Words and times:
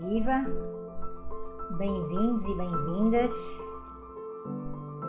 Viva! 0.00 0.46
Bem-vindos 1.76 2.44
e 2.46 2.54
bem-vindas. 2.54 3.34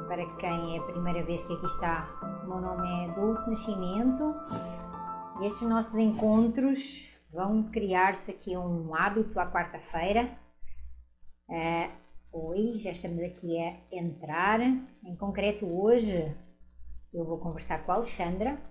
Para 0.09 0.25
quem 0.35 0.75
é 0.75 0.79
a 0.79 0.83
primeira 0.83 1.23
vez 1.23 1.41
que 1.45 1.53
aqui 1.53 1.65
está, 1.67 2.09
meu 2.43 2.59
nome 2.59 3.05
é 3.05 3.13
Dulce 3.13 3.49
Nascimento 3.49 4.35
e 5.39 5.45
estes 5.45 5.67
nossos 5.69 5.95
encontros 5.95 7.07
vão 7.31 7.63
criar-se 7.71 8.31
aqui 8.31 8.57
um 8.57 8.93
hábito 8.93 9.39
à 9.39 9.49
quarta-feira. 9.49 10.37
Uh, 11.47 11.89
oi, 12.49 12.79
já 12.79 12.91
estamos 12.91 13.23
aqui 13.23 13.57
a 13.57 13.95
entrar. 13.95 14.59
Em 14.59 15.15
concreto, 15.15 15.65
hoje 15.65 16.35
eu 17.13 17.23
vou 17.23 17.37
conversar 17.37 17.85
com 17.85 17.93
a 17.93 17.95
Alexandra, 17.95 18.61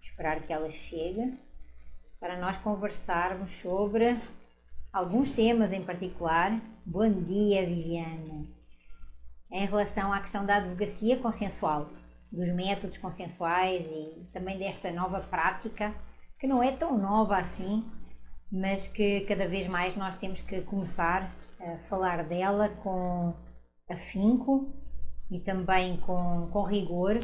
esperar 0.00 0.40
que 0.46 0.52
ela 0.52 0.70
chegue, 0.70 1.36
para 2.20 2.38
nós 2.38 2.56
conversarmos 2.58 3.50
sobre 3.60 4.16
alguns 4.96 5.34
temas 5.34 5.70
em 5.74 5.82
particular. 5.82 6.58
Bom 6.86 7.06
dia, 7.10 7.66
Viviane. 7.66 8.50
Em 9.52 9.66
relação 9.66 10.10
à 10.10 10.20
questão 10.20 10.46
da 10.46 10.56
advocacia 10.56 11.18
consensual, 11.18 11.90
dos 12.32 12.48
métodos 12.48 12.96
consensuais 12.96 13.84
e 13.84 14.26
também 14.32 14.58
desta 14.58 14.90
nova 14.90 15.20
prática, 15.20 15.94
que 16.40 16.46
não 16.46 16.62
é 16.62 16.72
tão 16.72 16.96
nova 16.96 17.36
assim, 17.36 17.84
mas 18.50 18.88
que 18.88 19.20
cada 19.22 19.46
vez 19.46 19.68
mais 19.68 19.94
nós 19.96 20.16
temos 20.16 20.40
que 20.40 20.62
começar 20.62 21.30
a 21.60 21.76
falar 21.90 22.24
dela 22.24 22.70
com 22.82 23.34
afinco 23.90 24.72
e 25.30 25.38
também 25.40 25.98
com, 25.98 26.48
com 26.50 26.62
rigor 26.62 27.18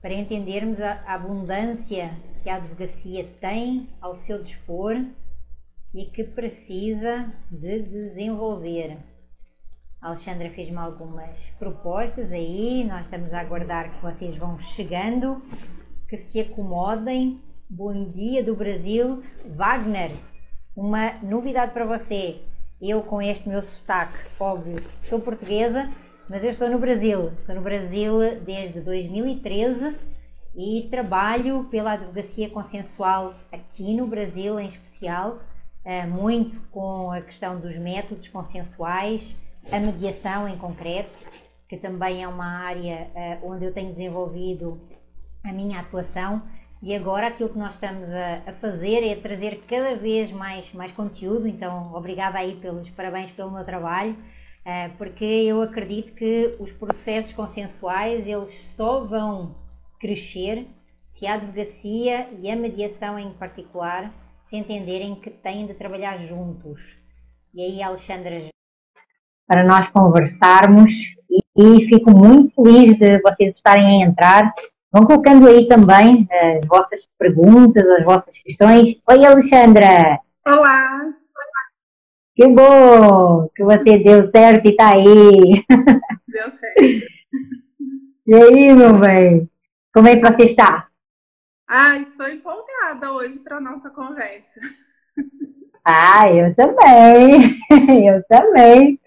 para 0.00 0.14
entendermos 0.14 0.80
a 0.80 1.02
abundância 1.14 2.16
que 2.44 2.48
a 2.48 2.56
advocacia 2.56 3.28
tem 3.40 3.88
ao 4.00 4.14
seu 4.18 4.40
dispor 4.40 4.94
e 5.94 6.04
que 6.06 6.22
precisa 6.22 7.32
de 7.50 7.82
desenvolver. 7.82 8.98
A 10.00 10.08
Alexandra 10.08 10.50
fez-me 10.50 10.76
algumas 10.76 11.40
propostas 11.58 12.30
aí, 12.30 12.84
nós 12.84 13.04
estamos 13.04 13.32
a 13.32 13.40
aguardar 13.40 13.90
que 13.90 14.02
vocês 14.02 14.36
vão 14.36 14.58
chegando, 14.58 15.42
que 16.08 16.16
se 16.16 16.40
acomodem. 16.40 17.42
Bom 17.68 18.10
dia 18.10 18.44
do 18.44 18.54
Brasil, 18.54 19.22
Wagner. 19.44 20.12
Uma 20.76 21.14
novidade 21.22 21.72
para 21.72 21.84
você. 21.84 22.42
Eu 22.80 23.02
com 23.02 23.20
este 23.20 23.48
meu 23.48 23.62
sotaque, 23.62 24.16
óbvio, 24.38 24.76
sou 25.02 25.20
portuguesa, 25.20 25.90
mas 26.28 26.44
eu 26.44 26.50
estou 26.50 26.70
no 26.70 26.78
Brasil. 26.78 27.32
Estou 27.38 27.56
no 27.56 27.62
Brasil 27.62 28.40
desde 28.44 28.80
2013 28.80 29.96
e 30.54 30.86
trabalho 30.90 31.64
pela 31.70 31.94
advocacia 31.94 32.48
consensual 32.48 33.34
aqui 33.50 33.94
no 33.94 34.06
Brasil 34.06 34.60
em 34.60 34.66
especial 34.66 35.40
muito 36.06 36.60
com 36.70 37.10
a 37.10 37.20
questão 37.20 37.58
dos 37.58 37.76
métodos 37.76 38.28
consensuais, 38.28 39.34
a 39.70 39.78
mediação 39.78 40.48
em 40.48 40.56
concreto, 40.56 41.14
que 41.68 41.76
também 41.76 42.22
é 42.22 42.28
uma 42.28 42.46
área 42.46 43.10
eh, 43.14 43.38
onde 43.42 43.66
eu 43.66 43.72
tenho 43.72 43.92
desenvolvido 43.92 44.80
a 45.44 45.52
minha 45.52 45.80
atuação. 45.80 46.42
E 46.80 46.94
agora 46.94 47.26
aquilo 47.26 47.50
que 47.50 47.58
nós 47.58 47.74
estamos 47.74 48.08
a, 48.10 48.50
a, 48.50 48.52
fazer 48.54 49.04
é 49.06 49.16
trazer 49.16 49.64
cada 49.68 49.96
vez 49.96 50.30
mais, 50.30 50.72
mais 50.72 50.92
conteúdo, 50.92 51.46
então 51.46 51.92
obrigada 51.94 52.38
aí 52.38 52.56
pelos 52.56 52.88
parabéns 52.90 53.30
pelo 53.32 53.50
meu 53.50 53.64
trabalho, 53.64 54.16
eh, 54.64 54.88
porque 54.96 55.24
eu 55.24 55.60
acredito 55.60 56.14
que 56.14 56.56
os 56.58 56.72
processos 56.72 57.32
consensuais 57.32 58.26
eles 58.26 58.54
só 58.76 59.04
vão 59.04 59.56
crescer 60.00 60.66
se 61.06 61.26
a 61.26 61.34
advocacia 61.34 62.28
e 62.40 62.50
a 62.50 62.56
mediação 62.56 63.18
em 63.18 63.32
particular 63.32 64.12
se 64.48 64.56
entenderem 64.56 65.14
que 65.16 65.30
têm 65.30 65.66
de 65.66 65.74
trabalhar 65.74 66.18
juntos. 66.26 66.96
E 67.54 67.62
aí, 67.62 67.82
Alexandra, 67.82 68.48
para 69.46 69.62
nós 69.62 69.88
conversarmos 69.90 70.90
e, 71.30 71.40
e 71.56 71.86
fico 71.86 72.10
muito 72.10 72.54
feliz 72.54 72.98
de 72.98 73.20
vocês 73.20 73.56
estarem 73.56 74.02
a 74.02 74.06
entrar. 74.06 74.52
Vão 74.90 75.04
colocando 75.04 75.46
aí 75.48 75.68
também 75.68 76.26
as 76.30 76.66
vossas 76.66 77.06
perguntas, 77.18 77.86
as 77.86 78.04
vossas 78.04 78.38
questões. 78.38 79.00
Oi, 79.06 79.26
Alexandra! 79.26 80.18
Olá! 80.46 81.12
Que 82.34 82.48
bom 82.48 83.48
que 83.54 83.64
você 83.64 83.98
deu 83.98 84.30
certo 84.30 84.66
e 84.66 84.70
está 84.70 84.94
aí! 84.94 85.64
Deu 86.26 86.48
certo. 86.50 87.06
E 88.26 88.34
aí, 88.34 88.74
meu 88.74 88.98
bem? 88.98 89.50
Como 89.92 90.08
é 90.08 90.16
que 90.16 90.26
você 90.26 90.44
está? 90.44 90.88
Ah, 91.66 91.98
estou 91.98 92.28
empolgada 92.28 92.67
hoje 93.12 93.38
para 93.38 93.56
a 93.56 93.60
nossa 93.60 93.90
conversa. 93.90 94.60
Ah, 95.84 96.30
eu 96.30 96.54
também, 96.54 97.58
eu 98.06 98.22
também. 98.28 98.98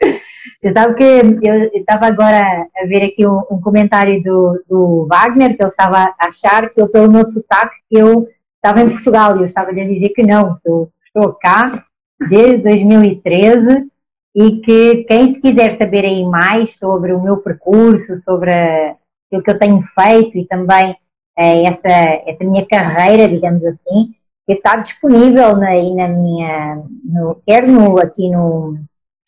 Você 0.62 0.74
sabe 0.74 0.96
que 0.96 1.48
eu 1.48 1.64
estava 1.74 2.08
agora 2.08 2.68
a 2.76 2.86
ver 2.86 3.04
aqui 3.04 3.26
um, 3.26 3.40
um, 3.52 3.62
comentário 3.62 4.22
do, 4.24 4.64
do 4.68 5.08
Wagner, 5.08 5.56
que 5.56 5.64
eu 5.64 5.70
estava 5.70 6.14
a 6.20 6.28
achar 6.28 6.70
que 6.70 6.82
eu, 6.82 6.90
pelo 6.90 7.12
meu 7.12 7.26
sotaque, 7.28 7.76
que 7.90 7.98
eu 7.98 8.28
estava 8.56 8.82
em 8.82 8.90
Portugal, 8.90 9.38
e 9.38 9.40
eu 9.40 9.46
estava 9.46 9.72
a 9.72 9.74
dizer 9.74 10.09
que 10.09 10.24
não, 10.24 10.56
estou 10.56 11.34
cá 11.40 11.84
desde 12.30 12.64
2013 12.64 13.88
e 14.36 14.62
que 14.62 15.03
quem 15.03 15.34
se 15.36 15.42
quiser 15.42 15.78
saber 15.78 16.06
aí 16.06 16.24
mais 16.26 16.78
sobre 16.78 17.14
o 17.14 17.22
meu 17.22 17.38
percurso, 17.38 18.18
sobre 18.18 18.52
aquilo 18.52 19.44
que 19.44 19.52
eu 19.52 19.59
tenho 19.59 19.84
feito 20.00 20.38
e 20.38 20.48
também 20.48 20.96
é, 21.41 21.63
essa, 21.63 21.90
essa 22.28 22.44
minha 22.44 22.66
carreira, 22.66 23.28
digamos 23.28 23.66
assim, 23.66 24.13
que 24.46 24.53
está 24.53 24.75
disponível 24.75 25.56
na, 25.56 25.69
aí 25.69 25.94
na 25.96 26.07
minha, 26.07 26.84
no, 27.03 27.35
quer 27.46 27.68
no, 27.68 28.00
aqui 28.00 28.29
no, 28.29 28.78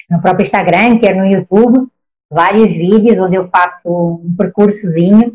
no 0.09 0.21
próprio 0.21 0.43
Instagram, 0.43 0.99
quer 0.99 1.15
no 1.15 1.25
YouTube, 1.25 1.87
vários 2.31 2.71
vídeos 2.71 3.17
onde 3.19 3.35
eu 3.35 3.47
faço 3.49 3.89
um 3.89 4.35
percursozinho 4.37 5.33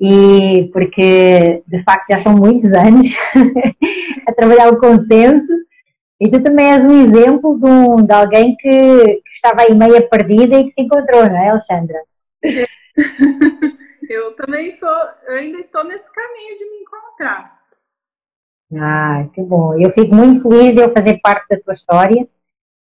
e 0.00 0.68
porque 0.72 1.62
de 1.66 1.82
facto 1.84 2.08
já 2.10 2.18
são 2.20 2.34
muitos 2.34 2.72
anos 2.74 3.06
a 4.26 4.32
trabalhar 4.32 4.72
o 4.72 4.78
consenso 4.78 5.52
e 6.20 6.28
tu 6.30 6.40
também 6.40 6.72
és 6.72 6.84
um 6.84 7.02
exemplo 7.02 7.58
de, 7.58 7.66
um, 7.66 8.04
de 8.04 8.12
alguém 8.12 8.56
que, 8.56 8.68
que, 8.68 9.22
estava 9.32 9.62
aí 9.62 9.74
meia 9.74 10.08
perdida 10.08 10.58
e 10.58 10.64
que 10.64 10.70
se 10.70 10.82
encontrou, 10.82 11.24
não 11.24 11.36
é, 11.36 11.48
Alexandra? 11.48 11.98
Eu 14.12 14.34
também 14.34 14.70
sou, 14.70 14.94
eu 15.26 15.36
ainda 15.36 15.58
estou 15.58 15.82
nesse 15.84 16.12
caminho 16.12 16.58
de 16.58 16.70
me 16.70 16.76
encontrar. 16.82 17.62
Ah, 18.78 19.26
que 19.32 19.40
bom. 19.40 19.80
Eu 19.80 19.90
fico 19.90 20.14
muito 20.14 20.42
feliz 20.42 20.74
de 20.74 20.82
eu 20.82 20.92
fazer 20.92 21.18
parte 21.22 21.48
da 21.48 21.58
tua 21.58 21.72
história 21.72 22.28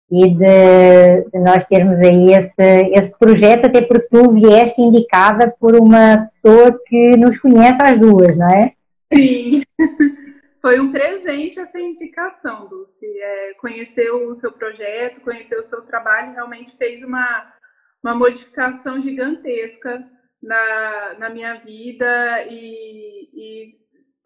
e 0.10 0.30
de, 0.30 1.30
de, 1.30 1.40
nós 1.40 1.66
termos 1.68 2.00
aí 2.00 2.34
esse, 2.34 2.92
esse 2.94 3.12
projeto, 3.20 3.66
até 3.66 3.82
porque 3.82 4.08
tu 4.08 4.32
vieste 4.32 4.82
indicada 4.82 5.54
por 5.60 5.76
uma 5.76 6.26
pessoa 6.30 6.80
que 6.86 7.18
nos 7.18 7.38
conhece 7.38 7.82
as 7.82 8.00
duas, 8.00 8.38
não 8.38 8.50
é? 8.50 8.74
Sim. 9.14 9.62
Foi 10.62 10.80
um 10.80 10.90
presente 10.90 11.60
essa 11.60 11.80
indicação, 11.80 12.66
Dulce. 12.66 13.06
É, 13.06 13.54
conhecer 13.60 14.10
o 14.10 14.34
seu 14.34 14.54
projeto, 14.54 15.22
conhecer 15.22 15.58
o 15.58 15.64
seu 15.64 15.82
trabalho, 15.82 16.34
realmente 16.34 16.78
fez 16.78 17.04
uma, 17.04 17.54
uma 18.02 18.16
modificação 18.16 19.02
gigantesca 19.02 20.06
na, 20.42 21.16
na 21.20 21.30
minha 21.30 21.56
vida 21.56 22.44
e, 22.50 23.30
e 23.34 23.76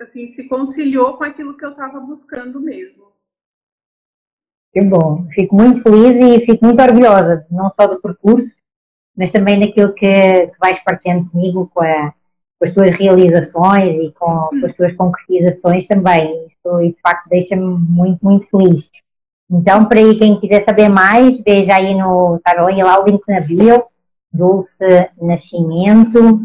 assim 0.02 0.28
se 0.28 0.48
conciliou 0.48 1.18
com 1.18 1.24
aquilo 1.24 1.58
que 1.58 1.66
eu 1.66 1.72
estava 1.72 2.00
buscando 2.00 2.60
mesmo. 2.60 3.12
Que 4.72 4.82
bom, 4.82 5.28
fico 5.34 5.56
muito 5.56 5.84
feliz 5.84 6.42
e 6.42 6.46
fico 6.46 6.66
muito 6.66 6.82
orgulhosa, 6.82 7.46
não 7.52 7.70
só 7.72 7.86
do 7.86 8.02
percurso, 8.02 8.52
mas 9.16 9.32
também 9.32 9.60
daquilo 9.60 9.94
que, 9.94 10.48
que 10.48 10.60
vais 10.60 10.84
partilhando 10.84 11.30
comigo, 11.30 11.70
com, 11.74 11.82
a, 11.82 12.12
com, 12.60 12.66
as 12.66 12.74
tuas 12.74 12.92
realizações 12.98 13.94
e 14.04 14.12
com, 14.14 14.50
com 14.50 14.66
as 14.66 14.76
tuas 14.76 14.96
concretizações 14.96 15.88
também. 15.88 16.48
Isso, 16.48 16.80
de 16.80 17.02
facto, 17.02 17.30
deixa-me 17.30 17.64
muito, 17.64 18.20
muito 18.24 18.48
feliz. 18.50 18.90
Então, 19.52 19.86
para 19.86 20.00
aí, 20.00 20.18
quem 20.18 20.40
quiser 20.40 20.66
saber 20.66 20.90
mais, 20.90 21.40
veja 21.42 21.76
aí 21.76 21.94
no, 21.94 22.38
está 22.38 22.60
lá 22.60 23.00
o 23.00 23.06
link 23.06 23.22
na 23.28 23.42
bio, 23.42 23.84
Dulce 24.34 25.10
Nascimento, 25.22 26.42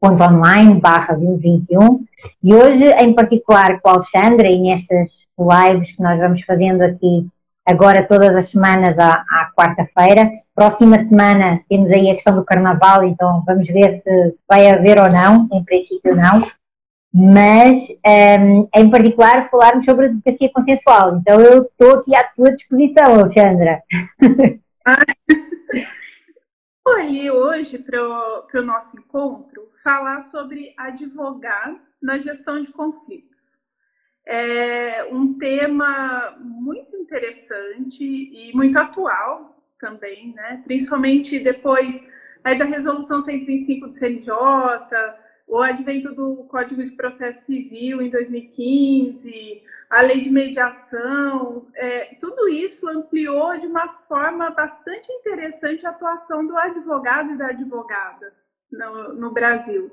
ponto 0.00 0.22
online, 0.22 0.80
barra 0.80 1.14
2021. 1.14 2.04
E 2.42 2.52
hoje, 2.52 2.84
em 2.84 3.14
particular, 3.14 3.80
com 3.80 3.88
a 3.88 3.92
Alexandra 3.92 4.48
e 4.48 4.60
nestas 4.60 5.28
lives 5.38 5.92
que 5.92 6.02
nós 6.02 6.18
vamos 6.18 6.42
fazendo 6.42 6.82
aqui 6.82 7.28
agora 7.64 8.02
todas 8.02 8.34
as 8.34 8.48
semanas 8.50 8.98
à, 8.98 9.12
à 9.12 9.50
quarta-feira. 9.56 10.28
Próxima 10.54 11.04
semana 11.04 11.60
temos 11.68 11.90
aí 11.90 12.10
a 12.10 12.14
questão 12.14 12.34
do 12.34 12.44
carnaval, 12.44 13.04
então 13.04 13.42
vamos 13.46 13.68
ver 13.68 14.00
se, 14.00 14.34
vai 14.48 14.68
haver 14.68 14.98
ou 14.98 15.10
não, 15.10 15.48
em 15.52 15.64
princípio 15.64 16.16
não. 16.16 16.42
Mas, 17.14 17.78
um, 18.40 18.68
em 18.74 18.90
particular, 18.90 19.50
falarmos 19.50 19.84
sobre 19.84 20.06
a 20.06 20.08
advocacia 20.08 20.50
consensual. 20.52 21.18
Então 21.18 21.38
eu 21.40 21.62
estou 21.62 21.98
aqui 21.98 22.16
à 22.16 22.24
tua 22.24 22.52
disposição, 22.52 23.14
Alexandra. 23.14 23.82
escolhi 26.84 27.30
hoje 27.30 27.78
para 27.78 28.60
o 28.60 28.62
nosso 28.62 28.98
encontro 28.98 29.68
falar 29.82 30.20
sobre 30.20 30.74
advogar 30.76 31.80
na 32.02 32.18
gestão 32.18 32.60
de 32.60 32.72
conflitos. 32.72 33.56
É, 34.26 35.04
um 35.04 35.38
tema 35.38 36.36
muito 36.40 36.96
interessante 36.96 38.02
e 38.02 38.52
muito 38.54 38.76
atual 38.78 39.56
também, 39.78 40.32
né? 40.34 40.60
Principalmente 40.64 41.38
depois 41.38 42.04
aí 42.42 42.58
da 42.58 42.64
resolução 42.64 43.20
125 43.20 43.86
do 43.86 43.92
CNJ, 43.92 44.32
o 45.46 45.58
advento 45.58 46.12
do 46.12 46.44
Código 46.44 46.82
de 46.84 46.92
Processo 46.92 47.46
Civil 47.46 48.02
em 48.02 48.10
2015, 48.10 49.62
a 49.92 50.00
lei 50.00 50.20
de 50.20 50.30
mediação, 50.30 51.66
é, 51.74 52.16
tudo 52.18 52.48
isso 52.48 52.88
ampliou 52.88 53.58
de 53.58 53.66
uma 53.66 53.86
forma 54.08 54.48
bastante 54.48 55.12
interessante 55.12 55.86
a 55.86 55.90
atuação 55.90 56.46
do 56.46 56.56
advogado 56.56 57.32
e 57.32 57.36
da 57.36 57.48
advogada 57.48 58.32
no, 58.70 59.12
no 59.12 59.30
Brasil. 59.30 59.90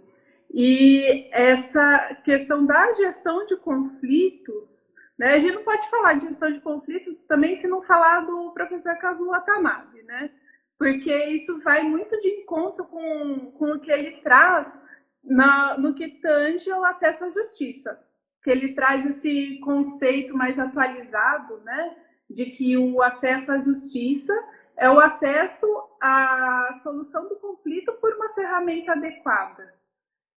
E 0.53 1.27
essa 1.33 2.15
questão 2.23 2.65
da 2.65 2.93
gestão 2.93 3.45
de 3.45 3.57
conflitos, 3.57 4.89
né, 5.17 5.33
a 5.33 5.39
gente 5.39 5.55
não 5.55 5.63
pode 5.65 5.89
falar 5.89 6.13
de 6.13 6.27
gestão 6.27 6.49
de 6.49 6.61
conflitos 6.61 7.23
também 7.23 7.53
se 7.53 7.67
não 7.67 7.81
falar 7.81 8.21
do 8.21 8.51
professor 8.51 8.95
Kazuo 8.99 9.27
Watanabe, 9.27 10.01
né? 10.03 10.31
Porque 10.77 11.13
isso 11.25 11.59
vai 11.59 11.83
muito 11.83 12.17
de 12.21 12.29
encontro 12.29 12.85
com, 12.85 13.51
com 13.51 13.73
o 13.73 13.79
que 13.81 13.91
ele 13.91 14.21
traz 14.21 14.81
na, 15.21 15.77
no 15.77 15.93
que 15.93 16.07
tange 16.07 16.71
ao 16.71 16.85
acesso 16.85 17.25
à 17.25 17.31
justiça. 17.31 17.99
Que 18.43 18.51
ele 18.51 18.73
traz 18.73 19.05
esse 19.05 19.59
conceito 19.59 20.35
mais 20.35 20.57
atualizado, 20.57 21.57
né? 21.59 21.95
De 22.29 22.45
que 22.45 22.77
o 22.77 23.01
acesso 23.01 23.51
à 23.51 23.59
justiça 23.59 24.33
é 24.77 24.89
o 24.89 24.99
acesso 24.99 25.67
à 26.01 26.69
solução 26.81 27.27
do 27.27 27.35
conflito 27.35 27.91
por 27.93 28.13
uma 28.13 28.29
ferramenta 28.33 28.93
adequada. 28.93 29.73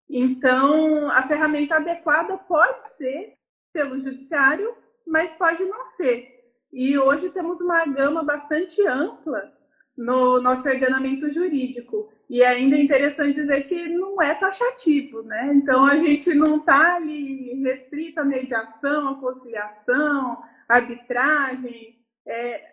Então, 0.08 1.10
a 1.10 1.22
ferramenta 1.22 1.76
adequada 1.76 2.36
pode 2.36 2.84
ser 2.84 3.34
pelo 3.72 3.98
judiciário, 4.00 4.76
mas 5.06 5.32
pode 5.32 5.64
não 5.64 5.84
ser. 5.86 6.54
E 6.72 6.98
hoje 6.98 7.30
temos 7.30 7.60
uma 7.60 7.86
gama 7.86 8.22
bastante 8.22 8.84
ampla 8.86 9.52
no 9.96 10.40
nosso 10.40 10.68
ordenamento 10.68 11.30
jurídico. 11.30 12.10
E 12.28 12.42
ainda 12.42 12.76
é 12.76 12.82
interessante 12.82 13.34
dizer 13.34 13.66
que 13.68 13.88
não 13.88 14.20
é 14.20 14.34
taxativo, 14.34 15.22
né? 15.22 15.52
Então 15.54 15.84
a 15.84 15.96
gente 15.96 16.32
não 16.34 16.56
está 16.56 16.96
ali 16.96 17.62
restrito 17.62 18.20
à 18.20 18.24
mediação, 18.24 19.08
à 19.08 19.14
conciliação, 19.16 20.42
arbitragem. 20.68 21.98
É, 22.26 22.72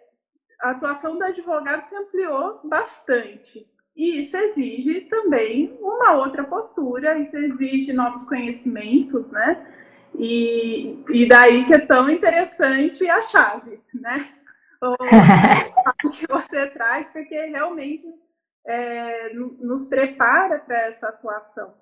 a 0.62 0.71
atuação 0.71 1.18
do 1.18 1.24
advogado 1.24 1.81
se 1.83 1.95
ampliou 1.95 2.62
bastante. 2.63 3.68
E 3.95 4.19
isso 4.19 4.38
exige 4.38 5.01
também 5.01 5.77
uma 5.81 6.13
outra 6.13 6.44
postura, 6.45 7.19
isso 7.19 7.38
exige 7.38 7.92
novos 7.92 8.24
conhecimentos, 8.24 9.30
né? 9.30 9.66
E, 10.18 11.04
e 11.10 11.27
daí 11.27 11.66
que 11.66 11.74
é 11.74 11.80
tão 11.80 12.10
interessante 12.10 13.07
a 13.10 13.19
chave, 13.21 13.80
né? 13.94 14.25
O 16.06 16.10
que 16.10 16.28
você 16.28 16.68
traz, 16.68 17.08
porque 17.10 17.36
realmente 17.36 18.06
é, 18.66 19.34
nos 19.34 19.86
prepara 19.86 20.60
para 20.60 20.78
essa 20.84 21.10
atuação, 21.10 21.74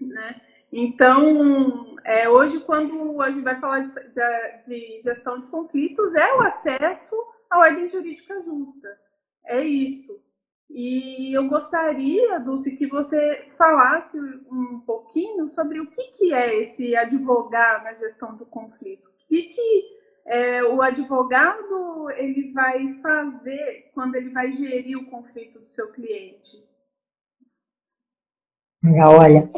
né? 0.00 0.40
Então, 0.72 1.96
é, 2.04 2.28
hoje, 2.28 2.60
quando 2.60 3.20
a 3.20 3.30
gente 3.30 3.42
vai 3.42 3.60
falar 3.60 3.80
de, 3.80 3.94
de, 3.94 4.66
de 4.66 5.00
gestão 5.00 5.38
de 5.38 5.46
conflitos, 5.48 6.14
é 6.14 6.34
o 6.34 6.40
acesso 6.40 7.14
à 7.50 7.58
ordem 7.58 7.88
jurídica 7.88 8.40
justa. 8.42 8.88
É 9.44 9.60
isso. 9.62 10.18
E 10.70 11.36
eu 11.36 11.46
gostaria, 11.46 12.40
Dulce, 12.40 12.76
que 12.76 12.86
você 12.86 13.46
falasse 13.58 14.18
um 14.18 14.80
pouquinho 14.86 15.46
sobre 15.46 15.78
o 15.78 15.90
que, 15.90 16.04
que 16.12 16.32
é 16.32 16.58
esse 16.58 16.96
advogar 16.96 17.84
na 17.84 17.92
gestão 17.92 18.34
do 18.34 18.46
conflito. 18.46 19.04
O 19.04 19.28
que, 19.28 19.42
que 19.42 20.01
é, 20.26 20.62
o 20.64 20.80
advogado 20.80 22.10
ele 22.16 22.52
vai 22.52 22.94
fazer 23.02 23.90
quando 23.94 24.14
ele 24.14 24.30
vai 24.30 24.52
gerir 24.52 24.98
o 24.98 25.06
conflito 25.06 25.58
do 25.58 25.66
seu 25.66 25.90
cliente? 25.92 26.62
Olha, 28.84 29.48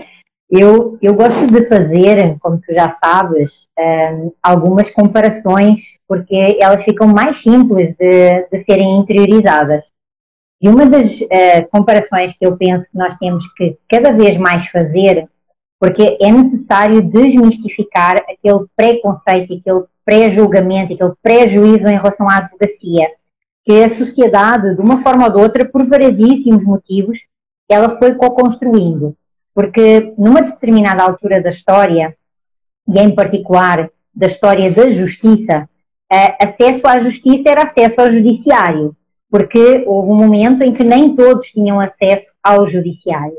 eu, 0.50 0.98
eu 1.00 1.14
gosto 1.14 1.50
de 1.50 1.66
fazer, 1.66 2.38
como 2.38 2.60
tu 2.60 2.72
já 2.72 2.88
sabes, 2.88 3.68
um, 3.78 4.32
algumas 4.42 4.90
comparações, 4.90 5.98
porque 6.06 6.58
elas 6.60 6.84
ficam 6.84 7.08
mais 7.08 7.40
simples 7.40 7.96
de, 7.96 8.48
de 8.50 8.58
serem 8.64 8.98
interiorizadas. 8.98 9.90
E 10.60 10.68
uma 10.68 10.86
das 10.86 11.20
uh, 11.20 11.68
comparações 11.70 12.32
que 12.34 12.46
eu 12.46 12.56
penso 12.56 12.90
que 12.90 12.96
nós 12.96 13.16
temos 13.16 13.46
que 13.54 13.76
cada 13.88 14.12
vez 14.12 14.38
mais 14.38 14.66
fazer, 14.68 15.28
porque 15.78 16.16
é 16.20 16.30
necessário 16.30 17.02
desmistificar 17.02 18.16
aquele 18.16 18.66
preconceito, 18.76 19.54
aquele 19.54 19.84
pré-julgamento, 20.04 20.94
aquele 20.94 21.12
pré-juízo 21.22 21.86
em 21.86 21.96
relação 21.96 22.28
à 22.28 22.38
advocacia, 22.38 23.08
que 23.64 23.82
a 23.82 23.90
sociedade, 23.90 24.74
de 24.74 24.80
uma 24.80 25.02
forma 25.02 25.24
ou 25.26 25.32
de 25.32 25.38
outra, 25.38 25.64
por 25.64 25.84
variedíssimos 25.86 26.64
motivos, 26.64 27.18
ela 27.68 27.98
foi 27.98 28.14
co-construindo. 28.14 29.16
Porque 29.54 30.12
numa 30.18 30.42
determinada 30.42 31.02
altura 31.02 31.40
da 31.40 31.50
história, 31.50 32.16
e 32.86 32.98
em 32.98 33.14
particular 33.14 33.90
da 34.14 34.26
história 34.26 34.70
da 34.70 34.90
justiça, 34.90 35.68
acesso 36.40 36.86
à 36.86 37.00
justiça 37.00 37.50
era 37.50 37.62
acesso 37.62 38.00
ao 38.00 38.12
judiciário 38.12 38.94
porque 39.34 39.82
houve 39.88 40.10
um 40.10 40.14
momento 40.14 40.62
em 40.62 40.72
que 40.72 40.84
nem 40.84 41.16
todos 41.16 41.48
tinham 41.48 41.80
acesso 41.80 42.26
ao 42.40 42.68
judiciário. 42.68 43.36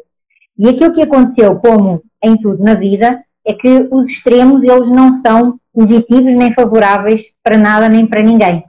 E 0.58 0.68
aquilo 0.68 0.94
que 0.94 1.02
aconteceu, 1.02 1.56
como 1.56 2.04
em 2.26 2.38
tudo 2.38 2.64
na 2.64 2.74
vida, 2.74 3.24
é 3.46 3.54
que 3.54 3.88
os 3.92 4.10
extremos 4.10 4.64
eles 4.64 4.90
não 4.90 5.14
são 5.14 5.60
positivos 5.74 6.36
nem 6.36 6.54
favoráveis 6.54 7.24
para 7.44 7.58
nada 7.58 7.88
nem 7.88 8.08
para 8.08 8.24
ninguém. 8.24 8.64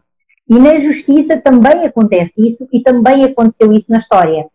E 0.49 0.58
na 0.58 0.79
justiça 0.79 1.38
também 1.38 1.85
acontece 1.85 2.32
isso 2.37 2.69
e 2.73 2.81
também 2.81 3.25
aconteceu 3.25 3.73
isso 3.73 3.91
na 3.91 3.99
história. 3.99 4.47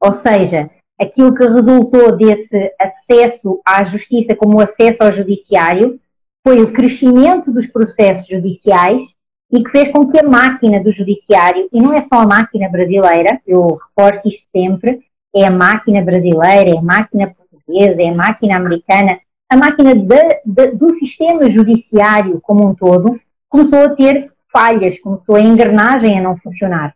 Ou 0.00 0.12
seja, 0.12 0.70
aquilo 1.00 1.34
que 1.34 1.44
resultou 1.44 2.16
desse 2.16 2.72
acesso 2.78 3.60
à 3.66 3.82
justiça 3.82 4.36
como 4.36 4.60
acesso 4.60 5.02
ao 5.02 5.12
judiciário 5.12 5.98
foi 6.46 6.62
o 6.62 6.72
crescimento 6.72 7.52
dos 7.52 7.66
processos 7.66 8.28
judiciais 8.28 9.02
e 9.52 9.62
que 9.64 9.70
fez 9.70 9.90
com 9.90 10.08
que 10.08 10.18
a 10.18 10.28
máquina 10.28 10.80
do 10.80 10.92
judiciário, 10.92 11.68
e 11.72 11.80
não 11.80 11.92
é 11.92 12.00
só 12.00 12.20
a 12.20 12.26
máquina 12.26 12.68
brasileira, 12.68 13.40
eu 13.46 13.78
reforço 13.96 14.28
isto 14.28 14.46
sempre, 14.54 15.00
é 15.34 15.44
a 15.44 15.50
máquina 15.50 16.00
brasileira, 16.02 16.70
é 16.70 16.78
a 16.78 16.82
máquina 16.82 17.34
portuguesa, 17.70 18.02
é 18.02 18.08
a 18.08 18.14
máquina 18.14 18.56
americana, 18.56 19.20
a 19.48 19.56
máquina 19.56 19.94
de, 19.94 20.40
de, 20.44 20.66
do 20.72 20.92
sistema 20.94 21.48
judiciário 21.48 22.40
como 22.42 22.68
um 22.68 22.74
todo 22.74 23.18
começou 23.48 23.78
a 23.78 23.94
ter 23.94 24.30
falhas, 24.52 24.98
começou 24.98 25.36
a 25.36 25.40
engrenagem 25.40 26.18
a 26.18 26.22
não 26.22 26.36
funcionar. 26.36 26.94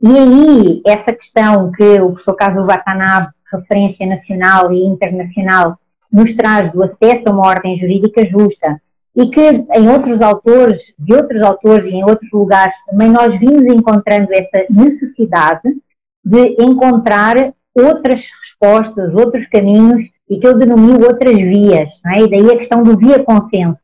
E 0.00 0.18
aí, 0.18 0.82
essa 0.84 1.12
questão 1.12 1.70
que 1.70 2.00
o 2.00 2.10
professor 2.10 2.34
Caso 2.34 2.66
Watanabe, 2.66 3.32
referência 3.52 4.06
nacional 4.06 4.72
e 4.72 4.84
internacional, 4.84 5.78
nos 6.10 6.34
traz 6.34 6.72
do 6.72 6.82
acesso 6.82 7.28
a 7.28 7.30
uma 7.30 7.46
ordem 7.46 7.76
jurídica 7.76 8.26
justa, 8.26 8.80
e 9.14 9.28
que 9.28 9.40
em 9.40 9.88
outros 9.88 10.20
autores, 10.20 10.94
de 10.98 11.14
outros 11.14 11.42
autores 11.42 11.86
e 11.86 11.96
em 11.96 12.04
outros 12.04 12.30
lugares 12.32 12.74
também 12.86 13.10
nós 13.10 13.38
vimos 13.38 13.64
encontrando 13.66 14.32
essa 14.32 14.64
necessidade 14.70 15.76
de 16.24 16.56
encontrar 16.58 17.52
outras 17.74 18.30
outros 19.14 19.46
caminhos 19.46 20.04
e 20.28 20.38
que 20.38 20.46
eu 20.46 20.56
denomino 20.56 21.06
outras 21.06 21.36
vias, 21.36 21.90
é? 22.06 22.20
e 22.20 22.30
daí 22.30 22.50
a 22.50 22.56
questão 22.56 22.82
do 22.82 22.96
via 22.96 23.22
consenso. 23.22 23.82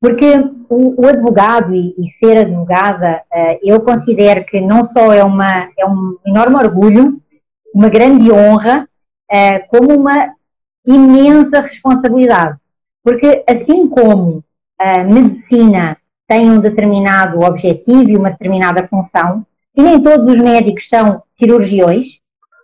Porque 0.00 0.26
o, 0.68 1.02
o 1.02 1.06
advogado 1.06 1.74
e, 1.74 1.94
e, 1.98 2.10
ser 2.18 2.38
advogada, 2.38 3.22
uh, 3.30 3.58
eu 3.62 3.80
considero 3.80 4.44
que 4.46 4.60
não 4.60 4.86
só 4.86 5.12
é, 5.12 5.22
uma, 5.22 5.68
é 5.78 5.86
um 5.86 6.16
enorme 6.26 6.56
orgulho, 6.56 7.20
uma 7.74 7.88
grande 7.88 8.32
honra, 8.32 8.88
uh, 9.30 9.68
como 9.68 9.94
uma 9.94 10.32
imensa 10.86 11.60
responsabilidade. 11.60 12.56
Porque 13.04 13.44
assim 13.46 13.88
como 13.88 14.42
a 14.78 15.04
medicina 15.04 15.98
tem 16.26 16.50
um 16.50 16.60
determinado 16.60 17.40
objetivo 17.40 18.08
e 18.08 18.16
uma 18.16 18.30
determinada 18.30 18.86
função, 18.88 19.44
e 19.76 19.82
nem 19.82 20.02
todos 20.02 20.32
os 20.32 20.40
médicos 20.40 20.88
são 20.88 21.22
cirurgiões, 21.38 22.19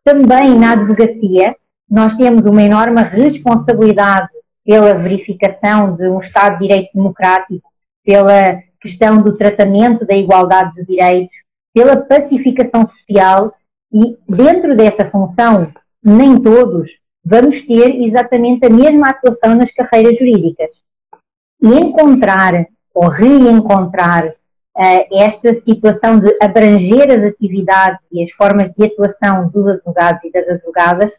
também 0.06 0.56
na 0.56 0.74
advocacia 0.74 1.56
nós 1.90 2.14
temos 2.14 2.46
uma 2.46 2.62
enorme 2.62 3.02
responsabilidade 3.02 4.28
pela 4.64 4.94
verificação 4.94 5.96
de 5.96 6.08
um 6.08 6.20
Estado 6.20 6.58
de 6.58 6.68
Direito 6.68 6.90
democrático, 6.94 7.68
pela 8.04 8.62
questão 8.80 9.20
do 9.20 9.36
tratamento 9.36 10.06
da 10.06 10.14
igualdade 10.14 10.76
de 10.76 10.86
direitos, 10.86 11.34
pela 11.74 11.96
pacificação 11.96 12.88
social 12.88 13.52
e 13.92 14.16
dentro 14.28 14.76
dessa 14.76 15.04
função, 15.04 15.72
nem 16.00 16.40
todos 16.40 16.88
vamos 17.24 17.62
ter 17.62 18.00
exatamente 18.04 18.64
a 18.64 18.70
mesma 18.70 19.10
atuação 19.10 19.56
nas 19.56 19.72
carreiras 19.72 20.18
jurídicas. 20.18 20.84
E 21.60 21.66
encontrar 21.66 22.66
ou 22.94 23.08
reencontrar 23.08 24.32
esta 25.12 25.54
situação 25.54 26.20
de 26.20 26.36
abranger 26.40 27.10
as 27.10 27.24
atividades 27.24 28.00
e 28.12 28.22
as 28.22 28.30
formas 28.32 28.70
de 28.72 28.84
atuação 28.84 29.48
dos 29.48 29.66
advogados 29.66 30.22
e 30.24 30.30
das 30.30 30.48
advogadas, 30.48 31.12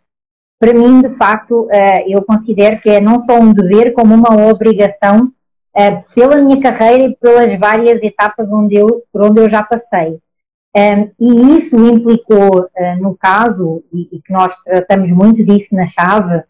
para 0.60 0.74
mim, 0.74 1.02
de 1.02 1.10
facto, 1.16 1.66
uh, 1.66 2.04
eu 2.08 2.24
considero 2.24 2.82
que 2.82 2.90
é 2.90 3.00
não 3.00 3.22
só 3.22 3.40
um 3.40 3.54
dever, 3.54 3.94
como 3.94 4.16
uma 4.16 4.48
obrigação 4.48 5.26
uh, 5.26 6.14
pela 6.16 6.38
minha 6.38 6.60
carreira 6.60 7.04
e 7.04 7.16
pelas 7.16 7.58
várias 7.60 8.02
etapas 8.02 8.52
onde 8.52 8.76
eu, 8.76 9.04
por 9.14 9.22
onde 9.22 9.40
eu 9.40 9.50
já 9.50 9.62
passei. 9.62 10.20
Um, 10.76 11.12
e 11.20 11.58
isso 11.58 11.76
implicou, 11.76 12.70
no 13.00 13.18
caso, 13.18 13.84
e, 13.92 14.22
que 14.24 14.32
nós 14.32 14.56
tratamos 14.62 15.10
muito 15.10 15.44
disso 15.44 15.74
na 15.74 15.88
chave, 15.88 16.44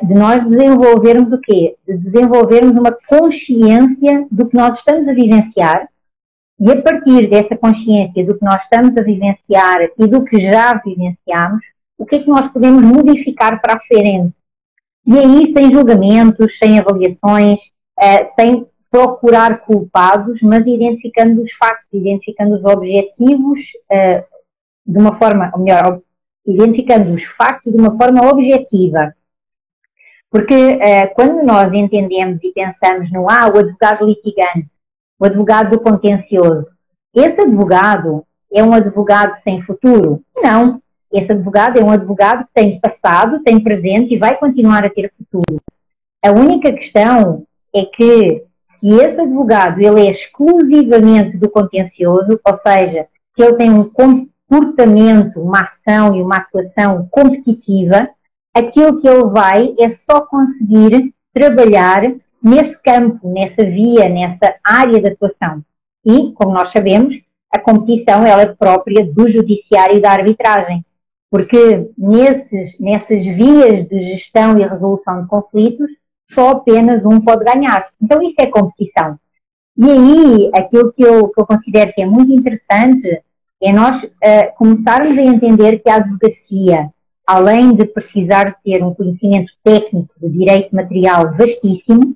de 0.00 0.14
nós 0.14 0.44
desenvolvermos 0.44 1.32
o 1.32 1.40
quê? 1.40 1.74
De 1.84 1.96
desenvolvermos 1.96 2.76
uma 2.76 2.96
consciência 3.08 4.28
do 4.30 4.46
que 4.46 4.56
nós 4.56 4.78
estamos 4.78 5.08
a 5.08 5.12
vivenciar 5.12 5.88
e 6.58 6.70
a 6.70 6.82
partir 6.82 7.28
dessa 7.28 7.56
consciência 7.56 8.24
do 8.24 8.38
que 8.38 8.44
nós 8.44 8.62
estamos 8.62 8.96
a 8.96 9.02
vivenciar 9.02 9.88
e 9.98 10.06
do 10.06 10.24
que 10.24 10.38
já 10.40 10.74
vivenciamos, 10.74 11.64
o 11.98 12.06
que 12.06 12.16
é 12.16 12.18
que 12.20 12.28
nós 12.28 12.48
podemos 12.48 12.82
modificar 12.82 13.60
para 13.60 13.74
a 13.74 13.80
frente? 13.80 14.34
E 15.06 15.18
aí, 15.18 15.52
sem 15.52 15.70
julgamentos, 15.70 16.58
sem 16.58 16.78
avaliações, 16.78 17.60
uh, 17.98 18.34
sem 18.34 18.66
procurar 18.90 19.60
culpados, 19.60 20.40
mas 20.40 20.64
identificando 20.66 21.42
os 21.42 21.52
factos, 21.52 21.88
identificando 21.92 22.56
os 22.56 22.64
objetivos 22.64 23.60
uh, 23.90 24.24
de 24.86 24.98
uma 24.98 25.16
forma, 25.16 25.50
ou 25.54 25.60
melhor, 25.60 26.00
identificando 26.46 27.12
os 27.12 27.24
factos 27.24 27.72
de 27.72 27.78
uma 27.78 27.96
forma 27.96 28.26
objetiva. 28.30 29.14
Porque 30.30 30.54
uh, 30.54 31.14
quando 31.14 31.42
nós 31.42 31.72
entendemos 31.72 32.38
e 32.42 32.52
pensamos 32.52 33.10
no 33.12 33.28
ah, 33.28 33.48
o 33.48 33.58
advogado 33.58 34.06
litigante, 34.06 34.70
o 35.18 35.24
advogado 35.24 35.70
do 35.70 35.80
contencioso, 35.80 36.66
esse 37.14 37.40
advogado 37.40 38.26
é 38.52 38.62
um 38.62 38.72
advogado 38.72 39.36
sem 39.36 39.62
futuro? 39.62 40.22
Não. 40.36 40.80
Esse 41.12 41.30
advogado 41.30 41.78
é 41.78 41.84
um 41.84 41.90
advogado 41.90 42.44
que 42.44 42.50
tem 42.52 42.80
passado, 42.80 43.42
tem 43.42 43.62
presente 43.62 44.14
e 44.14 44.18
vai 44.18 44.36
continuar 44.36 44.84
a 44.84 44.90
ter 44.90 45.12
futuro. 45.16 45.60
A 46.24 46.32
única 46.32 46.72
questão 46.72 47.44
é 47.72 47.84
que 47.84 48.42
se 48.68 48.90
esse 48.90 49.20
advogado 49.20 49.80
ele 49.80 50.06
é 50.06 50.10
exclusivamente 50.10 51.38
do 51.38 51.48
contencioso, 51.48 52.40
ou 52.44 52.56
seja, 52.56 53.06
se 53.32 53.42
ele 53.42 53.56
tem 53.56 53.70
um 53.70 53.84
comportamento, 53.84 55.40
uma 55.40 55.68
ação 55.68 56.16
e 56.16 56.22
uma 56.22 56.38
atuação 56.38 57.06
competitiva, 57.10 58.08
aquilo 58.52 59.00
que 59.00 59.08
ele 59.08 59.24
vai 59.24 59.74
é 59.78 59.88
só 59.88 60.20
conseguir 60.22 61.14
trabalhar 61.32 62.02
nesse 62.44 62.80
campo, 62.82 63.26
nessa 63.32 63.64
via, 63.64 64.08
nessa 64.08 64.54
área 64.62 65.00
de 65.00 65.08
atuação. 65.08 65.62
E, 66.04 66.32
como 66.32 66.52
nós 66.52 66.68
sabemos, 66.68 67.16
a 67.50 67.58
competição 67.58 68.26
ela 68.26 68.42
é 68.42 68.54
própria 68.54 69.06
do 69.06 69.26
judiciário 69.26 69.96
e 69.96 70.00
da 70.00 70.10
arbitragem, 70.10 70.84
porque 71.30 71.90
nesses, 71.96 72.78
nessas 72.78 73.24
vias 73.24 73.88
de 73.88 74.00
gestão 74.02 74.58
e 74.58 74.66
resolução 74.66 75.22
de 75.22 75.28
conflitos, 75.28 75.88
só 76.30 76.50
apenas 76.50 77.04
um 77.06 77.20
pode 77.20 77.44
ganhar. 77.44 77.88
Então 78.02 78.20
isso 78.22 78.36
é 78.38 78.46
competição. 78.46 79.18
E 79.76 79.90
aí, 79.90 80.50
aquilo 80.54 80.92
que 80.92 81.02
eu, 81.02 81.28
que 81.28 81.40
eu 81.40 81.46
considero 81.46 81.92
que 81.92 82.02
é 82.02 82.06
muito 82.06 82.32
interessante 82.32 83.22
é 83.62 83.72
nós 83.72 84.02
uh, 84.02 84.54
começarmos 84.56 85.16
a 85.16 85.22
entender 85.22 85.78
que 85.78 85.88
a 85.88 85.96
advocacia, 85.96 86.90
além 87.26 87.74
de 87.74 87.84
precisar 87.86 88.56
ter 88.62 88.84
um 88.84 88.94
conhecimento 88.94 89.52
técnico 89.64 90.12
de 90.20 90.28
direito 90.28 90.74
material 90.74 91.34
vastíssimo 91.36 92.14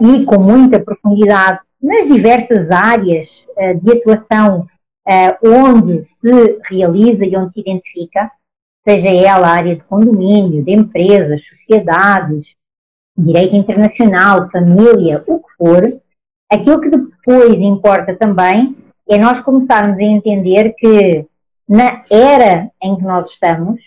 e 0.00 0.24
com 0.24 0.40
muita 0.40 0.80
profundidade 0.80 1.60
nas 1.82 2.06
diversas 2.06 2.70
áreas 2.70 3.46
uh, 3.56 3.80
de 3.80 3.92
atuação 3.92 4.66
onde 5.42 6.04
se 6.04 6.58
realiza 6.68 7.24
e 7.24 7.34
onde 7.34 7.54
se 7.54 7.60
identifica, 7.60 8.30
seja 8.84 9.08
ela 9.08 9.48
a 9.48 9.52
área 9.52 9.74
de 9.74 9.82
condomínio, 9.84 10.62
de 10.62 10.70
empresas, 10.70 11.46
sociedades, 11.48 12.54
direito 13.16 13.56
internacional, 13.56 14.50
família, 14.50 15.22
o 15.26 15.38
que 15.40 15.52
for, 15.56 15.82
aquilo 16.50 16.80
que 16.80 16.90
depois 16.90 17.58
importa 17.58 18.14
também 18.14 18.76
é 19.08 19.18
nós 19.18 19.40
começarmos 19.40 19.98
a 19.98 20.02
entender 20.02 20.74
que 20.74 21.26
na 21.68 22.02
era 22.10 22.70
em 22.82 22.96
que 22.96 23.02
nós 23.02 23.30
estamos, 23.30 23.80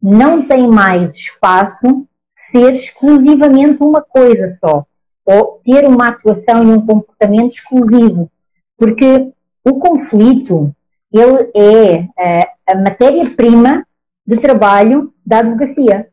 não 0.00 0.46
tem 0.46 0.66
mais 0.66 1.14
espaço 1.14 2.06
ser 2.34 2.74
exclusivamente 2.74 3.82
uma 3.82 4.02
coisa 4.02 4.50
só, 4.58 4.84
ou 5.24 5.60
ter 5.64 5.84
uma 5.84 6.08
atuação 6.08 6.62
e 6.62 6.66
um 6.66 6.84
comportamento 6.84 7.54
exclusivo, 7.54 8.30
porque 8.76 9.32
o 9.64 9.78
conflito 9.78 10.74
ele 11.12 11.50
é 11.54 12.08
a, 12.18 12.72
a 12.72 12.78
matéria-prima 12.78 13.86
de 14.26 14.38
trabalho 14.38 15.12
da 15.24 15.38
advocacia. 15.38 16.08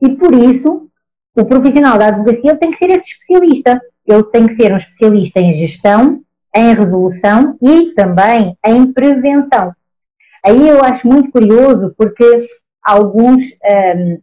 E 0.00 0.08
por 0.10 0.34
isso 0.34 0.88
o 1.34 1.44
profissional 1.44 1.98
da 1.98 2.08
advocacia 2.08 2.56
tem 2.56 2.70
que 2.70 2.78
ser 2.78 2.90
esse 2.90 3.10
especialista. 3.10 3.80
Ele 4.06 4.22
tem 4.24 4.46
que 4.46 4.54
ser 4.54 4.72
um 4.72 4.78
especialista 4.78 5.40
em 5.40 5.52
gestão, 5.52 6.22
em 6.54 6.74
resolução 6.74 7.58
e 7.60 7.92
também 7.92 8.56
em 8.64 8.92
prevenção. 8.92 9.74
Aí 10.44 10.68
eu 10.68 10.82
acho 10.82 11.06
muito 11.06 11.30
curioso 11.30 11.94
porque 11.98 12.46
alguns, 12.82 13.42
um, 13.42 14.20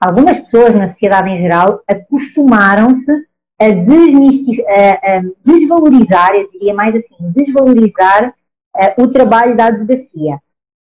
algumas 0.00 0.40
pessoas 0.40 0.74
na 0.74 0.88
sociedade 0.88 1.28
em 1.28 1.42
geral 1.42 1.82
acostumaram-se 1.86 3.12
a, 3.60 5.16
a, 5.16 5.22
desvalorizar, 5.44 6.34
eu 6.34 6.50
diria 6.50 6.74
mais 6.74 6.94
assim, 6.94 7.16
desvalorizar 7.34 8.34
o 8.96 9.08
trabalho 9.08 9.56
da 9.56 9.66
advocacia. 9.66 10.38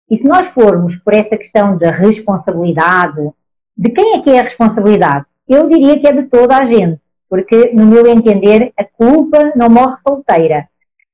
E 0.10 0.18
se 0.18 0.28
nós 0.28 0.48
formos 0.48 0.96
por 0.96 1.14
essa 1.14 1.38
questão 1.38 1.78
da 1.78 1.92
responsabilidade, 1.92 3.30
de 3.78 3.90
quem 3.90 4.16
é 4.16 4.22
que 4.22 4.30
é 4.30 4.40
a 4.40 4.44
responsabilidade? 4.44 5.26
Eu 5.48 5.68
diria 5.68 6.00
que 6.00 6.08
é 6.08 6.12
de 6.14 6.24
toda 6.24 6.58
a 6.58 6.66
gente, 6.66 7.00
porque, 7.30 7.72
no 7.74 7.86
meu 7.86 8.08
entender, 8.08 8.74
a 8.78 8.84
culpa 8.84 9.54
não 9.56 9.70
morre 9.70 9.98
solteira. 10.02 10.68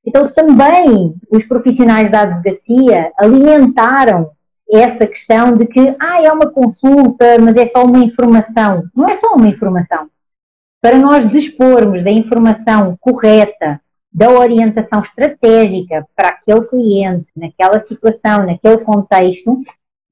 Então, 0.04 0.28
também 0.28 1.14
os 1.30 1.44
profissionais 1.44 2.10
da 2.10 2.22
advocacia 2.22 3.12
alimentaram 3.18 4.30
essa 4.70 5.06
questão 5.06 5.56
de 5.56 5.66
que, 5.66 5.94
ah, 6.00 6.22
é 6.22 6.32
uma 6.32 6.50
consulta, 6.50 7.38
mas 7.38 7.56
é 7.56 7.66
só 7.66 7.84
uma 7.84 7.98
informação. 7.98 8.84
Não 8.94 9.06
é 9.06 9.16
só 9.16 9.34
uma 9.34 9.48
informação. 9.48 10.08
Para 10.86 10.98
nós 10.98 11.28
dispormos 11.28 12.04
da 12.04 12.12
informação 12.12 12.96
correta, 13.00 13.80
da 14.12 14.30
orientação 14.30 15.00
estratégica 15.00 16.06
para 16.14 16.28
aquele 16.28 16.60
cliente, 16.60 17.26
naquela 17.36 17.80
situação, 17.80 18.46
naquele 18.46 18.78
contexto, 18.84 19.56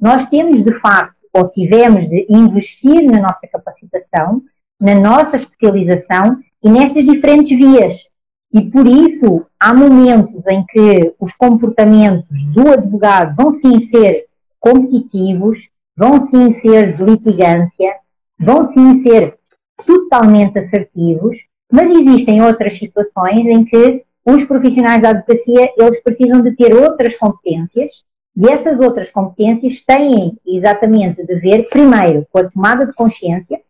nós 0.00 0.26
temos 0.26 0.64
de 0.64 0.74
facto 0.80 1.14
ou 1.32 1.48
tivemos 1.48 2.08
de 2.08 2.26
investir 2.28 3.08
na 3.08 3.20
nossa 3.20 3.46
capacitação, 3.52 4.42
na 4.80 4.96
nossa 4.96 5.36
especialização 5.36 6.38
e 6.60 6.68
nestas 6.68 7.04
diferentes 7.04 7.56
vias. 7.56 8.08
E 8.52 8.60
por 8.62 8.84
isso 8.84 9.46
há 9.60 9.72
momentos 9.72 10.44
em 10.48 10.66
que 10.66 11.14
os 11.20 11.32
comportamentos 11.34 12.44
do 12.46 12.72
advogado 12.72 13.36
vão 13.36 13.52
sim 13.52 13.78
ser 13.86 14.24
competitivos, 14.58 15.68
vão 15.96 16.26
sim 16.26 16.52
ser 16.54 16.96
de 16.96 17.04
litigância, 17.04 17.94
vão 18.36 18.72
sim 18.72 19.04
ser 19.04 19.38
totalmente 19.86 20.58
assertivos, 20.58 21.38
mas 21.72 21.90
existem 21.90 22.42
outras 22.42 22.78
situações 22.78 23.46
em 23.46 23.64
que 23.64 24.04
os 24.24 24.44
profissionais 24.44 25.02
da 25.02 25.10
advocacia 25.10 25.72
eles 25.76 26.02
precisam 26.02 26.42
de 26.42 26.54
ter 26.56 26.74
outras 26.74 27.16
competências 27.16 28.04
e 28.36 28.48
essas 28.48 28.80
outras 28.80 29.10
competências 29.10 29.84
têm 29.84 30.36
exatamente 30.46 31.24
de 31.24 31.34
ver, 31.36 31.68
primeiro, 31.68 32.26
com 32.30 32.38
a 32.38 32.50
tomada 32.50 32.86
de 32.86 32.92
consciência 32.94 33.60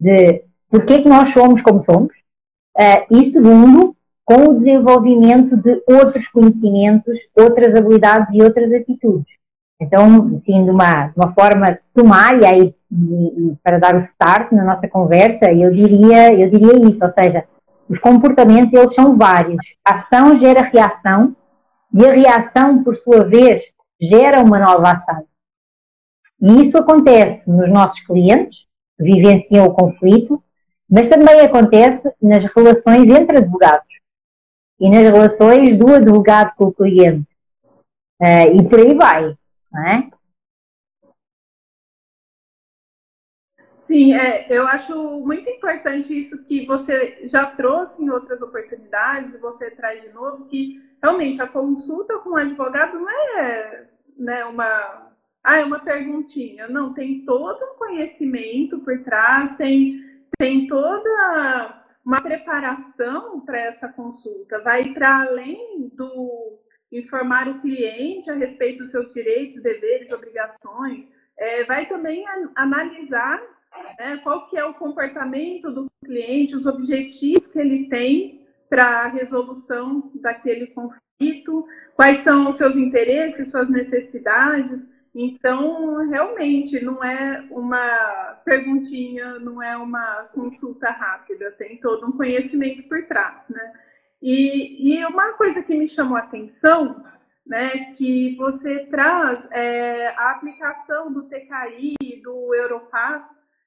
de 0.00 0.44
porque 0.70 0.94
é 0.94 1.02
que 1.02 1.08
nós 1.08 1.30
somos 1.30 1.60
como 1.60 1.82
somos, 1.82 2.16
uh, 2.78 3.04
e 3.10 3.30
segundo, 3.32 3.96
com 4.24 4.50
o 4.50 4.58
desenvolvimento 4.58 5.56
de 5.56 5.82
outros 5.88 6.28
conhecimentos, 6.28 7.18
outras 7.36 7.74
habilidades 7.74 8.32
e 8.32 8.40
outras 8.40 8.72
atitudes. 8.72 9.34
Então, 9.80 10.36
assim, 10.36 10.64
de 10.64 10.70
uma, 10.70 11.10
uma 11.16 11.32
forma 11.32 11.76
sumária 11.80 12.54
e, 12.54 12.74
e, 12.92 13.56
para 13.62 13.78
dar 13.78 13.94
o 13.94 14.00
start 14.00 14.52
na 14.52 14.62
nossa 14.62 14.86
conversa, 14.86 15.50
eu 15.50 15.72
diria, 15.72 16.34
eu 16.34 16.50
diria 16.50 16.90
isso, 16.90 17.02
ou 17.02 17.10
seja, 17.10 17.44
os 17.88 17.98
comportamentos 17.98 18.74
eles 18.74 18.94
são 18.94 19.16
vários. 19.16 19.74
A 19.84 19.94
ação 19.94 20.36
gera 20.36 20.62
reação 20.62 21.34
e 21.94 22.04
a 22.04 22.12
reação, 22.12 22.84
por 22.84 22.94
sua 22.94 23.24
vez, 23.24 23.62
gera 24.00 24.42
uma 24.42 24.58
nova 24.58 24.92
ação. 24.92 25.24
E 26.40 26.62
isso 26.62 26.76
acontece 26.76 27.50
nos 27.50 27.70
nossos 27.70 28.00
clientes, 28.00 28.66
que 28.98 29.04
vivenciam 29.04 29.66
o 29.66 29.74
conflito, 29.74 30.42
mas 30.88 31.08
também 31.08 31.40
acontece 31.40 32.12
nas 32.20 32.44
relações 32.44 33.08
entre 33.08 33.38
advogados 33.38 34.00
e 34.78 34.90
nas 34.90 35.02
relações 35.02 35.76
do 35.78 35.94
advogado 35.94 36.52
com 36.56 36.66
o 36.66 36.72
cliente. 36.72 37.26
Uh, 38.20 38.60
e 38.60 38.68
por 38.68 38.78
aí 38.78 38.94
vai, 38.94 39.34
não 39.72 39.86
é? 39.86 40.10
Sim, 43.76 44.12
é, 44.12 44.46
eu 44.48 44.66
acho 44.68 44.94
muito 45.20 45.48
importante 45.50 46.16
isso 46.16 46.44
que 46.44 46.64
você 46.66 47.26
já 47.26 47.46
trouxe 47.46 48.04
em 48.04 48.10
outras 48.10 48.40
oportunidades 48.40 49.34
e 49.34 49.38
você 49.38 49.70
traz 49.70 50.00
de 50.02 50.10
novo, 50.10 50.44
que 50.46 50.80
realmente 51.02 51.42
a 51.42 51.48
consulta 51.48 52.18
com 52.18 52.30
o 52.30 52.36
advogado 52.36 52.98
não 52.98 53.10
é 53.10 53.88
né, 54.16 54.44
uma, 54.44 55.10
ah, 55.42 55.56
é 55.56 55.64
uma 55.64 55.80
perguntinha. 55.80 56.68
Não, 56.68 56.92
tem 56.94 57.24
todo 57.24 57.58
um 57.64 57.78
conhecimento 57.78 58.78
por 58.80 59.02
trás, 59.02 59.56
tem, 59.56 60.00
tem 60.38 60.66
toda 60.66 61.82
uma 62.04 62.20
preparação 62.20 63.40
para 63.40 63.58
essa 63.58 63.88
consulta, 63.88 64.62
vai 64.62 64.92
para 64.92 65.22
além 65.22 65.88
do 65.94 66.59
informar 66.92 67.48
o 67.48 67.60
cliente 67.60 68.30
a 68.30 68.34
respeito 68.34 68.78
dos 68.78 68.90
seus 68.90 69.12
direitos, 69.12 69.62
deveres, 69.62 70.10
obrigações, 70.10 71.10
é, 71.38 71.64
vai 71.64 71.86
também 71.86 72.24
analisar 72.54 73.40
né, 73.98 74.18
qual 74.22 74.46
que 74.46 74.56
é 74.56 74.64
o 74.64 74.74
comportamento 74.74 75.70
do 75.70 75.90
cliente, 76.04 76.56
os 76.56 76.66
objetivos 76.66 77.46
que 77.46 77.58
ele 77.58 77.88
tem 77.88 78.46
para 78.68 79.04
a 79.04 79.08
resolução 79.08 80.10
daquele 80.14 80.68
conflito, 80.68 81.66
quais 81.94 82.18
são 82.18 82.48
os 82.48 82.56
seus 82.56 82.76
interesses, 82.76 83.50
suas 83.50 83.68
necessidades. 83.68 84.88
Então, 85.12 86.08
realmente, 86.08 86.82
não 86.84 87.02
é 87.02 87.44
uma 87.50 88.40
perguntinha, 88.44 89.40
não 89.40 89.60
é 89.60 89.76
uma 89.76 90.28
consulta 90.32 90.88
rápida, 90.90 91.50
tem 91.52 91.78
todo 91.78 92.06
um 92.06 92.12
conhecimento 92.12 92.88
por 92.88 93.04
trás, 93.06 93.50
né? 93.50 93.72
E, 94.22 94.94
e 94.94 95.06
uma 95.06 95.32
coisa 95.32 95.62
que 95.62 95.74
me 95.74 95.88
chamou 95.88 96.16
a 96.16 96.20
atenção, 96.20 97.04
né, 97.46 97.92
que 97.96 98.36
você 98.36 98.86
traz 98.86 99.48
é, 99.50 100.08
a 100.08 100.32
aplicação 100.32 101.12
do 101.12 101.24
TKI, 101.24 102.20
do 102.22 102.54
Europass, 102.54 103.24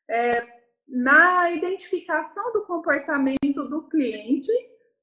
é, 0.10 0.46
na 0.88 1.52
identificação 1.52 2.52
do 2.54 2.62
comportamento 2.66 3.68
do 3.68 3.84
cliente, 3.84 4.52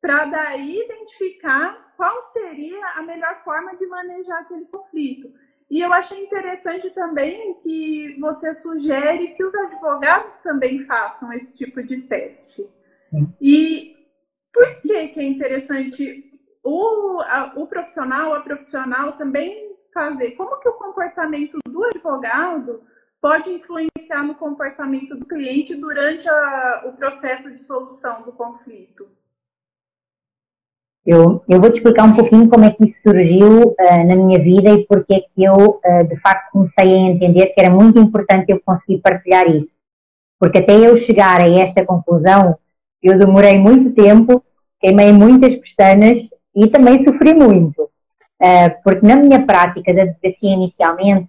para 0.00 0.24
daí 0.26 0.82
identificar 0.82 1.94
qual 1.96 2.22
seria 2.22 2.86
a 2.96 3.02
melhor 3.02 3.42
forma 3.44 3.76
de 3.76 3.86
manejar 3.86 4.40
aquele 4.40 4.64
conflito. 4.66 5.30
E 5.70 5.80
eu 5.80 5.92
achei 5.92 6.24
interessante 6.24 6.90
também 6.90 7.54
que 7.60 8.18
você 8.18 8.52
sugere 8.52 9.34
que 9.34 9.44
os 9.44 9.54
advogados 9.54 10.40
também 10.40 10.80
façam 10.80 11.32
esse 11.32 11.54
tipo 11.54 11.82
de 11.82 12.02
teste. 12.02 12.66
E 13.40 13.99
por 14.52 14.80
que, 14.80 15.08
que 15.08 15.20
é 15.20 15.22
interessante 15.22 16.24
o, 16.62 17.20
a, 17.20 17.52
o 17.56 17.66
profissional, 17.66 18.34
a 18.34 18.40
profissional 18.40 19.12
também 19.12 19.76
fazer? 19.92 20.32
Como 20.32 20.58
que 20.58 20.68
o 20.68 20.74
comportamento 20.74 21.58
do 21.66 21.84
advogado 21.84 22.82
pode 23.20 23.50
influenciar 23.50 24.22
no 24.24 24.34
comportamento 24.34 25.16
do 25.16 25.26
cliente 25.26 25.74
durante 25.74 26.28
a, 26.28 26.84
o 26.86 26.92
processo 26.92 27.50
de 27.50 27.60
solução 27.60 28.22
do 28.22 28.32
conflito? 28.32 29.08
Eu, 31.04 31.42
eu 31.48 31.60
vou 31.60 31.70
te 31.70 31.78
explicar 31.78 32.04
um 32.04 32.14
pouquinho 32.14 32.48
como 32.48 32.64
é 32.64 32.70
que 32.70 32.84
isso 32.84 33.02
surgiu 33.02 33.70
uh, 33.70 34.06
na 34.06 34.14
minha 34.14 34.38
vida 34.38 34.70
e 34.70 34.86
porque 34.86 35.14
é 35.14 35.20
que 35.20 35.42
eu, 35.42 35.80
uh, 35.84 36.08
de 36.08 36.16
facto, 36.20 36.52
comecei 36.52 36.94
a 36.94 36.98
entender 37.10 37.46
que 37.46 37.60
era 37.60 37.70
muito 37.70 37.98
importante 37.98 38.50
eu 38.50 38.60
conseguir 38.60 38.98
partilhar 38.98 39.48
isso. 39.48 39.72
Porque 40.38 40.58
até 40.58 40.76
eu 40.76 40.96
chegar 40.96 41.40
a 41.40 41.48
esta 41.48 41.84
conclusão, 41.84 42.56
eu 43.02 43.18
demorei 43.18 43.58
muito 43.58 43.94
tempo, 43.94 44.42
queimei 44.80 45.12
muitas 45.12 45.56
pestanas 45.56 46.18
e 46.54 46.66
também 46.68 47.02
sofri 47.02 47.34
muito. 47.34 47.82
Uh, 48.42 48.82
porque 48.82 49.06
na 49.06 49.16
minha 49.16 49.44
prática 49.44 49.92
da 49.92 50.02
advocacia 50.02 50.52
inicialmente, 50.52 51.28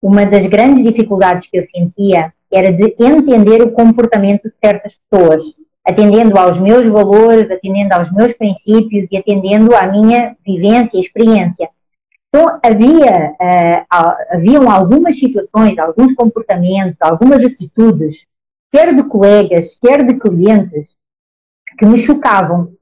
uma 0.00 0.24
das 0.24 0.46
grandes 0.46 0.84
dificuldades 0.84 1.48
que 1.50 1.58
eu 1.58 1.66
sentia 1.66 2.32
era 2.52 2.72
de 2.72 2.94
entender 2.98 3.62
o 3.62 3.72
comportamento 3.72 4.48
de 4.48 4.56
certas 4.56 4.94
pessoas 5.10 5.42
atendendo 5.86 6.36
aos 6.36 6.58
meus 6.58 6.84
valores, 6.86 7.48
atendendo 7.48 7.94
aos 7.94 8.10
meus 8.10 8.32
princípios 8.32 9.06
e 9.10 9.16
atendendo 9.16 9.74
à 9.74 9.86
minha 9.86 10.36
vivência 10.44 10.98
e 10.98 11.00
experiência. 11.00 11.68
Então, 12.28 12.58
havia, 12.62 13.32
uh, 13.40 14.34
haviam 14.34 14.68
algumas 14.68 15.16
situações, 15.16 15.78
alguns 15.78 16.12
comportamentos, 16.14 16.96
algumas 17.00 17.44
atitudes, 17.44 18.26
quer 18.72 18.94
de 18.94 19.02
colegas, 19.04 19.76
quer 19.80 20.04
de 20.04 20.14
clientes, 20.14 20.96
que 21.78 21.86
me 21.86 21.98
chocavam. 21.98 22.72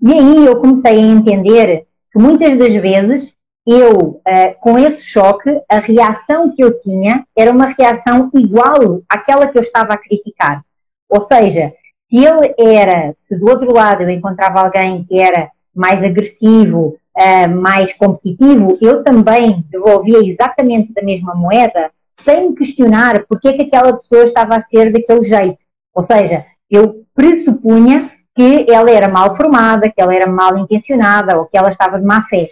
E 0.00 0.12
aí 0.12 0.46
eu 0.46 0.60
comecei 0.60 0.98
a 0.98 1.06
entender 1.06 1.86
que 2.12 2.18
muitas 2.18 2.56
das 2.58 2.74
vezes 2.74 3.36
eu, 3.66 3.92
uh, 3.98 4.60
com 4.60 4.78
esse 4.78 5.02
choque, 5.02 5.50
a 5.68 5.78
reação 5.78 6.50
que 6.50 6.62
eu 6.62 6.78
tinha 6.78 7.26
era 7.36 7.52
uma 7.52 7.66
reação 7.66 8.30
igual 8.34 9.02
àquela 9.08 9.48
que 9.48 9.58
eu 9.58 9.62
estava 9.62 9.92
a 9.92 9.98
criticar. 9.98 10.64
Ou 11.08 11.20
seja, 11.20 11.74
se 12.08 12.24
ele 12.24 12.54
era, 12.58 13.14
se 13.18 13.38
do 13.38 13.46
outro 13.48 13.70
lado 13.70 14.02
eu 14.02 14.10
encontrava 14.10 14.60
alguém 14.60 15.04
que 15.04 15.20
era 15.20 15.50
mais 15.74 16.02
agressivo, 16.02 16.96
uh, 17.16 17.60
mais 17.60 17.92
competitivo, 17.92 18.78
eu 18.80 19.04
também 19.04 19.64
devolvia 19.70 20.18
exatamente 20.24 20.92
da 20.94 21.02
mesma 21.02 21.34
moeda, 21.34 21.90
sem 22.20 22.54
questionar 22.54 23.24
porque 23.28 23.48
é 23.48 23.52
que 23.52 23.62
aquela 23.62 23.96
pessoa 23.96 24.24
estava 24.24 24.56
a 24.56 24.60
ser 24.60 24.92
daquele 24.92 25.22
jeito. 25.22 25.58
Ou 25.94 26.02
seja, 26.02 26.44
eu 26.70 27.04
pressupunha 27.14 28.10
que 28.34 28.66
ela 28.70 28.90
era 28.90 29.08
mal 29.08 29.36
formada, 29.36 29.90
que 29.90 30.00
ela 30.00 30.14
era 30.14 30.30
mal 30.30 30.56
intencionada 30.58 31.36
ou 31.36 31.46
que 31.46 31.58
ela 31.58 31.70
estava 31.70 31.98
de 31.98 32.06
má 32.06 32.24
fé. 32.28 32.48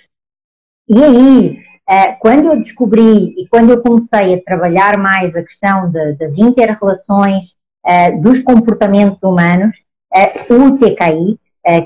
E 0.89 1.03
aí, 1.03 1.59
uh, 1.89 2.17
quando 2.19 2.47
eu 2.47 2.57
descobri 2.57 3.35
e 3.39 3.47
quando 3.49 3.71
eu 3.71 3.83
comecei 3.83 4.35
a 4.35 4.43
trabalhar 4.43 4.99
mais 4.99 5.37
a 5.37 5.43
questão 5.43 5.91
de, 5.91 6.15
das 6.15 6.37
inter-relações, 6.39 7.57
uh, 7.87 8.21
dos 8.21 8.43
comportamentos 8.43 9.23
humanos, 9.23 9.77
uh, 10.15 10.55
o 10.55 10.79
TKI, 10.79 11.39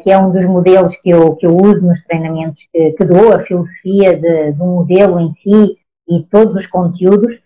que 0.03 0.11
é 0.11 0.19
um 0.19 0.31
dos 0.31 0.45
modelos 0.45 0.95
que 0.97 1.09
eu, 1.09 1.35
que 1.37 1.47
eu 1.47 1.57
uso 1.57 1.87
nos 1.87 2.03
treinamentos 2.05 2.69
que, 2.71 2.93
que 2.93 3.03
dou, 3.03 3.33
a 3.33 3.41
filosofia 3.41 4.15
de, 4.15 4.53
do 4.53 4.67
modelo 4.67 5.19
em 5.19 5.31
si 5.31 5.79
e 6.07 6.23
todos 6.25 6.55
os 6.55 6.67
conteúdos, 6.67 7.41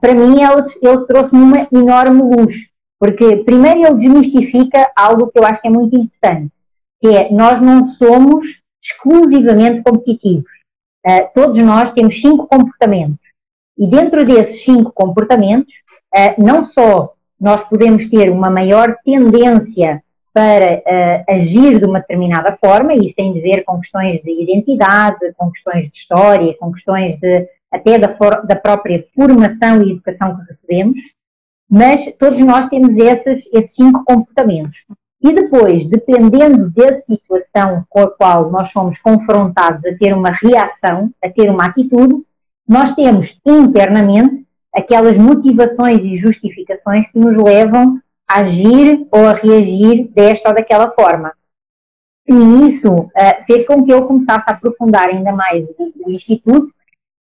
para 0.00 0.14
mim 0.14 0.42
ele, 0.42 0.62
ele 0.82 1.06
trouxe-me 1.06 1.42
uma 1.42 1.68
enorme 1.72 2.22
luz, 2.22 2.54
porque 2.98 3.38
primeiro 3.38 3.80
ele 3.80 3.94
desmistifica 3.94 4.90
algo 4.96 5.28
que 5.28 5.38
eu 5.38 5.44
acho 5.44 5.60
que 5.60 5.68
é 5.68 5.70
muito 5.70 5.96
importante, 5.96 6.52
que 7.00 7.08
é 7.08 7.30
nós 7.30 7.60
não 7.60 7.86
somos 7.94 8.62
exclusivamente 8.82 9.82
competitivos. 9.82 10.50
Uh, 11.06 11.28
todos 11.34 11.58
nós 11.58 11.92
temos 11.92 12.20
cinco 12.20 12.46
comportamentos. 12.46 13.24
E 13.78 13.86
dentro 13.86 14.24
desses 14.24 14.64
cinco 14.64 14.92
comportamentos, 14.92 15.74
uh, 16.14 16.42
não 16.42 16.64
só 16.64 17.12
nós 17.38 17.62
podemos 17.68 18.08
ter 18.08 18.30
uma 18.30 18.50
maior 18.50 18.96
tendência 19.04 20.02
para 20.32 20.78
uh, 20.78 21.24
agir 21.28 21.78
de 21.78 21.84
uma 21.84 22.00
determinada 22.00 22.56
forma, 22.56 22.94
e 22.94 23.06
isso 23.06 23.16
tem 23.16 23.32
de 23.32 23.40
ver 23.40 23.62
com 23.64 23.78
questões 23.78 24.20
de 24.22 24.42
identidade, 24.42 25.32
com 25.36 25.50
questões 25.50 25.88
de 25.90 25.96
história, 25.96 26.56
com 26.58 26.72
questões 26.72 27.18
de 27.18 27.48
até 27.76 27.98
da, 27.98 28.14
for, 28.16 28.46
da 28.46 28.56
própria 28.56 29.06
formação 29.14 29.82
e 29.82 29.92
educação 29.92 30.36
que 30.36 30.42
recebemos, 30.48 30.98
mas 31.68 32.12
todos 32.18 32.38
nós 32.40 32.68
temos 32.68 32.96
esses, 32.96 33.48
esses 33.52 33.74
cinco 33.74 34.04
comportamentos. 34.04 34.84
E 35.22 35.32
depois, 35.32 35.86
dependendo 35.86 36.70
da 36.70 36.98
situação 37.00 37.84
com 37.88 38.00
a 38.00 38.10
qual 38.10 38.50
nós 38.50 38.70
somos 38.70 38.98
confrontados 38.98 39.84
a 39.84 39.96
ter 39.96 40.14
uma 40.14 40.30
reação, 40.30 41.10
a 41.22 41.28
ter 41.28 41.50
uma 41.50 41.66
atitude, 41.66 42.22
nós 42.68 42.94
temos 42.94 43.38
internamente 43.44 44.44
aquelas 44.74 45.16
motivações 45.16 46.00
e 46.02 46.18
justificações 46.18 47.10
que 47.10 47.18
nos 47.18 47.36
levam 47.36 48.00
a 48.28 48.40
agir 48.40 49.06
ou 49.10 49.26
a 49.26 49.32
reagir 49.32 50.08
desta 50.08 50.50
ou 50.50 50.54
daquela 50.54 50.90
forma. 50.90 51.32
E 52.28 52.68
isso 52.68 52.92
uh, 52.92 53.10
fez 53.46 53.66
com 53.66 53.84
que 53.84 53.92
eu 53.92 54.06
começasse 54.06 54.50
a 54.50 54.52
aprofundar 54.52 55.08
ainda 55.08 55.32
mais 55.32 55.64
o, 55.78 56.10
Instituto 56.10 56.75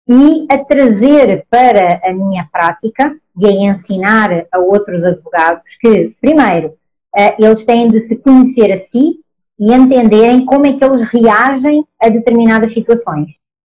e 0.09 0.47
a 0.49 0.59
trazer 0.59 1.47
para 1.51 2.01
a 2.03 2.13
minha 2.15 2.49
prática 2.51 3.15
e 3.37 3.47
a 3.47 3.51
ensinar 3.51 4.47
a 4.51 4.59
outros 4.59 5.05
advogados 5.05 5.77
que, 5.79 6.17
primeiro, 6.21 6.69
uh, 7.15 7.35
eles 7.39 7.65
têm 7.65 7.91
de 7.91 8.01
se 8.01 8.17
conhecer 8.17 8.73
a 8.73 8.79
si 8.79 9.21
e 9.61 9.75
entenderem 9.75 10.47
como 10.47 10.67
é 10.67 10.73
que 10.73 10.85
eles 10.85 11.03
reagem 11.11 11.85
a 12.01 12.09
determinadas 12.09 12.73
situações. 12.73 13.33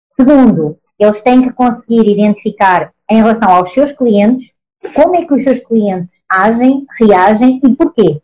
Segundo, 0.10 0.78
eles 0.98 1.22
têm 1.22 1.42
que 1.42 1.54
conseguir 1.54 2.08
identificar 2.08 2.92
em 3.10 3.18
relação 3.18 3.50
aos 3.50 3.74
seus 3.74 3.92
clientes, 3.92 4.52
como 4.96 5.16
é 5.16 5.26
que 5.26 5.34
os 5.34 5.44
seus 5.44 5.60
clientes 5.60 6.24
agem, 6.30 6.86
reagem 7.00 7.60
e 7.64 7.76
porquê. 7.76 8.22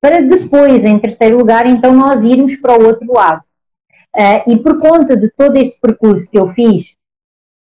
Para 0.00 0.20
depois, 0.20 0.84
em 0.84 0.98
terceiro 0.98 1.38
lugar, 1.38 1.66
então 1.66 1.92
nós 1.92 2.22
irmos 2.24 2.54
para 2.56 2.78
o 2.78 2.86
outro 2.86 3.12
lado. 3.12 3.42
Uh, 4.14 4.50
e 4.50 4.56
por 4.56 4.78
conta 4.78 5.16
de 5.16 5.30
todo 5.30 5.56
este 5.56 5.78
percurso 5.80 6.30
que 6.30 6.38
eu 6.38 6.52
fiz, 6.52 6.95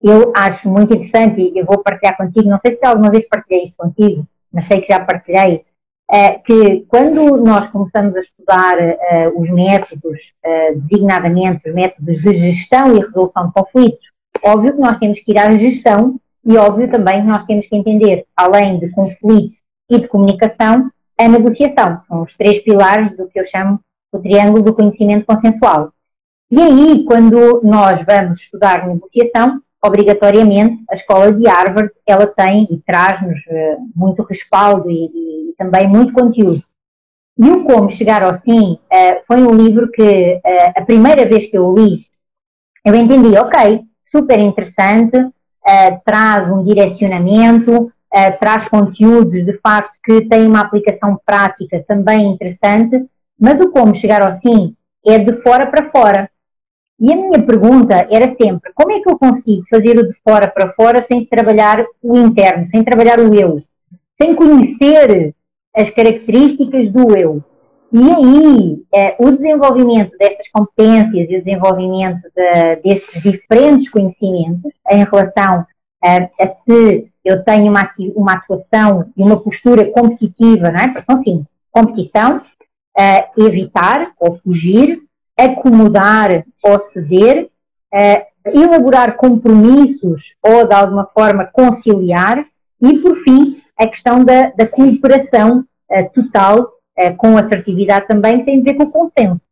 eu 0.01 0.31
acho 0.35 0.69
muito 0.69 0.93
interessante 0.93 1.41
e 1.41 1.57
eu 1.57 1.65
vou 1.65 1.79
partilhar 1.79 2.15
contigo, 2.15 2.49
não 2.49 2.59
sei 2.59 2.75
se 2.75 2.85
alguma 2.85 3.09
vez 3.09 3.27
partilhei 3.27 3.65
isto 3.65 3.77
contigo, 3.77 4.25
mas 4.51 4.65
sei 4.65 4.81
que 4.81 4.87
já 4.87 4.99
partilhei, 4.99 5.65
uh, 6.09 6.43
que 6.43 6.85
quando 6.87 7.37
nós 7.37 7.67
começamos 7.67 8.15
a 8.15 8.19
estudar 8.19 8.77
uh, 8.79 9.39
os 9.39 9.49
métodos, 9.49 10.33
designadamente 10.75 11.67
os 11.67 11.75
métodos 11.75 12.21
de 12.21 12.33
gestão 12.33 12.95
e 12.95 12.99
resolução 12.99 13.47
de 13.47 13.53
conflitos, 13.53 14.11
óbvio 14.43 14.73
que 14.73 14.79
nós 14.79 14.97
temos 14.97 15.19
que 15.19 15.31
ir 15.31 15.37
à 15.37 15.55
gestão 15.57 16.19
e 16.45 16.57
óbvio 16.57 16.89
também 16.89 17.21
que 17.21 17.27
nós 17.27 17.43
temos 17.43 17.67
que 17.67 17.75
entender, 17.75 18.25
além 18.35 18.79
de 18.79 18.89
conflito 18.89 19.55
e 19.89 19.99
de 19.99 20.07
comunicação, 20.07 20.89
a 21.17 21.27
negociação. 21.27 22.01
São 22.07 22.21
os 22.23 22.33
três 22.35 22.59
pilares 22.59 23.15
do 23.15 23.27
que 23.27 23.39
eu 23.39 23.45
chamo 23.45 23.79
o 24.11 24.19
triângulo 24.19 24.63
do 24.63 24.73
conhecimento 24.73 25.25
consensual. 25.25 25.91
E 26.49 26.59
aí, 26.59 27.05
quando 27.05 27.61
nós 27.63 28.03
vamos 28.03 28.41
estudar 28.41 28.87
negociação, 28.87 29.61
obrigatoriamente 29.81 30.83
a 30.89 30.93
escola 30.93 31.31
de 31.31 31.47
Harvard 31.47 31.91
ela 32.05 32.27
tem 32.27 32.67
e 32.69 32.77
traz-nos 32.85 33.39
uh, 33.47 33.89
muito 33.95 34.23
respaldo 34.23 34.89
e, 34.89 35.05
e, 35.05 35.53
também 35.57 35.87
muito 35.87 36.13
conteúdo. 36.13 36.61
E 37.37 37.49
o 37.49 37.63
Como 37.63 37.89
Chegar 37.89 38.21
ao 38.21 38.37
Sim 38.37 38.73
uh, 38.73 39.21
foi 39.25 39.41
um 39.41 39.55
livro 39.55 39.89
que, 39.89 40.35
uh, 40.35 40.71
a 40.75 40.81
primeira 40.83 41.25
vez 41.25 41.49
que 41.49 41.57
eu 41.57 41.73
li, 41.73 42.01
eu 42.85 42.93
entendi, 42.93 43.37
ok, 43.37 43.81
super 44.11 44.39
interessante, 44.39 45.17
traz 46.03 46.49
um 46.49 46.63
direcionamento, 46.63 47.91
traz 48.39 48.67
conteúdos 48.69 49.45
de 49.45 49.59
facto 49.59 49.99
que 50.03 50.21
têm 50.27 50.47
uma 50.47 50.61
aplicação 50.61 51.19
prática 51.23 51.83
também 51.87 52.25
interessante, 52.25 53.05
mas 53.39 53.59
o 53.59 53.69
Como 53.69 53.93
Chegar 53.93 54.21
ao 54.21 54.37
Sim 54.37 54.73
é 55.05 55.19
de 55.19 55.33
fora 55.41 55.67
para 55.67 55.91
fora. 55.91 56.31
E 56.99 57.13
a 57.13 57.15
minha 57.15 57.41
pergunta 57.41 58.07
era 58.11 58.35
sempre: 58.35 58.71
como 58.73 58.91
é 58.91 58.99
que 58.99 59.09
eu 59.09 59.17
consigo 59.17 59.63
fazer 59.69 59.97
o 59.97 60.07
de 60.07 60.13
fora 60.21 60.47
para 60.47 60.73
fora 60.73 61.01
sem 61.01 61.25
trabalhar 61.25 61.85
o 62.01 62.17
interno, 62.17 62.67
sem 62.67 62.83
trabalhar 62.83 63.19
o 63.19 63.33
eu, 63.33 63.63
sem 64.17 64.35
conhecer 64.35 65.33
as 65.75 65.89
características 65.89 66.89
do 66.89 67.15
eu? 67.15 67.43
E 67.91 68.11
aí, 68.11 68.83
eh, 68.93 69.15
o 69.17 69.31
desenvolvimento 69.31 70.15
destas 70.17 70.47
competências 70.49 71.27
e 71.27 71.37
o 71.37 71.43
desenvolvimento 71.43 72.21
de, 72.35 72.75
destes 72.83 73.21
diferentes 73.23 73.89
conhecimentos 73.89 74.75
em 74.91 75.03
relação 75.03 75.65
a, 76.03 76.29
a 76.39 76.47
se 76.47 77.09
eu 77.25 77.43
tenho 77.43 77.71
uma, 77.71 77.89
uma 78.15 78.33
atuação 78.33 79.09
e 79.17 79.23
uma 79.23 79.39
postura 79.39 79.89
competitiva, 79.91 80.71
não 80.71 80.79
é? 80.79 80.87
Porque 80.87 81.03
são 81.03 81.23
sim, 81.23 81.45
competição, 81.71 82.41
evitar 83.37 84.11
ou 84.19 84.33
fugir, 84.35 85.01
acomodar 85.39 86.45
ou 86.63 86.79
ceder, 86.79 87.49
elaborar 88.45 89.15
compromissos 89.15 90.35
ou 90.43 90.67
de 90.67 90.73
alguma 90.73 91.05
forma 91.05 91.45
conciliar 91.45 92.45
e, 92.81 92.97
por 92.99 93.17
fim, 93.23 93.61
a 93.77 93.87
questão 93.87 94.23
da, 94.23 94.49
da 94.51 94.67
cooperação 94.67 95.65
total 96.13 96.71
com 97.17 97.37
assertividade 97.37 98.07
também 98.07 98.43
tem 98.43 98.59
a 98.59 98.63
ver 98.63 98.73
com 98.75 98.83
o 98.83 98.91
consenso 98.91 99.47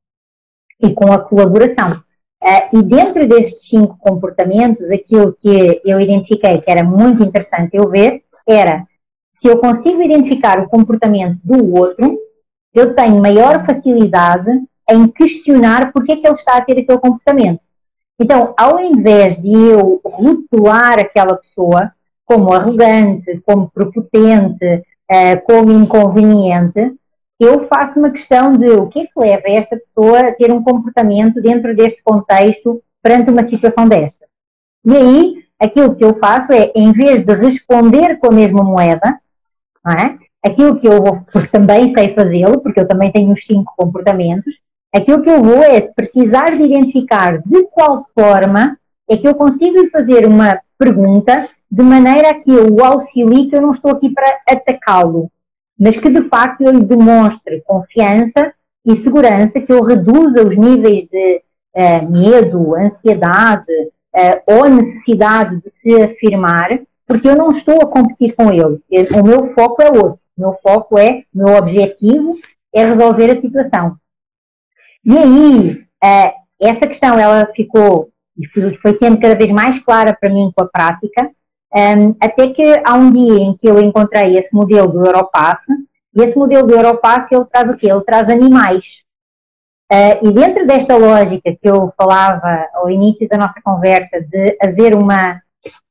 e 0.81 0.93
com 0.93 1.11
a 1.11 1.19
colaboração. 1.19 2.01
e 2.73 2.83
dentro 2.83 3.27
destes 3.27 3.69
cinco 3.69 3.97
comportamentos, 3.99 4.89
aquilo 4.91 5.33
que 5.33 5.81
eu 5.85 5.99
identifiquei 5.99 6.61
que 6.61 6.69
era 6.69 6.83
muito 6.83 7.23
interessante 7.23 7.75
eu 7.75 7.89
ver 7.89 8.23
era 8.47 8.85
se 9.31 9.47
eu 9.47 9.59
consigo 9.59 10.01
identificar 10.01 10.59
o 10.59 10.67
comportamento 10.67 11.39
do 11.43 11.75
outro, 11.75 12.17
eu 12.73 12.95
tenho 12.95 13.21
maior 13.21 13.65
facilidade 13.65 14.49
em 14.89 15.07
questionar 15.07 15.91
porque 15.91 16.13
é 16.13 16.15
que 16.17 16.27
ele 16.27 16.35
está 16.35 16.57
a 16.57 16.61
ter 16.61 16.79
aquele 16.79 16.99
comportamento. 16.99 17.59
Então, 18.19 18.53
ao 18.57 18.79
invés 18.79 19.39
de 19.39 19.53
eu 19.53 20.01
rotular 20.03 20.99
aquela 20.99 21.35
pessoa 21.35 21.91
como 22.25 22.51
arrogante, 22.51 23.41
como 23.45 23.69
prepotente, 23.69 24.83
eh, 25.09 25.35
como 25.37 25.71
inconveniente, 25.71 26.93
eu 27.39 27.67
faço 27.67 27.99
uma 27.99 28.09
questão 28.09 28.57
de 28.57 28.69
o 28.71 28.87
que 28.87 29.01
é 29.01 29.05
que 29.05 29.19
leva 29.19 29.43
esta 29.45 29.77
pessoa 29.77 30.19
a 30.19 30.33
ter 30.33 30.51
um 30.51 30.63
comportamento 30.63 31.41
dentro 31.41 31.75
deste 31.75 32.01
contexto 32.03 32.81
perante 33.01 33.29
uma 33.29 33.45
situação 33.45 33.87
desta. 33.87 34.25
E 34.83 34.95
aí, 34.95 35.43
aquilo 35.59 35.95
que 35.95 36.03
eu 36.03 36.17
faço 36.17 36.51
é, 36.51 36.71
em 36.75 36.91
vez 36.91 37.23
de 37.23 37.35
responder 37.35 38.17
com 38.17 38.27
a 38.27 38.31
mesma 38.31 38.63
moeda, 38.63 39.19
é? 39.87 40.17
aquilo 40.43 40.79
que 40.79 40.87
eu 40.87 41.01
vou, 41.01 41.21
porque 41.31 41.47
também 41.51 41.93
sei 41.93 42.13
fazê-lo, 42.13 42.59
porque 42.59 42.79
eu 42.79 42.87
também 42.87 43.11
tenho 43.11 43.31
os 43.31 43.45
cinco 43.45 43.73
comportamentos, 43.77 44.59
aquilo 44.93 45.21
que 45.21 45.29
eu 45.29 45.41
vou 45.43 45.63
é 45.63 45.81
precisar 45.81 46.51
de 46.55 46.63
identificar 46.63 47.39
de 47.39 47.63
qual 47.71 48.05
forma 48.13 48.77
é 49.09 49.17
que 49.17 49.27
eu 49.27 49.35
consigo 49.35 49.89
fazer 49.89 50.25
uma 50.25 50.59
pergunta 50.77 51.49
de 51.69 51.83
maneira 51.83 52.33
que 52.33 52.51
eu 52.51 52.73
o 52.73 52.83
auxilie 52.83 53.49
que 53.49 53.55
eu 53.55 53.61
não 53.61 53.71
estou 53.71 53.91
aqui 53.91 54.09
para 54.13 54.39
atacá-lo, 54.47 55.29
mas 55.77 55.97
que 55.97 56.09
de 56.09 56.27
facto 56.29 56.61
eu 56.61 56.71
lhe 56.71 56.83
demonstre 56.83 57.61
confiança 57.65 58.53
e 58.85 58.95
segurança, 58.95 59.59
que 59.59 59.71
eu 59.71 59.83
reduza 59.83 60.45
os 60.45 60.55
níveis 60.55 61.07
de 61.07 61.41
uh, 61.75 62.09
medo, 62.09 62.75
ansiedade 62.75 63.71
uh, 64.15 64.41
ou 64.45 64.69
necessidade 64.69 65.61
de 65.61 65.69
se 65.69 66.01
afirmar, 66.01 66.79
porque 67.05 67.27
eu 67.27 67.35
não 67.35 67.49
estou 67.49 67.75
a 67.81 67.87
competir 67.87 68.33
com 68.33 68.51
ele. 68.51 68.81
O 69.13 69.23
meu 69.23 69.53
foco 69.53 69.81
é 69.81 69.89
outro. 69.89 70.19
O 70.37 70.41
meu 70.41 70.53
foco 70.53 70.97
é, 70.97 71.23
o 71.33 71.37
meu 71.37 71.55
objetivo 71.55 72.31
é 72.73 72.85
resolver 72.85 73.31
a 73.31 73.41
situação. 73.41 73.97
E 75.05 75.17
aí, 75.17 75.85
eh, 76.03 76.33
essa 76.61 76.87
questão 76.87 77.17
ela 77.17 77.45
ficou 77.55 78.09
e 78.37 78.47
foi 78.77 78.97
sendo 78.97 79.19
cada 79.19 79.35
vez 79.35 79.49
mais 79.51 79.79
clara 79.79 80.15
para 80.19 80.29
mim 80.29 80.51
com 80.55 80.63
a 80.63 80.67
prática, 80.67 81.31
ehm, 81.75 82.13
até 82.21 82.49
que 82.49 82.81
há 82.85 82.93
um 82.93 83.09
dia 83.09 83.39
em 83.39 83.57
que 83.57 83.67
eu 83.67 83.79
encontrei 83.79 84.37
esse 84.37 84.53
modelo 84.53 84.91
do 84.91 85.05
Europass, 85.05 85.59
e 86.15 86.21
esse 86.21 86.37
modelo 86.37 86.67
do 86.67 86.75
Europass 86.75 87.31
ele 87.31 87.45
traz 87.45 87.69
o 87.73 87.77
quê? 87.77 87.89
Ele 87.89 88.01
traz 88.01 88.29
animais. 88.29 89.03
Eh, 89.91 90.19
e 90.23 90.31
dentro 90.31 90.67
desta 90.67 90.95
lógica 90.97 91.55
que 91.55 91.67
eu 91.69 91.91
falava 91.97 92.67
ao 92.73 92.89
início 92.89 93.27
da 93.27 93.37
nossa 93.37 93.61
conversa, 93.63 94.21
de 94.21 94.57
haver 94.61 94.93
uma 94.93 95.41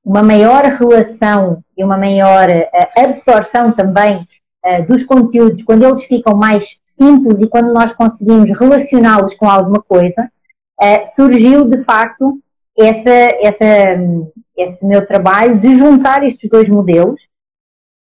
uma 0.06 0.22
maior 0.22 0.62
relação 0.66 1.64
e 1.76 1.82
uma 1.82 1.98
maior 1.98 2.48
uh, 2.48 3.00
absorção 3.04 3.72
também 3.72 4.24
uh, 4.64 4.86
dos 4.86 5.02
conteúdos, 5.02 5.64
quando 5.64 5.84
eles 5.84 6.04
ficam 6.04 6.36
mais 6.36 6.78
simples 6.96 7.40
e 7.42 7.48
quando 7.48 7.72
nós 7.72 7.92
conseguimos 7.92 8.50
relacioná-los 8.58 9.34
com 9.34 9.48
alguma 9.48 9.82
coisa, 9.82 10.30
uh, 10.80 11.06
surgiu 11.14 11.68
de 11.68 11.82
facto 11.84 12.40
essa, 12.76 13.10
essa, 13.10 13.64
esse 14.56 14.84
meu 14.84 15.06
trabalho 15.06 15.58
de 15.58 15.76
juntar 15.76 16.24
estes 16.24 16.48
dois 16.50 16.68
modelos 16.68 17.20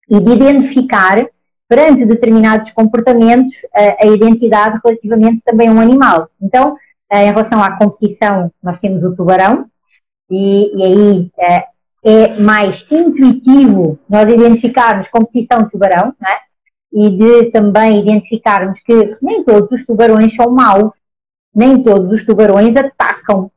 e 0.09 0.19
de 0.19 0.31
identificar 0.31 1.25
perante 1.67 2.05
determinados 2.05 2.71
comportamentos 2.71 3.53
a 3.73 4.05
identidade 4.05 4.79
relativamente 4.83 5.41
também 5.43 5.69
a 5.69 5.71
um 5.71 5.79
animal. 5.79 6.29
Então, 6.39 6.77
em 7.11 7.25
relação 7.25 7.63
à 7.63 7.77
competição, 7.77 8.51
nós 8.61 8.77
temos 8.79 9.03
o 9.03 9.15
tubarão, 9.15 9.65
e, 10.29 10.75
e 10.75 10.83
aí 10.83 11.31
é 12.03 12.39
mais 12.39 12.85
intuitivo 12.91 13.97
nós 14.09 14.29
identificarmos 14.29 15.07
competição 15.07 15.63
de 15.63 15.71
tubarão, 15.71 16.13
não 16.19 16.29
é? 16.29 16.41
E 16.93 17.09
de 17.09 17.51
também 17.51 18.01
identificarmos 18.01 18.79
que 18.81 19.17
nem 19.21 19.43
todos 19.43 19.71
os 19.71 19.85
tubarões 19.85 20.35
são 20.35 20.51
maus, 20.51 20.91
nem 21.53 21.81
todos 21.81 22.11
os 22.11 22.25
tubarões 22.25 22.75
atacam. 22.75 23.51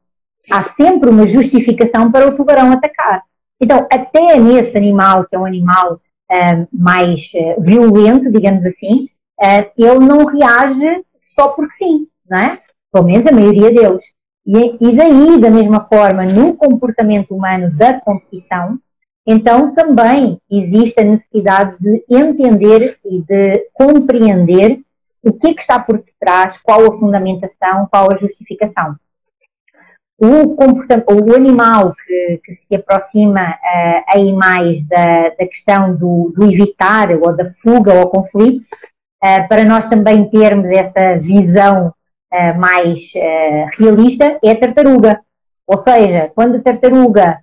Há 0.50 0.62
sempre 0.62 1.10
uma 1.10 1.26
justificação 1.26 2.10
para 2.10 2.28
o 2.28 2.36
tubarão 2.36 2.72
atacar. 2.72 3.22
Então, 3.60 3.86
até 3.90 4.38
nesse 4.38 4.76
animal, 4.76 5.24
que 5.24 5.34
é 5.34 5.38
um 5.38 5.46
animal 5.46 5.94
uh, 5.94 6.68
mais 6.72 7.30
uh, 7.34 7.60
violento, 7.60 8.30
digamos 8.30 8.64
assim, 8.64 9.08
uh, 9.40 9.70
ele 9.76 9.98
não 9.98 10.26
reage 10.26 11.04
só 11.20 11.48
porque 11.48 11.76
sim, 11.76 12.06
não 12.28 12.38
é? 12.38 12.60
Pelo 12.92 13.06
menos 13.06 13.26
a 13.26 13.32
maioria 13.32 13.72
deles. 13.72 14.02
E, 14.46 14.76
e 14.80 14.94
daí, 14.94 15.40
da 15.40 15.50
mesma 15.50 15.86
forma, 15.86 16.24
no 16.24 16.54
comportamento 16.54 17.34
humano 17.34 17.70
da 17.72 18.00
competição, 18.00 18.78
então 19.26 19.74
também 19.74 20.40
existe 20.48 21.00
a 21.00 21.04
necessidade 21.04 21.76
de 21.80 22.04
entender 22.08 22.98
e 23.04 23.20
de 23.20 23.68
compreender 23.72 24.80
o 25.22 25.32
que 25.32 25.48
é 25.48 25.54
que 25.54 25.60
está 25.60 25.80
por 25.80 25.98
detrás, 25.98 26.56
qual 26.62 26.86
a 26.86 26.98
fundamentação, 26.98 27.88
qual 27.90 28.12
a 28.12 28.16
justificação. 28.16 28.94
O, 30.18 30.54
o 30.54 31.34
animal 31.34 31.92
que, 31.92 32.40
que, 32.44 32.54
se 32.54 32.76
aproxima 32.76 33.50
uh, 33.50 34.02
aí 34.08 34.32
mais 34.32 34.86
da, 34.86 35.30
da 35.30 35.46
questão 35.46 35.94
do, 35.94 36.32
do, 36.34 36.50
evitar 36.50 37.10
ou 37.20 37.36
da 37.36 37.50
fuga 37.50 37.98
ao 37.98 38.08
conflito, 38.08 38.64
uh, 39.22 39.48
para 39.48 39.64
nós 39.64 39.88
também 39.88 40.30
termos 40.30 40.70
essa 40.70 41.18
visão 41.18 41.92
uh, 42.32 42.58
mais 42.58 43.12
realista 43.76 44.38
é 44.42 44.52
a 44.52 44.58
tartaruga. 44.58 45.20
Ou 45.66 45.76
seja, 45.78 46.30
quando 46.34 46.56
a 46.56 46.60
tartaruga 46.60 47.40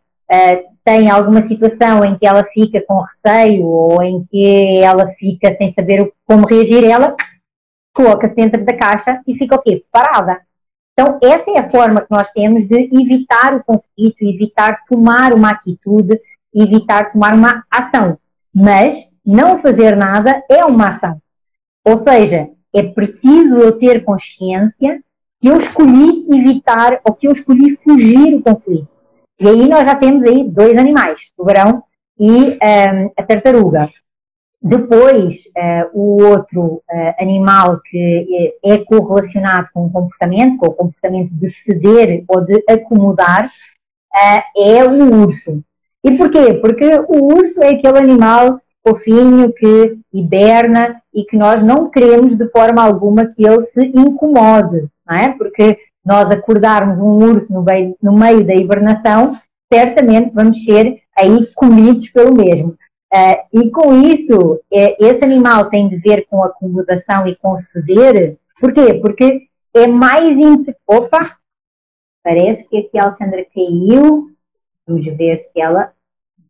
tem 0.83 1.09
alguma 1.09 1.41
situação 1.43 2.03
em 2.03 2.17
que 2.17 2.25
ela 2.25 2.43
fica 2.43 2.83
com 2.85 3.01
receio 3.01 3.65
ou 3.65 4.03
em 4.03 4.25
que 4.25 4.79
ela 4.79 5.07
fica 5.13 5.55
sem 5.55 5.73
saber 5.73 6.11
como 6.25 6.45
reagir, 6.45 6.83
ela 6.83 7.15
coloca-se 7.93 8.35
dentro 8.35 8.63
da 8.65 8.75
caixa 8.75 9.21
e 9.25 9.35
fica 9.35 9.55
o 9.55 9.61
quê? 9.61 9.83
Parada. 9.91 10.41
Então, 10.93 11.19
essa 11.23 11.49
é 11.51 11.57
a 11.57 11.69
forma 11.69 12.01
que 12.01 12.11
nós 12.11 12.29
temos 12.31 12.67
de 12.67 12.89
evitar 12.93 13.55
o 13.55 13.63
conflito, 13.63 14.21
evitar 14.21 14.83
tomar 14.87 15.33
uma 15.33 15.51
atitude, 15.51 16.19
evitar 16.53 17.11
tomar 17.11 17.33
uma 17.33 17.63
ação. 17.71 18.17
Mas 18.53 18.95
não 19.25 19.59
fazer 19.59 19.95
nada 19.95 20.43
é 20.51 20.63
uma 20.65 20.89
ação. 20.89 21.19
Ou 21.85 21.97
seja, 21.97 22.49
é 22.73 22.83
preciso 22.83 23.55
eu 23.55 23.79
ter 23.79 24.03
consciência 24.03 25.01
que 25.41 25.47
eu 25.47 25.57
escolhi 25.57 26.27
evitar 26.31 26.99
ou 27.03 27.13
que 27.13 27.27
eu 27.27 27.31
escolhi 27.31 27.75
fugir 27.77 28.37
do 28.37 28.43
conflito. 28.43 28.92
E 29.39 29.47
aí 29.47 29.67
nós 29.67 29.85
já 29.85 29.95
temos 29.95 30.23
aí 30.23 30.43
dois 30.43 30.77
animais, 30.77 31.19
o 31.19 31.41
tubarão 31.41 31.83
e 32.19 32.29
um, 32.29 33.11
a 33.17 33.23
tartaruga. 33.23 33.89
Depois, 34.61 35.35
uh, 35.57 35.89
o 35.93 36.23
outro 36.23 36.81
uh, 36.89 37.13
animal 37.19 37.81
que 37.83 38.55
é, 38.63 38.75
é 38.75 38.85
correlacionado 38.85 39.67
com 39.73 39.87
o 39.87 39.91
comportamento, 39.91 40.57
com 40.57 40.67
o 40.67 40.73
comportamento 40.73 41.31
de 41.33 41.49
ceder 41.49 42.23
ou 42.29 42.39
de 42.39 42.63
acomodar, 42.69 43.47
uh, 43.47 44.61
é 44.61 44.85
o 44.85 45.23
urso. 45.25 45.61
E 46.01 46.17
porquê? 46.17 46.53
Porque 46.55 46.85
o 47.09 47.35
urso 47.35 47.61
é 47.61 47.71
aquele 47.71 47.97
animal 47.97 48.61
fofinho, 48.85 49.51
que 49.53 49.97
hiberna 50.13 51.01
e 51.13 51.23
que 51.23 51.37
nós 51.37 51.63
não 51.63 51.89
queremos 51.89 52.37
de 52.37 52.49
forma 52.49 52.83
alguma 52.83 53.27
que 53.27 53.45
ele 53.45 53.65
se 53.67 53.81
incomode, 53.85 54.87
não 55.05 55.15
é? 55.15 55.29
Porque 55.29 55.77
nós 56.03 56.29
acordarmos 56.29 56.97
um 56.97 57.31
urso 57.31 57.51
no 57.51 57.63
meio, 57.63 57.95
no 58.01 58.11
meio 58.11 58.45
da 58.45 58.53
hibernação, 58.53 59.39
certamente 59.71 60.31
vamos 60.33 60.63
ser 60.63 61.01
aí 61.15 61.45
comidos 61.53 62.09
pelo 62.09 62.35
mesmo. 62.35 62.77
Uh, 63.13 63.61
e 63.61 63.69
com 63.69 63.93
isso, 64.01 64.59
é, 64.71 64.97
esse 65.05 65.23
animal 65.23 65.69
tem 65.69 65.87
de 65.87 65.97
ver 65.97 66.25
com 66.25 66.43
acomodação 66.43 67.27
e 67.27 67.35
com 67.35 67.57
ceder. 67.57 68.39
Porquê? 68.59 68.95
Porque 68.95 69.47
é 69.73 69.85
mais. 69.85 70.35
Opa! 70.87 71.37
Parece 72.23 72.67
que 72.67 72.77
aqui 72.77 72.97
a 72.97 73.05
Alexandra 73.05 73.45
caiu. 73.53 74.35
Vamos 74.87 75.05
ver 75.15 75.39
se 75.39 75.61
ela 75.61 75.93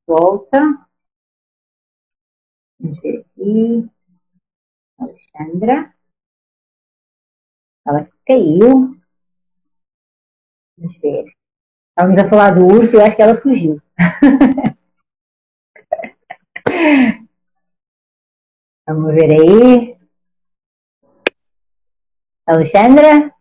volta. 0.08 0.88
Vamos 2.80 3.00
ver 3.02 3.26
aqui. 3.26 3.89
Alexandra. 4.98 5.94
Ela 7.86 8.08
caiu. 8.26 9.03
Vamos 10.77 10.97
ver. 10.99 11.25
Estávamos 11.89 12.19
a 12.19 12.29
falar 12.29 12.51
do 12.51 12.65
urso, 12.65 12.95
eu 12.95 13.05
acho 13.05 13.15
que 13.15 13.21
ela 13.21 13.39
fugiu. 13.39 13.79
Vamos 18.88 19.13
ver 19.13 19.31
aí. 19.31 19.97
Alexandra? 22.45 23.33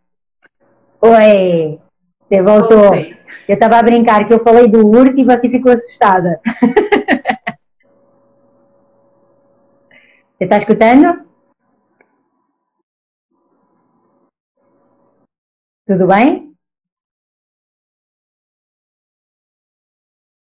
Oi, 1.01 1.79
você 2.21 2.41
voltou. 2.41 2.77
Voltei. 2.77 3.17
Eu 3.47 3.55
estava 3.55 3.77
a 3.77 3.83
brincar 3.83 4.25
que 4.27 4.33
eu 4.33 4.43
falei 4.43 4.67
do 4.69 4.87
urso 4.87 5.17
e 5.17 5.25
você 5.25 5.49
ficou 5.49 5.71
assustada. 5.71 6.39
Você 10.35 10.45
está 10.45 10.57
escutando? 10.57 11.25
Tudo 15.85 16.07
bem? 16.07 16.52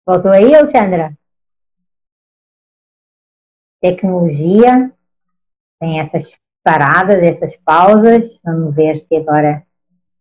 Voltou 0.06 0.32
aí, 0.32 0.54
Alexandra? 0.54 1.18
Tecnologia 3.82 4.94
tem 5.80 6.00
essas 6.00 6.38
paradas, 6.62 7.24
essas 7.24 7.56
pausas. 7.58 8.38
Vamos 8.44 8.76
ver 8.76 9.00
se 9.00 9.16
agora 9.16 9.66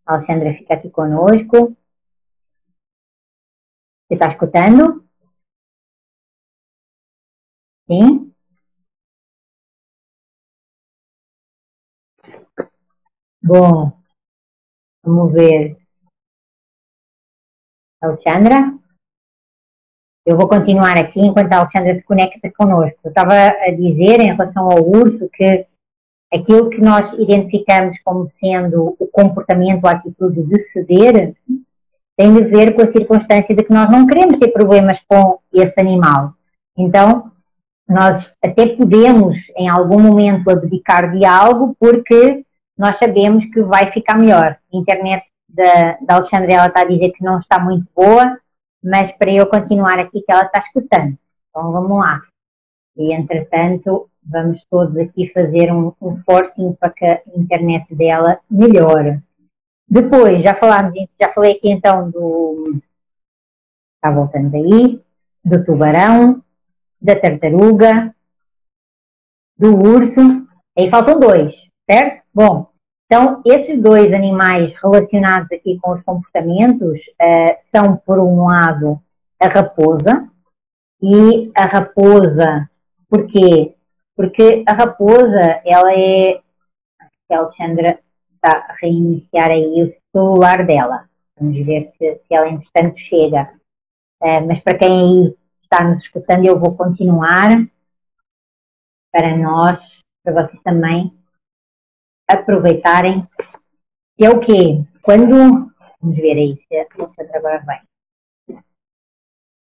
a 0.05 0.13
Alexandra 0.13 0.53
fica 0.53 0.75
aqui 0.75 0.89
conosco. 0.89 1.75
Você 4.07 4.13
está 4.13 4.27
escutando? 4.27 5.05
Sim? 7.87 8.33
Bom, 13.41 13.91
vamos 15.03 15.33
ver. 15.33 15.77
Alexandra? 18.01 18.82
Eu 20.25 20.37
vou 20.37 20.47
continuar 20.47 20.97
aqui 20.97 21.19
enquanto 21.19 21.51
a 21.51 21.57
Alexandra 21.57 21.95
se 21.95 22.03
conecta 22.03 22.49
connosco. 22.57 22.97
Eu 23.03 23.09
estava 23.09 23.33
a 23.33 23.71
dizer 23.71 24.21
em 24.21 24.33
relação 24.33 24.71
ao 24.71 24.81
urso 24.81 25.29
que 25.29 25.65
aquilo 26.33 26.69
que 26.69 26.79
nós 26.79 27.11
identificamos 27.13 27.99
como 27.99 28.29
sendo 28.29 28.95
o 28.97 29.07
comportamento, 29.07 29.85
a 29.85 29.91
atitude 29.91 30.43
de 30.43 30.59
ceder, 30.59 31.35
tem 32.17 32.33
de 32.33 32.43
ver 32.43 32.73
com 32.73 32.81
a 32.81 32.87
circunstância 32.87 33.53
de 33.53 33.63
que 33.63 33.73
nós 33.73 33.91
não 33.91 34.07
queremos 34.07 34.37
ter 34.39 34.47
problemas 34.47 35.01
com 35.07 35.39
esse 35.51 35.79
animal. 35.79 36.33
Então, 36.77 37.31
nós 37.87 38.33
até 38.41 38.67
podemos, 38.75 39.51
em 39.57 39.67
algum 39.67 39.99
momento, 39.99 40.49
abdicar 40.49 41.11
de 41.11 41.25
algo 41.25 41.75
porque 41.77 42.45
nós 42.77 42.97
sabemos 42.97 43.45
que 43.45 43.61
vai 43.61 43.91
ficar 43.91 44.17
melhor. 44.17 44.57
A 44.73 44.77
internet 44.77 45.25
da, 45.49 45.97
da 46.01 46.15
ela 46.49 46.67
está 46.67 46.81
a 46.81 46.85
dizer 46.85 47.11
que 47.11 47.23
não 47.23 47.39
está 47.39 47.59
muito 47.59 47.85
boa, 47.95 48.39
mas 48.83 49.11
para 49.11 49.31
eu 49.31 49.47
continuar 49.47 49.99
aqui 49.99 50.21
que 50.21 50.31
ela 50.31 50.43
está 50.43 50.59
escutando. 50.59 51.17
Então 51.49 51.71
vamos 51.71 51.99
lá. 51.99 52.21
E 52.97 53.13
entretanto, 53.13 54.09
vamos 54.21 54.63
todos 54.69 54.95
aqui 54.97 55.29
fazer 55.29 55.71
um, 55.71 55.93
um 56.01 56.21
forcing 56.23 56.73
para 56.73 56.91
que 56.91 57.05
a 57.05 57.21
internet 57.35 57.93
dela 57.95 58.39
melhore. 58.49 59.21
Depois, 59.87 60.43
já 60.43 60.55
falámos, 60.55 60.93
já 61.19 61.31
falei 61.33 61.53
aqui 61.53 61.69
então 61.69 62.09
do. 62.09 62.79
Está 63.95 64.13
voltando 64.13 64.55
aí, 64.55 65.01
do 65.43 65.63
tubarão, 65.63 66.43
da 67.01 67.19
tartaruga, 67.19 68.13
do 69.57 69.75
urso. 69.77 70.19
Aí 70.77 70.89
faltam 70.89 71.19
dois, 71.19 71.69
certo? 71.89 72.23
Bom, 72.33 72.72
então 73.05 73.41
esses 73.45 73.81
dois 73.81 74.11
animais 74.13 74.73
relacionados 74.73 75.51
aqui 75.51 75.77
com 75.79 75.91
os 75.91 76.01
comportamentos 76.01 76.99
uh, 77.21 77.57
são, 77.61 77.97
por 77.97 78.19
um 78.19 78.45
lado, 78.45 79.01
a 79.39 79.47
raposa. 79.47 80.29
E 81.01 81.51
a 81.53 81.65
raposa, 81.65 82.69
porquê? 83.09 83.75
Porque 84.15 84.63
a 84.65 84.73
raposa, 84.73 85.61
ela 85.65 85.93
é. 85.93 86.41
A 87.29 87.37
Alexandra 87.37 87.99
está 88.35 88.57
a 88.69 88.75
reiniciar 88.79 89.49
aí 89.49 89.83
o 89.83 89.93
celular 90.15 90.65
dela. 90.65 91.09
Vamos 91.37 91.65
ver 91.65 91.91
se, 91.97 92.15
se 92.15 92.33
ela, 92.33 92.47
entretanto, 92.47 92.97
chega. 92.97 93.51
Uh, 94.21 94.47
mas 94.47 94.59
para 94.61 94.77
quem 94.77 94.89
aí 94.89 95.37
está 95.59 95.83
nos 95.83 96.03
escutando, 96.03 96.45
eu 96.45 96.57
vou 96.57 96.75
continuar 96.75 97.49
para 99.11 99.35
nós, 99.35 99.99
para 100.23 100.45
vocês 100.45 100.61
também 100.63 101.11
aproveitarem. 102.27 103.27
E 104.17 104.25
é 104.25 104.29
o 104.29 104.39
quê? 104.39 104.83
Quando. 105.03 105.71
Vamos 106.01 106.17
ver 106.17 106.37
aí 106.37 106.59
se 106.67 106.75
a 106.75 106.85
Alexandra 106.99 107.37
agora 107.37 107.63
vai. 107.65 107.81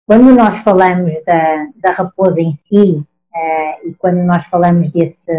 Quando 0.08 0.34
nós 0.34 0.58
falamos 0.60 1.14
da, 1.26 1.68
da 1.76 1.92
raposa 1.92 2.40
em 2.40 2.56
si, 2.64 3.06
uh, 3.34 3.88
e 3.88 3.94
quando 3.98 4.24
nós 4.24 4.46
falamos 4.46 4.92
desse, 4.92 5.32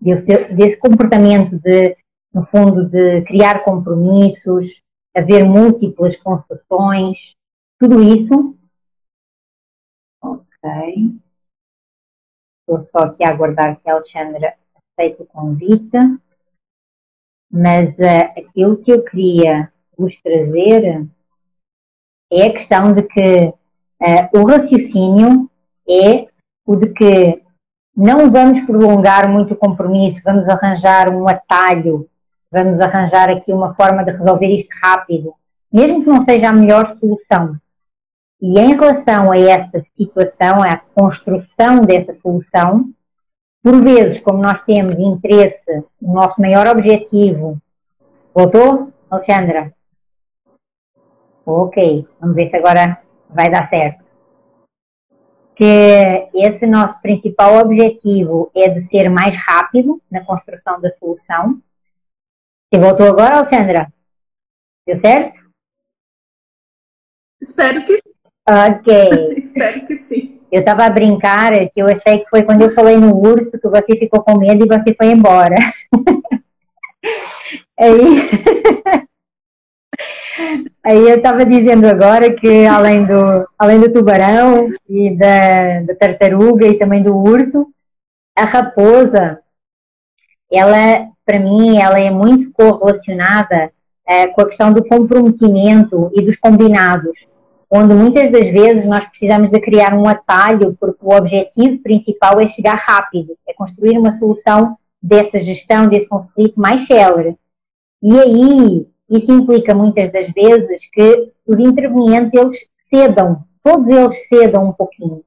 desse, 0.00 0.54
desse 0.54 0.78
comportamento 0.78 1.58
de, 1.58 1.96
no 2.32 2.46
fundo, 2.46 2.88
de 2.88 3.22
criar 3.22 3.62
compromissos, 3.62 4.82
haver 5.14 5.44
múltiplas 5.44 6.16
concessões, 6.16 7.34
tudo 7.78 8.02
isso. 8.02 8.56
Ok. 10.22 11.20
Estou 12.60 12.88
só 12.90 12.98
aqui 13.06 13.24
a 13.24 13.30
aguardar 13.30 13.80
que 13.80 13.90
a 13.90 13.94
Alexandra 13.94 14.54
aceite 14.96 15.22
o 15.22 15.26
convite 15.26 15.96
mas 17.50 17.90
uh, 17.90 18.38
aquilo 18.38 18.76
que 18.78 18.92
eu 18.92 19.02
queria 19.04 19.70
vos 19.96 20.20
trazer 20.20 21.06
é 22.32 22.46
a 22.46 22.52
questão 22.52 22.92
de 22.92 23.02
que 23.02 23.46
uh, 23.46 24.38
o 24.38 24.44
raciocínio 24.44 25.50
é 25.88 26.28
o 26.66 26.76
de 26.76 26.88
que 26.92 27.42
não 27.96 28.30
vamos 28.30 28.60
prolongar 28.60 29.30
muito 29.30 29.54
o 29.54 29.56
compromisso, 29.56 30.20
vamos 30.22 30.48
arranjar 30.48 31.08
um 31.08 31.26
atalho, 31.26 32.08
vamos 32.50 32.78
arranjar 32.80 33.30
aqui 33.30 33.52
uma 33.52 33.74
forma 33.74 34.04
de 34.04 34.12
resolver 34.12 34.46
isto 34.46 34.74
rápido, 34.82 35.34
mesmo 35.72 36.02
que 36.02 36.10
não 36.10 36.24
seja 36.24 36.50
a 36.50 36.52
melhor 36.52 36.96
solução. 36.98 37.56
E 38.40 38.58
em 38.58 38.74
relação 38.74 39.32
a 39.32 39.38
essa 39.38 39.80
situação, 39.80 40.62
à 40.62 40.76
construção 40.76 41.80
dessa 41.80 42.14
solução, 42.16 42.90
por 43.66 43.82
vezes, 43.82 44.20
como 44.20 44.40
nós 44.40 44.62
temos 44.62 44.94
interesse, 44.94 45.82
o 46.00 46.12
nosso 46.14 46.40
maior 46.40 46.68
objetivo. 46.68 47.60
Voltou, 48.32 48.92
Alexandra? 49.10 49.74
Ok, 51.44 52.06
vamos 52.20 52.36
ver 52.36 52.48
se 52.48 52.56
agora 52.56 53.02
vai 53.28 53.50
dar 53.50 53.68
certo. 53.68 54.04
Que 55.56 56.30
esse 56.32 56.64
nosso 56.64 57.02
principal 57.02 57.56
objetivo 57.56 58.52
é 58.54 58.68
de 58.68 58.82
ser 58.82 59.08
mais 59.08 59.34
rápido 59.34 60.00
na 60.08 60.24
construção 60.24 60.80
da 60.80 60.90
solução. 60.92 61.60
Você 62.72 62.80
voltou 62.80 63.08
agora, 63.08 63.38
Alexandra? 63.38 63.92
Deu 64.86 64.96
certo? 64.98 65.40
Espero 67.42 67.84
que 67.84 67.96
sim. 67.96 68.14
Ok. 68.48 69.34
Espero 69.42 69.86
que 69.88 69.96
sim. 69.96 70.35
Eu 70.50 70.60
estava 70.60 70.84
a 70.84 70.90
brincar 70.90 71.52
que 71.70 71.80
eu 71.80 71.86
achei 71.88 72.20
que 72.20 72.30
foi 72.30 72.42
quando 72.42 72.62
eu 72.62 72.74
falei 72.74 72.96
no 72.96 73.16
urso 73.16 73.58
que 73.58 73.68
você 73.68 73.96
ficou 73.96 74.22
com 74.22 74.38
medo 74.38 74.64
e 74.64 74.68
você 74.68 74.94
foi 74.94 75.08
embora. 75.08 75.56
aí, 77.78 78.30
aí 80.84 81.08
eu 81.08 81.16
estava 81.16 81.44
dizendo 81.44 81.86
agora 81.86 82.32
que 82.32 82.64
além 82.64 83.04
do, 83.04 83.48
além 83.58 83.80
do 83.80 83.92
tubarão 83.92 84.70
e 84.88 85.16
da, 85.16 85.80
da 85.82 85.94
tartaruga 85.96 86.66
e 86.66 86.78
também 86.78 87.02
do 87.02 87.16
urso, 87.16 87.66
a 88.36 88.44
raposa, 88.44 89.40
ela, 90.52 91.08
para 91.24 91.38
mim, 91.38 91.78
ela 91.78 91.98
é 91.98 92.10
muito 92.10 92.52
correlacionada 92.52 93.72
uh, 94.08 94.32
com 94.34 94.42
a 94.42 94.46
questão 94.46 94.72
do 94.72 94.86
comprometimento 94.86 96.10
e 96.14 96.22
dos 96.22 96.36
combinados. 96.36 97.26
Onde 97.70 97.94
muitas 97.94 98.30
das 98.30 98.48
vezes 98.48 98.84
nós 98.84 99.04
precisamos 99.04 99.50
de 99.50 99.60
criar 99.60 99.94
um 99.94 100.08
atalho, 100.08 100.76
porque 100.78 100.98
o 101.02 101.14
objetivo 101.14 101.82
principal 101.82 102.40
é 102.40 102.48
chegar 102.48 102.74
rápido, 102.74 103.36
é 103.46 103.52
construir 103.52 103.98
uma 103.98 104.12
solução 104.12 104.76
dessa 105.02 105.40
gestão, 105.40 105.88
desse 105.88 106.08
conflito 106.08 106.60
mais 106.60 106.86
célere. 106.86 107.36
E 108.02 108.18
aí, 108.18 108.86
isso 109.10 109.32
implica 109.32 109.74
muitas 109.74 110.12
das 110.12 110.30
vezes 110.32 110.88
que 110.92 111.32
os 111.46 111.60
intervenientes, 111.60 112.32
eles 112.38 112.58
cedam, 112.84 113.44
todos 113.62 113.88
eles 113.88 114.28
cedam 114.28 114.68
um 114.68 114.72
pouquinho. 114.72 115.22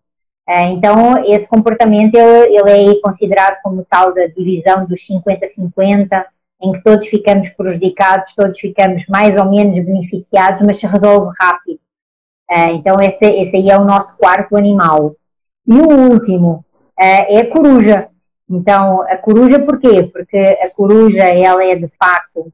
É, 0.47 0.63
então, 0.71 1.23
esse 1.25 1.47
comportamento, 1.47 2.15
ele, 2.15 2.57
ele 2.57 2.97
é 2.97 3.01
considerado 3.01 3.61
como 3.61 3.85
tal 3.87 4.13
da 4.13 4.25
divisão 4.27 4.85
dos 4.85 5.01
50-50, 5.07 6.25
em 6.61 6.71
que 6.73 6.83
todos 6.83 7.07
ficamos 7.07 7.49
prejudicados, 7.49 8.33
todos 8.35 8.59
ficamos 8.59 9.05
mais 9.07 9.37
ou 9.37 9.49
menos 9.49 9.75
beneficiados, 9.85 10.61
mas 10.65 10.77
se 10.77 10.87
resolve 10.87 11.31
rápido. 11.39 11.79
É, 12.49 12.71
então, 12.71 12.99
esse, 12.99 13.25
esse 13.25 13.55
aí 13.57 13.69
é 13.69 13.77
o 13.77 13.85
nosso 13.85 14.15
quarto 14.17 14.55
animal. 14.55 15.15
E 15.67 15.73
o 15.73 16.11
último 16.11 16.65
é, 16.99 17.35
é 17.35 17.41
a 17.41 17.49
coruja. 17.49 18.09
Então, 18.49 19.03
a 19.03 19.15
coruja 19.17 19.59
porquê? 19.59 20.09
Porque 20.11 20.37
a 20.37 20.69
coruja, 20.71 21.23
ela 21.23 21.63
é 21.63 21.75
de 21.75 21.87
facto 21.99 22.51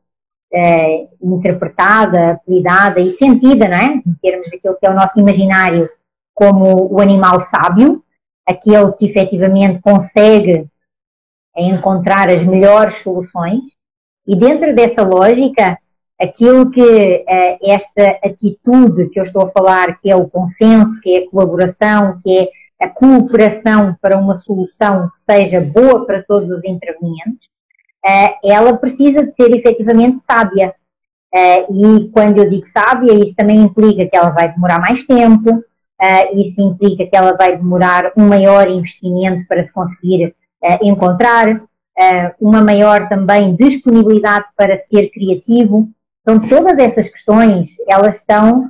é, 0.53 1.07
interpretada, 1.21 2.31
apelidada 2.31 2.99
e 2.99 3.13
sentida, 3.13 3.67
não 3.67 3.77
é? 3.77 4.01
Em 4.05 4.13
termos 4.21 4.49
daquilo 4.51 4.77
que 4.77 4.85
é 4.85 4.89
o 4.89 4.95
nosso 4.95 5.19
imaginário, 5.19 5.89
como 6.33 6.93
o 6.93 6.99
animal 6.99 7.41
sábio, 7.43 8.03
aquele 8.45 8.91
que 8.93 9.05
efetivamente 9.05 9.79
consegue 9.81 10.67
encontrar 11.55 12.29
as 12.29 12.43
melhores 12.43 12.95
soluções. 12.95 13.61
E 14.27 14.37
dentro 14.37 14.75
dessa 14.75 15.03
lógica, 15.03 15.77
aquilo 16.19 16.71
que 16.71 17.25
é, 17.27 17.57
esta 17.71 18.19
atitude 18.23 19.09
que 19.09 19.19
eu 19.19 19.23
estou 19.23 19.43
a 19.43 19.51
falar, 19.51 19.99
que 19.99 20.09
é 20.09 20.15
o 20.15 20.27
consenso, 20.27 20.99
que 21.01 21.15
é 21.15 21.19
a 21.19 21.29
colaboração, 21.29 22.19
que 22.23 22.39
é 22.39 22.85
a 22.85 22.89
cooperação 22.89 23.95
para 24.01 24.17
uma 24.17 24.37
solução 24.37 25.09
que 25.09 25.21
seja 25.21 25.61
boa 25.61 26.05
para 26.05 26.23
todos 26.23 26.49
os 26.49 26.63
intervenientes, 26.63 27.47
é, 28.05 28.35
ela 28.43 28.77
precisa 28.77 29.25
de 29.25 29.35
ser 29.35 29.51
efetivamente 29.51 30.19
sábia. 30.21 30.73
É, 31.33 31.63
e 31.69 32.09
quando 32.13 32.37
eu 32.37 32.49
digo 32.49 32.67
sábia, 32.67 33.13
isso 33.13 33.35
também 33.35 33.57
implica 33.57 34.05
que 34.05 34.15
ela 34.15 34.29
vai 34.29 34.53
demorar 34.53 34.79
mais 34.79 35.03
tempo, 35.05 35.63
isso 36.33 36.61
implica 36.61 37.05
que 37.05 37.15
ela 37.15 37.33
vai 37.33 37.57
demorar 37.57 38.11
um 38.17 38.27
maior 38.27 38.69
investimento 38.69 39.45
para 39.47 39.63
se 39.63 39.73
conseguir 39.73 40.35
encontrar, 40.81 41.61
uma 42.39 42.61
maior 42.61 43.07
também 43.07 43.55
disponibilidade 43.55 44.45
para 44.57 44.77
ser 44.77 45.09
criativo. 45.09 45.89
Então, 46.25 46.39
todas 46.49 46.75
essas 46.79 47.07
questões, 47.07 47.75
elas 47.87 48.17
estão 48.17 48.67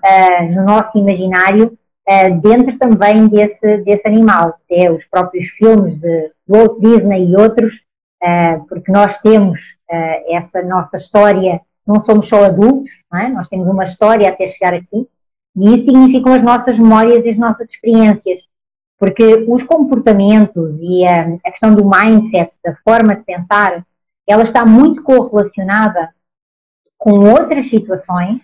no 0.54 0.66
nosso 0.66 0.98
imaginário 0.98 1.78
uh, 2.10 2.42
dentro 2.42 2.78
também 2.78 3.28
desse, 3.28 3.78
desse 3.80 4.08
animal, 4.08 4.60
até 4.66 4.92
os 4.92 5.04
próprios 5.06 5.50
filmes 5.50 5.98
de 5.98 6.32
Walt 6.48 6.80
Disney 6.80 7.30
e 7.30 7.36
outros, 7.36 7.76
uh, 8.24 8.66
porque 8.68 8.92
nós 8.92 9.20
temos 9.20 9.60
uh, 9.90 10.36
essa 10.36 10.62
nossa 10.64 10.98
história, 10.98 11.62
não 11.86 12.00
somos 12.00 12.28
só 12.28 12.46
adultos, 12.46 12.92
é? 13.14 13.28
nós 13.30 13.48
temos 13.48 13.68
uma 13.68 13.86
história 13.86 14.30
até 14.30 14.48
chegar 14.48 14.74
aqui, 14.74 15.08
e 15.56 15.76
isso 15.76 15.86
significam 15.86 16.34
as 16.34 16.44
nossas 16.44 16.78
memórias 16.78 17.24
e 17.26 17.30
as 17.30 17.38
nossas 17.38 17.72
experiências, 17.72 18.42
porque 19.00 19.46
os 19.48 19.64
comportamentos 19.64 20.78
e 20.82 21.06
a, 21.06 21.28
a 21.44 21.52
questão 21.52 21.74
do 21.74 21.90
mindset, 21.90 22.54
da 22.64 22.76
forma 22.84 23.16
de 23.16 23.24
pensar, 23.24 23.86
ela 24.28 24.44
está 24.44 24.66
muito 24.66 25.04
correlacionada 25.04 26.10
com 26.98 27.12
outras 27.30 27.70
situações 27.70 28.38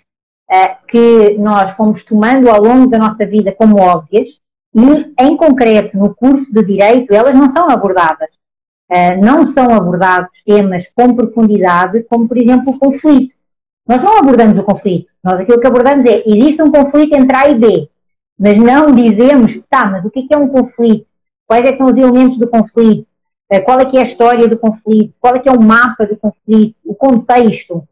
uh, 0.52 0.88
que 0.88 1.38
nós 1.38 1.72
fomos 1.72 2.04
tomando 2.04 2.50
ao 2.50 2.62
longo 2.62 2.88
da 2.88 2.98
nossa 2.98 3.26
vida 3.26 3.52
como 3.52 3.80
óbvias 3.80 4.42
e, 4.74 5.14
em 5.20 5.36
concreto, 5.36 5.98
no 5.98 6.16
curso 6.16 6.52
de 6.52 6.64
Direito, 6.64 7.14
elas 7.14 7.36
não 7.36 7.52
são 7.52 7.70
abordadas. 7.70 8.30
Uh, 8.90 9.24
não 9.24 9.48
são 9.48 9.74
abordados 9.74 10.44
temas 10.44 10.86
com 10.94 11.16
profundidade, 11.16 12.04
como, 12.04 12.28
por 12.28 12.38
exemplo, 12.38 12.74
o 12.74 12.80
conflito. 12.80 13.34
Nós 13.88 14.02
não 14.02 14.20
abordamos 14.20 14.60
o 14.60 14.64
conflito. 14.64 15.10
Nós 15.24 15.40
aquilo 15.40 15.60
que 15.60 15.68
abordamos 15.68 16.10
é, 16.10 16.24
existe 16.26 16.62
um 16.62 16.72
conflito 16.72 17.16
entre 17.16 17.36
A 17.36 17.50
e 17.50 17.56
B, 17.56 17.90
mas 18.38 18.58
não 18.58 18.92
dizemos, 18.92 19.60
tá, 19.70 19.86
mas 19.86 20.04
o 20.04 20.10
que 20.10 20.28
é, 20.30 20.36
é 20.36 20.38
um 20.38 20.48
conflito? 20.48 21.06
Quais 21.48 21.66
é 21.66 21.78
são 21.78 21.88
os 21.88 21.98
elementos 21.98 22.38
do 22.38 22.48
conflito? 22.48 23.08
Uh, 23.52 23.64
qual 23.64 23.80
é 23.80 23.86
que 23.86 23.98
é 23.98 24.02
a 24.02 24.04
história 24.04 24.48
do 24.48 24.58
conflito? 24.58 25.14
Qual 25.20 25.36
é 25.36 25.40
que 25.40 25.50
é 25.50 25.52
o 25.52 25.62
mapa 25.62 26.06
do 26.06 26.18
conflito? 26.18 26.76
O 26.84 26.94
contexto? 26.94 27.88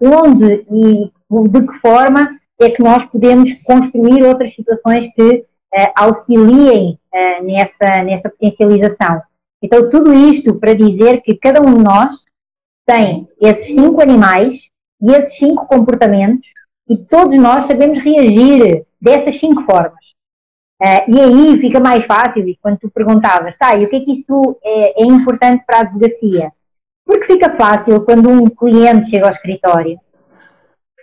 Onde 0.00 0.66
e 0.70 1.10
de 1.48 1.66
que 1.66 1.78
forma 1.78 2.40
é 2.60 2.70
que 2.70 2.82
nós 2.82 3.04
podemos 3.06 3.52
construir 3.62 4.22
outras 4.22 4.54
situações 4.54 5.08
que 5.14 5.22
uh, 5.22 5.92
auxiliem 5.96 6.98
uh, 7.14 7.44
nessa, 7.44 8.04
nessa 8.04 8.28
potencialização. 8.28 9.22
Então, 9.62 9.88
tudo 9.90 10.12
isto 10.12 10.54
para 10.54 10.74
dizer 10.74 11.22
que 11.22 11.36
cada 11.36 11.60
um 11.60 11.76
de 11.76 11.84
nós 11.84 12.16
tem 12.86 13.28
esses 13.40 13.74
cinco 13.74 14.02
animais 14.02 14.68
e 15.00 15.10
esses 15.12 15.38
cinco 15.38 15.66
comportamentos 15.66 16.46
e 16.88 16.96
todos 16.96 17.36
nós 17.38 17.64
sabemos 17.64 17.98
reagir 17.98 18.84
dessas 19.00 19.38
cinco 19.38 19.62
formas. 19.62 20.10
Uh, 20.82 21.10
e 21.10 21.20
aí 21.20 21.58
fica 21.60 21.78
mais 21.78 22.04
fácil, 22.04 22.46
e 22.48 22.56
quando 22.56 22.78
tu 22.78 22.90
perguntavas, 22.90 23.56
tá, 23.56 23.76
e 23.76 23.84
o 23.84 23.88
que 23.88 23.96
é 23.96 24.00
que 24.00 24.12
isso 24.12 24.58
é, 24.64 25.02
é 25.02 25.04
importante 25.04 25.62
para 25.66 25.78
a 25.78 25.80
advocacia? 25.82 26.50
Porque 27.10 27.24
fica 27.24 27.50
fácil 27.56 28.02
quando 28.02 28.30
um 28.30 28.48
cliente 28.48 29.10
chega 29.10 29.26
ao 29.26 29.32
escritório 29.32 29.98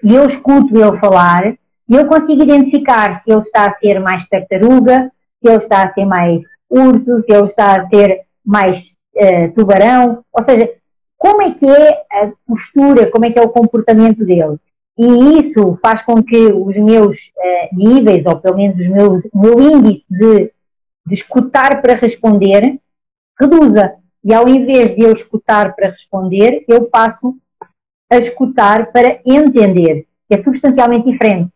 e 0.01 0.15
eu 0.15 0.25
escuto 0.25 0.73
ele 0.73 0.97
falar 0.99 1.53
e 1.89 1.95
eu 1.95 2.07
consigo 2.07 2.43
identificar 2.43 3.21
se 3.21 3.29
ele 3.29 3.41
está 3.41 3.65
a 3.65 3.77
ser 3.77 3.99
mais 3.99 4.25
tartaruga, 4.25 5.11
se 5.43 5.49
ele 5.49 5.57
está 5.57 5.83
a 5.83 5.93
ser 5.93 6.05
mais 6.05 6.43
urso, 6.69 7.23
se 7.23 7.33
ele 7.33 7.47
está 7.47 7.75
a 7.75 7.89
ser 7.89 8.21
mais 8.45 8.95
uh, 9.17 9.53
tubarão, 9.53 10.23
ou 10.31 10.43
seja, 10.45 10.71
como 11.17 11.41
é 11.41 11.51
que 11.51 11.69
é 11.69 12.05
a 12.09 12.31
postura, 12.47 13.11
como 13.11 13.25
é 13.25 13.31
que 13.31 13.39
é 13.39 13.41
o 13.41 13.49
comportamento 13.49 14.23
dele. 14.23 14.57
E 14.97 15.39
isso 15.41 15.77
faz 15.81 16.03
com 16.03 16.23
que 16.23 16.37
os 16.37 16.77
meus 16.77 17.17
uh, 17.17 17.75
níveis, 17.75 18.25
ou 18.25 18.39
pelo 18.39 18.55
menos 18.55 18.77
o 19.33 19.37
meu 19.41 19.59
índice 19.59 20.05
de, 20.09 20.53
de 21.05 21.13
escutar 21.13 21.81
para 21.81 21.95
responder, 21.95 22.79
reduza. 23.37 23.93
E 24.23 24.33
ao 24.33 24.47
invés 24.47 24.95
de 24.95 25.01
eu 25.01 25.11
escutar 25.11 25.75
para 25.75 25.89
responder, 25.89 26.63
eu 26.67 26.85
passo 26.85 27.35
a 28.09 28.17
escutar 28.17 28.91
para 28.91 29.19
entender, 29.25 30.05
é 30.29 30.41
substancialmente 30.41 31.09
diferente. 31.09 31.51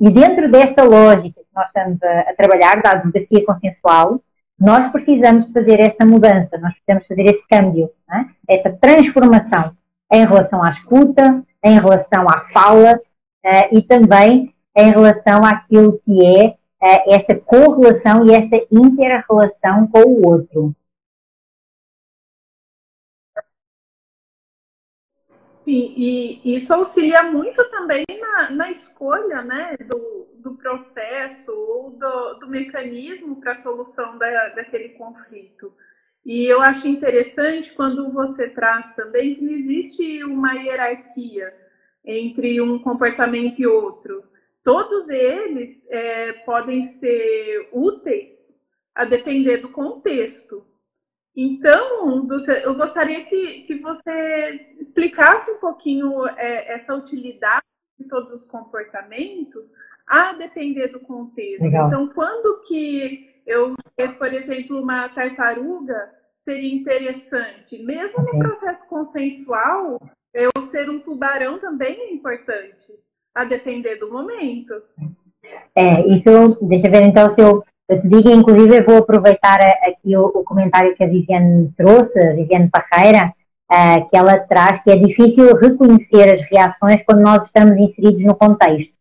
E 0.00 0.10
dentro 0.10 0.50
desta 0.50 0.84
lógica 0.84 1.40
que 1.40 1.54
nós 1.54 1.66
estamos 1.66 2.02
a, 2.02 2.20
a 2.20 2.34
trabalhar, 2.34 2.80
da 2.80 2.92
advocacia 2.92 3.44
consensual, 3.44 4.20
nós 4.58 4.90
precisamos 4.90 5.52
fazer 5.52 5.80
essa 5.80 6.04
mudança, 6.04 6.58
nós 6.58 6.72
precisamos 6.74 7.06
fazer 7.06 7.26
esse 7.26 7.46
câmbio, 7.48 7.90
é? 8.10 8.54
essa 8.56 8.70
transformação 8.70 9.72
em 10.12 10.24
relação 10.24 10.62
à 10.62 10.70
escuta, 10.70 11.44
em 11.62 11.78
relação 11.78 12.28
à 12.28 12.46
fala 12.52 12.94
uh, 12.96 13.76
e 13.76 13.82
também 13.82 14.54
em 14.76 14.90
relação 14.90 15.44
àquilo 15.44 16.00
que 16.04 16.24
é 16.24 16.48
uh, 16.48 17.14
esta 17.14 17.34
correlação 17.36 18.26
e 18.26 18.34
esta 18.34 18.56
inter-relação 18.70 19.86
com 19.86 20.00
o 20.00 20.26
outro. 20.26 20.74
Sim, 25.68 25.92
e 25.98 26.54
isso 26.54 26.72
auxilia 26.72 27.24
muito 27.24 27.62
também 27.68 28.02
na, 28.18 28.50
na 28.50 28.70
escolha 28.70 29.42
né, 29.42 29.76
do, 29.86 30.26
do 30.36 30.54
processo 30.54 31.52
ou 31.52 31.90
do, 31.90 32.38
do 32.38 32.48
mecanismo 32.48 33.36
para 33.38 33.52
a 33.52 33.54
solução 33.54 34.16
da, 34.16 34.48
daquele 34.48 34.88
conflito. 34.94 35.70
E 36.24 36.46
eu 36.46 36.62
acho 36.62 36.88
interessante 36.88 37.74
quando 37.74 38.10
você 38.10 38.48
traz 38.48 38.94
também 38.94 39.34
que 39.34 39.44
não 39.44 39.52
existe 39.52 40.24
uma 40.24 40.54
hierarquia 40.54 41.54
entre 42.02 42.62
um 42.62 42.78
comportamento 42.78 43.60
e 43.60 43.66
outro. 43.66 44.24
Todos 44.64 45.10
eles 45.10 45.86
é, 45.90 46.32
podem 46.46 46.80
ser 46.80 47.68
úteis 47.74 48.58
a 48.94 49.04
depender 49.04 49.58
do 49.58 49.68
contexto. 49.68 50.66
Então, 51.40 52.26
eu 52.64 52.74
gostaria 52.74 53.24
que, 53.26 53.60
que 53.60 53.76
você 53.76 54.72
explicasse 54.76 55.48
um 55.52 55.58
pouquinho 55.58 56.26
é, 56.36 56.74
essa 56.74 56.92
utilidade 56.92 57.62
de 57.96 58.08
todos 58.08 58.32
os 58.32 58.44
comportamentos 58.44 59.72
a 60.04 60.32
depender 60.32 60.88
do 60.88 60.98
contexto. 60.98 61.62
Legal. 61.62 61.86
Então, 61.86 62.08
quando 62.08 62.60
que 62.66 63.40
eu 63.46 63.76
ser, 63.94 64.18
por 64.18 64.34
exemplo, 64.34 64.82
uma 64.82 65.08
tartaruga 65.10 66.10
seria 66.34 66.74
interessante? 66.74 67.78
Mesmo 67.84 68.20
okay. 68.20 68.32
no 68.32 68.44
processo 68.44 68.88
consensual, 68.88 70.02
eu 70.34 70.50
ser 70.60 70.90
um 70.90 70.98
tubarão 70.98 71.60
também 71.60 72.00
é 72.00 72.12
importante, 72.12 72.92
a 73.32 73.44
depender 73.44 73.94
do 73.94 74.10
momento. 74.10 74.74
É, 75.72 76.04
isso, 76.08 76.58
deixa 76.62 76.88
eu 76.88 76.90
ver 76.90 77.02
então 77.02 77.30
se 77.30 77.40
eu 77.40 77.62
eu 77.88 78.02
te 78.02 78.08
digo, 78.08 78.28
inclusive, 78.28 78.82
vou 78.82 78.98
aproveitar 78.98 79.60
aqui 79.82 80.14
o, 80.14 80.26
o, 80.26 80.44
comentário 80.44 80.94
que 80.94 81.02
a 81.02 81.06
Viviane 81.06 81.72
trouxe, 81.74 82.20
a 82.20 82.34
Viviane 82.34 82.68
Parreira, 82.68 83.32
uh, 83.72 84.08
que 84.10 84.16
ela 84.16 84.38
traz, 84.40 84.82
que 84.82 84.90
é 84.90 84.96
difícil 84.96 85.56
reconhecer 85.56 86.30
as 86.30 86.42
reações 86.42 87.02
quando 87.04 87.20
nós 87.20 87.46
estamos 87.46 87.78
inseridos 87.78 88.22
no 88.22 88.34
contexto. 88.34 88.92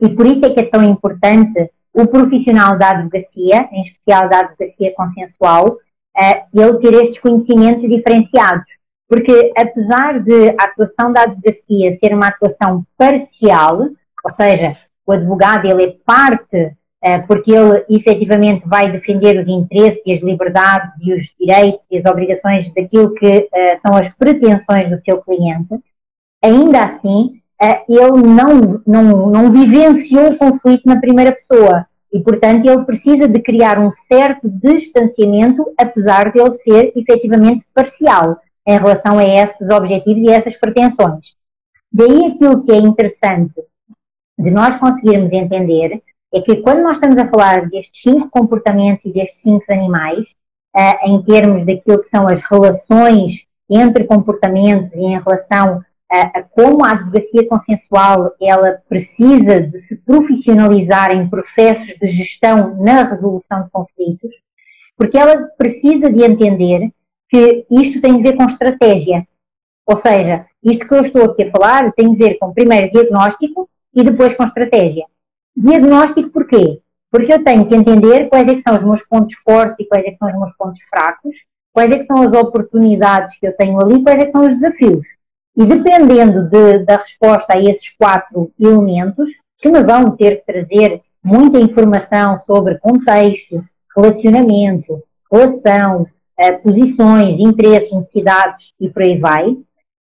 E 0.00 0.08
por 0.08 0.26
isso 0.26 0.44
é 0.44 0.50
que 0.50 0.60
é 0.60 0.66
tão 0.66 0.82
importante 0.82 1.70
o 1.92 2.08
profissional 2.08 2.76
da 2.76 2.90
advocacia, 2.90 3.68
em 3.70 3.82
especial 3.82 4.28
da 4.28 4.40
advocacia 4.40 4.92
consensual, 4.94 5.68
uh, 5.68 6.44
ele 6.52 6.78
ter 6.78 6.94
estes 6.94 7.20
conhecimentos 7.20 7.88
diferenciados. 7.88 8.66
Porque 9.08 9.52
apesar 9.56 10.20
de 10.20 10.48
a 10.58 10.64
atuação 10.64 11.12
da 11.12 11.22
advocacia 11.22 11.96
ser 12.00 12.12
uma 12.12 12.28
atuação 12.28 12.84
parcial, 12.98 13.90
ou 14.24 14.32
seja, 14.32 14.76
o 15.06 15.12
advogado 15.12 15.66
ele 15.66 15.84
é 15.84 15.96
parte 16.04 16.74
porque 17.26 17.52
ele 17.52 17.84
efetivamente 17.90 18.66
vai 18.66 18.90
defender 18.90 19.38
os 19.38 19.48
interesses 19.48 20.02
e 20.06 20.12
as 20.12 20.22
liberdades 20.22 21.00
e 21.02 21.12
os 21.12 21.22
direitos 21.38 21.80
e 21.90 21.98
as 21.98 22.04
obrigações 22.04 22.72
daquilo 22.72 23.14
que 23.14 23.38
uh, 23.40 23.80
são 23.80 23.94
as 23.96 24.08
pretensões 24.14 24.88
do 24.90 25.02
seu 25.04 25.20
cliente, 25.22 25.78
ainda 26.42 26.84
assim 26.84 27.40
ele 27.88 28.22
não, 28.22 28.82
não, 28.86 29.30
não 29.30 29.52
vivenciou 29.52 30.30
o 30.30 30.36
conflito 30.36 30.82
na 30.86 31.00
primeira 31.00 31.32
pessoa. 31.32 31.86
E, 32.12 32.20
portanto, 32.20 32.66
ele 32.66 32.84
precisa 32.84 33.26
de 33.26 33.40
criar 33.40 33.78
um 33.78 33.92
certo 33.92 34.48
distanciamento, 34.48 35.64
apesar 35.78 36.30
de 36.30 36.40
ele 36.40 36.52
ser 36.52 36.92
efetivamente 36.94 37.64
parcial 37.74 38.38
em 38.66 38.78
relação 38.78 39.18
a 39.18 39.24
esses 39.24 39.68
objetivos 39.68 40.22
e 40.22 40.30
a 40.30 40.36
essas 40.36 40.54
pretensões. 40.56 41.34
Daí 41.92 42.26
aquilo 42.26 42.62
que 42.62 42.72
é 42.72 42.76
interessante 42.76 43.60
de 44.38 44.50
nós 44.50 44.76
conseguirmos 44.76 45.32
entender 45.32 46.02
é 46.34 46.40
que 46.40 46.56
quando 46.56 46.82
nós 46.82 46.96
estamos 46.96 47.16
a 47.16 47.28
falar 47.28 47.68
destes 47.68 48.02
cinco 48.02 48.28
comportamentos 48.28 49.04
e 49.06 49.12
destes 49.12 49.40
cinco 49.40 49.64
animais, 49.68 50.34
uh, 50.76 51.08
em 51.08 51.22
termos 51.22 51.64
daquilo 51.64 52.02
que 52.02 52.08
são 52.08 52.26
as 52.26 52.42
relações 52.42 53.46
entre 53.70 54.04
comportamentos 54.04 54.92
e 54.94 55.04
em 55.04 55.20
relação 55.20 55.80
a, 56.10 56.38
a 56.38 56.42
como 56.42 56.84
a 56.84 56.90
advocacia 56.90 57.48
consensual 57.48 58.34
ela 58.40 58.82
precisa 58.88 59.60
de 59.60 59.80
se 59.80 59.96
profissionalizar 59.98 61.12
em 61.12 61.28
processos 61.28 61.94
de 61.98 62.06
gestão 62.08 62.76
na 62.82 63.04
resolução 63.04 63.62
de 63.62 63.70
conflitos, 63.70 64.30
porque 64.96 65.16
ela 65.16 65.48
precisa 65.56 66.10
de 66.10 66.24
entender 66.24 66.90
que 67.28 67.64
isto 67.70 68.00
tem 68.00 68.16
a 68.16 68.22
ver 68.22 68.36
com 68.36 68.44
estratégia. 68.44 69.26
Ou 69.86 69.96
seja, 69.96 70.46
isto 70.62 70.86
que 70.86 70.94
eu 70.94 71.02
estou 71.02 71.24
aqui 71.24 71.44
a 71.44 71.50
falar 71.50 71.92
tem 71.92 72.12
a 72.12 72.16
ver 72.16 72.38
com 72.38 72.52
primeiro 72.52 72.90
diagnóstico 72.90 73.68
e 73.94 74.02
depois 74.02 74.34
com 74.34 74.44
estratégia. 74.44 75.06
Diagnóstico 75.56 76.30
porquê? 76.30 76.80
Porque 77.10 77.32
eu 77.32 77.44
tenho 77.44 77.66
que 77.66 77.74
entender 77.74 78.28
quais 78.28 78.48
é 78.48 78.54
que 78.56 78.62
são 78.62 78.76
os 78.76 78.84
meus 78.84 79.02
pontos 79.02 79.36
fortes 79.36 79.76
e 79.80 79.88
quais 79.88 80.04
é 80.04 80.10
que 80.10 80.18
são 80.18 80.28
os 80.28 80.38
meus 80.38 80.56
pontos 80.56 80.82
fracos, 80.90 81.36
quais 81.72 81.92
é 81.92 81.98
que 81.98 82.06
são 82.06 82.22
as 82.22 82.32
oportunidades 82.32 83.38
que 83.38 83.46
eu 83.46 83.56
tenho 83.56 83.80
ali, 83.80 84.02
quais 84.02 84.20
é 84.20 84.26
que 84.26 84.32
são 84.32 84.46
os 84.46 84.54
desafios. 84.54 85.06
E 85.56 85.64
dependendo 85.64 86.48
de, 86.48 86.78
da 86.84 86.96
resposta 86.96 87.54
a 87.54 87.60
esses 87.60 87.90
quatro 87.96 88.50
elementos, 88.58 89.30
que 89.58 89.68
me 89.68 89.82
vão 89.82 90.10
ter 90.16 90.40
que 90.40 90.52
trazer 90.52 91.00
muita 91.24 91.58
informação 91.58 92.40
sobre 92.46 92.78
contexto, 92.78 93.64
relacionamento, 93.96 95.02
relação, 95.30 96.06
eh, 96.38 96.52
posições, 96.52 97.38
interesses, 97.38 97.92
necessidades 97.92 98.72
e 98.80 98.90
por 98.90 99.02
aí 99.02 99.18
vai, 99.18 99.56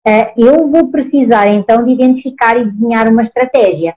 eh, 0.07 0.33
eu 0.37 0.67
vou 0.67 0.89
precisar 0.89 1.47
então 1.47 1.85
de 1.85 1.91
identificar 1.91 2.57
e 2.57 2.65
desenhar 2.65 3.07
uma 3.07 3.21
estratégia. 3.21 3.95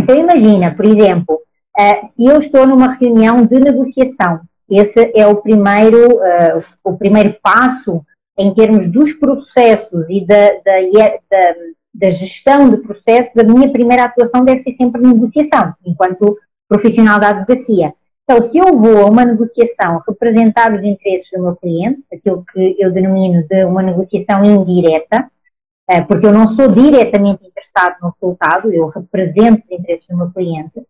Então 0.00 0.16
imagina, 0.16 0.74
por 0.74 0.84
exemplo, 0.84 1.40
eh, 1.78 2.06
se 2.06 2.24
eu 2.24 2.38
estou 2.38 2.66
numa 2.66 2.94
reunião 2.94 3.44
de 3.44 3.58
negociação, 3.60 4.40
esse 4.68 5.12
é 5.14 5.26
o 5.26 5.36
primeiro, 5.36 6.20
o 6.84 6.96
primeiro 6.96 7.36
passo 7.42 8.04
em 8.38 8.54
termos 8.54 8.90
dos 8.90 9.12
processos 9.12 10.06
e 10.08 10.24
da, 10.24 10.52
da, 10.64 10.80
da, 11.30 11.54
da 11.92 12.10
gestão 12.10 12.70
de 12.70 12.78
processos, 12.78 13.36
a 13.36 13.42
minha 13.42 13.70
primeira 13.70 14.04
atuação 14.04 14.44
deve 14.44 14.60
ser 14.60 14.72
sempre 14.72 15.02
negociação, 15.02 15.74
enquanto 15.84 16.38
profissional 16.68 17.18
da 17.18 17.30
advocacia. 17.30 17.92
Então, 18.24 18.48
se 18.48 18.58
eu 18.58 18.76
vou 18.76 18.98
a 18.98 19.06
uma 19.06 19.24
negociação 19.24 20.00
representar 20.06 20.72
os 20.72 20.84
interesses 20.84 21.28
do 21.32 21.42
meu 21.42 21.56
cliente, 21.56 22.00
aquilo 22.12 22.44
que 22.52 22.76
eu 22.78 22.92
denomino 22.92 23.44
de 23.48 23.64
uma 23.64 23.82
negociação 23.82 24.44
indireta, 24.44 25.28
porque 26.00 26.26
eu 26.26 26.32
não 26.32 26.54
sou 26.54 26.68
diretamente 26.68 27.46
interessado 27.46 27.96
no 28.02 28.14
resultado, 28.20 28.72
eu 28.72 28.86
represento 28.88 29.62
os 29.64 29.78
interesses 29.78 30.06
do 30.08 30.16
meu 30.16 30.30
cliente, 30.30 30.82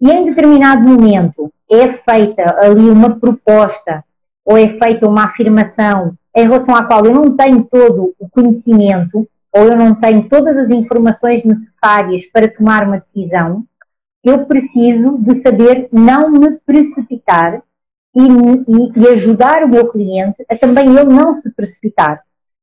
e 0.00 0.10
em 0.10 0.24
determinado 0.24 0.82
momento 0.82 1.52
é 1.70 1.92
feita 1.92 2.58
ali 2.58 2.88
uma 2.88 3.20
proposta 3.20 4.02
ou 4.44 4.56
é 4.56 4.68
feita 4.78 5.06
uma 5.06 5.26
afirmação 5.26 6.14
em 6.34 6.42
relação 6.42 6.74
à 6.74 6.84
qual 6.84 7.04
eu 7.04 7.14
não 7.14 7.36
tenho 7.36 7.64
todo 7.64 8.14
o 8.18 8.28
conhecimento 8.30 9.28
ou 9.52 9.64
eu 9.64 9.76
não 9.76 9.94
tenho 9.94 10.28
todas 10.28 10.56
as 10.56 10.70
informações 10.70 11.44
necessárias 11.44 12.24
para 12.26 12.48
tomar 12.48 12.86
uma 12.86 12.98
decisão, 12.98 13.64
eu 14.22 14.46
preciso 14.46 15.18
de 15.18 15.34
saber 15.36 15.88
não 15.92 16.30
me 16.30 16.58
precipitar 16.64 17.62
e, 18.14 18.20
e, 18.20 18.92
e, 18.96 19.08
ajudar 19.08 19.64
o 19.64 19.68
meu 19.68 19.88
cliente 19.90 20.44
a 20.48 20.56
também 20.56 20.88
ele 20.88 21.04
não 21.04 21.36
se 21.36 21.50
precipitar. 21.52 22.22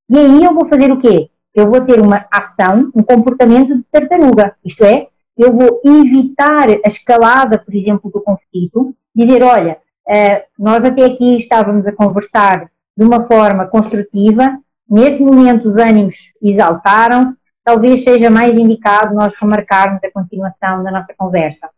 E 0.10 0.18
aí 0.18 0.44
eu 0.44 0.54
vou 0.54 0.68
fazer 0.68 0.92
o 0.92 1.00
quê? 1.00 1.30
Eu 1.58 1.72
vou 1.72 1.82
ter 1.82 1.99
uma 1.99 2.24
ação, 2.30 2.91
um 2.93 3.01
comportamento 3.01 3.76
de 3.76 3.84
tartaruga. 3.91 4.53
Isto 4.64 4.86
é, 4.86 5.08
eu 5.36 5.51
vou 5.51 5.82
evitar 5.84 6.70
a 6.70 6.88
escalada, 6.88 7.58
por 7.58 7.74
exemplo, 7.74 8.12
do 8.12 8.22
conflito, 8.22 8.93
dizer, 9.16 9.41
olha, 9.41 9.80
eh, 10.08 10.45
nós 10.58 10.86
até 10.86 11.03
aqui 11.03 11.39
estávamos 11.39 11.88
a 11.88 11.91
conversar 11.91 12.70
de 12.95 13.03
uma 13.03 13.26
forma 13.26 13.66
construtiva. 13.66 14.55
Neste 14.88 15.24
momento, 15.24 15.70
os 15.70 15.78
ânimos 15.78 16.32
exaltaram-se. 16.39 17.36
Talvez 17.64 18.03
seja 18.03 18.30
mais 18.30 18.55
indicado 18.55 19.16
nós 19.16 19.34
remarcarmos 19.41 20.03
a 20.03 20.12
continuação 20.12 20.84
da 20.84 20.91
nossa 20.91 21.16
conversa. 21.18 21.72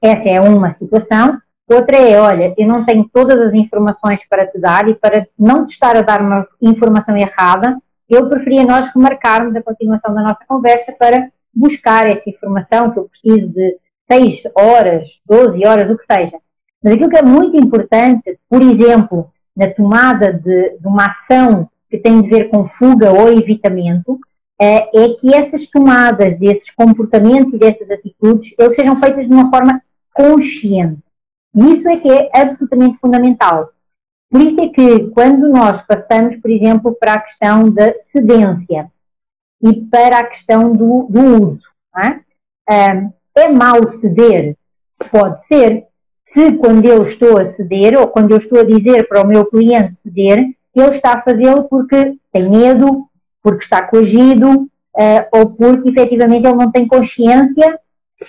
Essa 0.00 0.30
é 0.30 0.40
uma 0.40 0.74
situação. 0.78 1.38
Outra 1.70 1.98
é, 1.98 2.18
olha, 2.18 2.54
eu 2.56 2.66
não 2.66 2.86
tenho 2.86 3.06
todas 3.12 3.38
as 3.38 3.52
informações 3.52 4.26
para 4.26 4.46
te 4.46 4.58
dar 4.58 4.88
e 4.88 4.94
para 4.94 5.28
não 5.38 5.66
te 5.66 5.72
estar 5.72 5.94
a 5.94 6.00
dar 6.00 6.22
uma 6.22 6.46
informação 6.62 7.14
errada, 7.18 7.76
eu 8.08 8.28
preferia 8.28 8.64
nós 8.64 8.86
remarcarmos 8.94 9.56
a 9.56 9.62
continuação 9.62 10.14
da 10.14 10.22
nossa 10.22 10.44
conversa 10.46 10.92
para 10.92 11.30
buscar 11.54 12.06
essa 12.06 12.28
informação 12.28 12.90
que 12.90 12.98
eu 12.98 13.08
preciso 13.08 13.48
de 13.48 13.78
6 14.10 14.42
horas, 14.54 15.08
12 15.26 15.64
horas, 15.64 15.90
o 15.90 15.96
que 15.96 16.04
seja. 16.12 16.36
Mas 16.82 16.94
aquilo 16.94 17.10
que 17.10 17.16
é 17.16 17.22
muito 17.22 17.56
importante, 17.56 18.38
por 18.48 18.60
exemplo, 18.60 19.30
na 19.56 19.70
tomada 19.70 20.32
de, 20.32 20.78
de 20.78 20.86
uma 20.86 21.06
ação 21.06 21.68
que 21.88 21.98
tem 21.98 22.20
de 22.20 22.28
ver 22.28 22.50
com 22.50 22.66
fuga 22.66 23.12
ou 23.12 23.32
evitamento, 23.32 24.18
é, 24.60 25.04
é 25.04 25.14
que 25.14 25.34
essas 25.34 25.66
tomadas 25.68 26.38
desses 26.38 26.70
comportamentos 26.70 27.54
e 27.54 27.58
dessas 27.58 27.90
atitudes, 27.90 28.54
eles 28.58 28.74
sejam 28.74 29.00
feitas 29.00 29.26
de 29.26 29.32
uma 29.32 29.50
forma 29.50 29.80
consciente. 30.12 31.02
E 31.54 31.72
isso 31.72 31.88
é 31.88 31.96
que 31.96 32.10
é 32.10 32.30
absolutamente 32.34 32.98
fundamental. 32.98 33.70
Por 34.34 34.42
isso 34.42 34.60
é 34.60 34.68
que 34.68 35.10
quando 35.10 35.48
nós 35.48 35.80
passamos, 35.86 36.34
por 36.34 36.50
exemplo, 36.50 36.96
para 36.98 37.14
a 37.14 37.20
questão 37.20 37.70
da 37.70 37.94
cedência 38.00 38.90
e 39.62 39.84
para 39.84 40.18
a 40.18 40.26
questão 40.26 40.72
do, 40.72 41.06
do 41.08 41.44
uso, 41.44 41.62
é? 42.68 43.10
é 43.36 43.48
mau 43.48 43.92
ceder? 43.92 44.56
Pode 45.08 45.46
ser, 45.46 45.84
se 46.24 46.50
quando 46.54 46.84
eu 46.84 47.04
estou 47.04 47.38
a 47.38 47.46
ceder, 47.46 47.96
ou 47.96 48.08
quando 48.08 48.32
eu 48.32 48.38
estou 48.38 48.58
a 48.58 48.64
dizer 48.64 49.06
para 49.06 49.22
o 49.22 49.26
meu 49.28 49.46
cliente 49.46 49.94
ceder, 49.94 50.40
ele 50.74 50.88
está 50.88 51.12
a 51.12 51.22
fazê-lo 51.22 51.68
porque 51.68 52.18
tem 52.32 52.50
medo, 52.50 53.08
porque 53.40 53.62
está 53.62 53.86
coagido, 53.86 54.62
uh, 54.62 55.28
ou 55.30 55.50
porque 55.50 55.90
efetivamente 55.90 56.44
ele 56.44 56.56
não 56.56 56.72
tem 56.72 56.88
consciência 56.88 57.78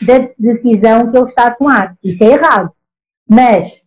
da 0.04 0.30
decisão 0.38 1.10
que 1.10 1.18
ele 1.18 1.26
está 1.26 1.48
a 1.48 1.56
tomar. 1.56 1.98
Isso 2.04 2.24
é 2.24 2.28
errado. 2.28 2.72
Mas, 3.28 3.84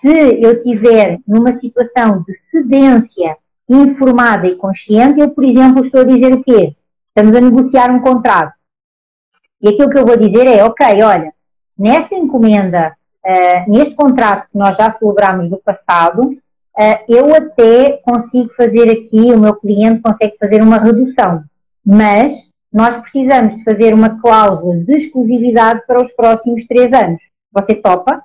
se 0.00 0.08
eu 0.08 0.54
estiver 0.54 1.20
numa 1.26 1.52
situação 1.54 2.22
de 2.26 2.34
cedência 2.34 3.36
informada 3.68 4.46
e 4.46 4.56
consciente, 4.56 5.20
eu, 5.20 5.30
por 5.30 5.44
exemplo, 5.44 5.82
estou 5.82 6.00
a 6.00 6.04
dizer 6.04 6.32
o 6.32 6.42
quê? 6.42 6.74
Estamos 7.08 7.36
a 7.36 7.40
negociar 7.40 7.90
um 7.90 8.00
contrato. 8.00 8.54
E 9.60 9.68
aquilo 9.68 9.90
que 9.90 9.98
eu 9.98 10.06
vou 10.06 10.16
dizer 10.16 10.46
é, 10.46 10.64
ok, 10.64 11.02
olha, 11.02 11.32
nesta 11.78 12.14
encomenda 12.14 12.96
Uh, 13.24 13.70
neste 13.70 13.94
contrato 13.94 14.48
que 14.50 14.56
nós 14.56 14.76
já 14.78 14.90
celebramos 14.92 15.50
do 15.50 15.58
passado, 15.58 16.22
uh, 16.22 17.04
eu 17.06 17.34
até 17.34 17.98
consigo 17.98 18.48
fazer 18.54 18.90
aqui, 18.90 19.30
o 19.32 19.38
meu 19.38 19.54
cliente 19.56 20.00
consegue 20.00 20.38
fazer 20.38 20.62
uma 20.62 20.78
redução, 20.78 21.44
mas 21.84 22.32
nós 22.72 22.96
precisamos 22.96 23.56
de 23.56 23.64
fazer 23.64 23.92
uma 23.92 24.20
cláusula 24.20 24.76
de 24.78 24.94
exclusividade 24.94 25.82
para 25.86 26.02
os 26.02 26.10
próximos 26.12 26.66
três 26.66 26.92
anos. 26.94 27.20
Você 27.52 27.74
topa? 27.74 28.22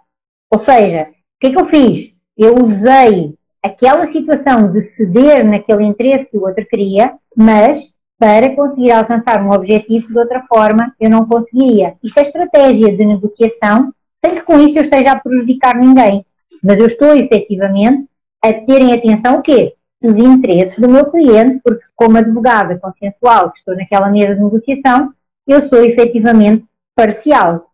Ou 0.50 0.60
seja, 0.60 1.10
que 1.40 1.48
é 1.48 1.52
que 1.52 1.60
eu 1.60 1.66
fiz? 1.66 2.14
Eu 2.38 2.56
usei 2.56 3.36
aquela 3.62 4.08
situação 4.08 4.72
de 4.72 4.82
ceder 4.82 5.46
naquele 5.46 5.84
interesse 5.84 6.30
que 6.30 6.38
o 6.38 6.44
outro 6.44 6.66
queria, 6.66 7.14
mas 7.36 7.80
para 8.18 8.56
conseguir 8.56 8.92
alcançar 8.92 9.44
um 9.44 9.52
objetivo 9.52 10.08
de 10.08 10.18
outra 10.18 10.44
forma 10.48 10.94
eu 11.00 11.10
não 11.10 11.28
conseguiria. 11.28 11.96
Isto 12.04 12.20
é 12.20 12.22
estratégia 12.22 12.96
de 12.96 13.06
negociação 13.06 13.94
sem 14.24 14.36
que 14.36 14.42
com 14.42 14.60
isto 14.60 14.78
eu 14.78 14.84
esteja 14.84 15.12
a 15.12 15.20
prejudicar 15.20 15.76
ninguém. 15.76 16.26
Mas 16.64 16.80
eu 16.80 16.88
estou 16.88 17.16
efetivamente 17.16 18.08
a 18.42 18.54
terem 18.54 18.94
atenção 18.94 19.40
o 19.40 19.42
quê? 19.42 19.76
Os 20.02 20.18
interesses 20.18 20.80
do 20.80 20.90
meu 20.90 21.10
cliente, 21.10 21.60
porque 21.64 21.84
como 21.96 22.18
advogada 22.18 22.78
consensual 22.80 23.52
que 23.52 23.60
estou 23.60 23.76
naquela 23.76 24.10
mesa 24.10 24.36
de 24.36 24.44
negociação, 24.44 25.14
eu 25.48 25.68
sou 25.68 25.84
efetivamente 25.84 26.66
parcial. 26.96 27.72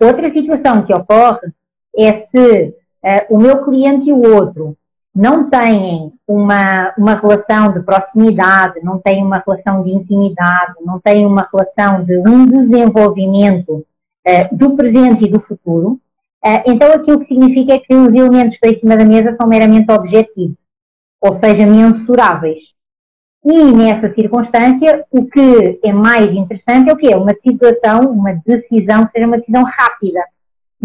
Outra 0.00 0.30
situação 0.30 0.84
que 0.84 0.92
ocorre 0.92 1.52
é 1.96 2.12
se 2.12 2.74
uh, 3.04 3.34
o 3.34 3.38
meu 3.38 3.64
cliente 3.64 4.08
e 4.08 4.12
o 4.12 4.22
outro 4.22 4.76
não 5.14 5.48
têm 5.48 6.12
uma, 6.26 6.92
uma 6.98 7.14
relação 7.14 7.72
de 7.72 7.82
proximidade, 7.82 8.80
não 8.82 8.98
têm 8.98 9.22
uma 9.22 9.38
relação 9.38 9.82
de 9.82 9.92
intimidade, 9.92 10.74
não 10.80 10.98
têm 10.98 11.24
uma 11.24 11.48
relação 11.50 12.02
de 12.02 12.18
um 12.18 12.46
desenvolvimento 12.46 13.86
uh, 14.26 14.56
do 14.56 14.74
presente 14.74 15.24
e 15.24 15.30
do 15.30 15.40
futuro, 15.40 16.00
uh, 16.44 16.62
então 16.66 16.92
aquilo 16.92 17.20
que 17.20 17.26
significa 17.26 17.74
é 17.74 17.78
que 17.78 17.94
os 17.94 18.12
elementos 18.12 18.58
que 18.58 18.66
estão 18.66 18.70
em 18.70 18.76
cima 18.76 18.96
da 18.96 19.04
mesa 19.04 19.32
são 19.32 19.46
meramente 19.46 19.90
objetivos, 19.92 20.58
ou 21.20 21.34
seja, 21.34 21.64
mensuráveis. 21.64 22.74
E 23.44 23.72
nessa 23.72 24.08
circunstância, 24.08 25.04
o 25.10 25.26
que 25.26 25.78
é 25.84 25.92
mais 25.92 26.32
interessante 26.32 26.88
é 26.88 26.92
o 26.92 26.96
que 26.96 27.12
é 27.12 27.16
uma 27.16 27.34
situação, 27.34 28.10
uma 28.10 28.32
decisão, 28.44 29.04
que 29.06 29.12
seja 29.12 29.26
uma 29.26 29.36
decisão 29.36 29.62
rápida. 29.64 30.20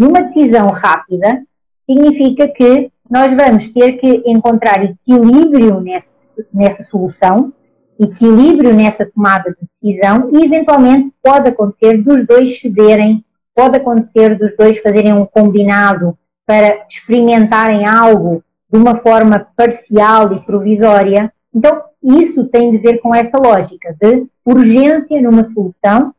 E 0.00 0.04
uma 0.04 0.22
decisão 0.22 0.70
rápida 0.70 1.42
significa 1.86 2.48
que 2.48 2.90
nós 3.10 3.36
vamos 3.36 3.68
ter 3.68 3.98
que 3.98 4.22
encontrar 4.24 4.82
equilíbrio 4.82 5.78
nessa, 5.78 6.10
nessa 6.54 6.82
solução, 6.82 7.52
equilíbrio 7.98 8.74
nessa 8.74 9.04
tomada 9.04 9.50
de 9.50 9.68
decisão 9.70 10.30
e, 10.32 10.42
eventualmente, 10.42 11.12
pode 11.22 11.50
acontecer 11.50 11.98
dos 11.98 12.26
dois 12.26 12.58
cederem, 12.58 13.22
pode 13.54 13.76
acontecer 13.76 14.38
dos 14.38 14.56
dois 14.56 14.78
fazerem 14.78 15.12
um 15.12 15.26
combinado 15.26 16.16
para 16.46 16.86
experimentarem 16.88 17.86
algo 17.86 18.42
de 18.72 18.78
uma 18.78 18.96
forma 18.96 19.48
parcial 19.54 20.32
e 20.32 20.40
provisória. 20.40 21.30
Então, 21.54 21.82
isso 22.02 22.46
tem 22.46 22.70
de 22.70 22.78
ver 22.78 23.02
com 23.02 23.14
essa 23.14 23.36
lógica 23.36 23.94
de 24.00 24.26
urgência 24.46 25.20
numa 25.20 25.44
solução 25.52 26.14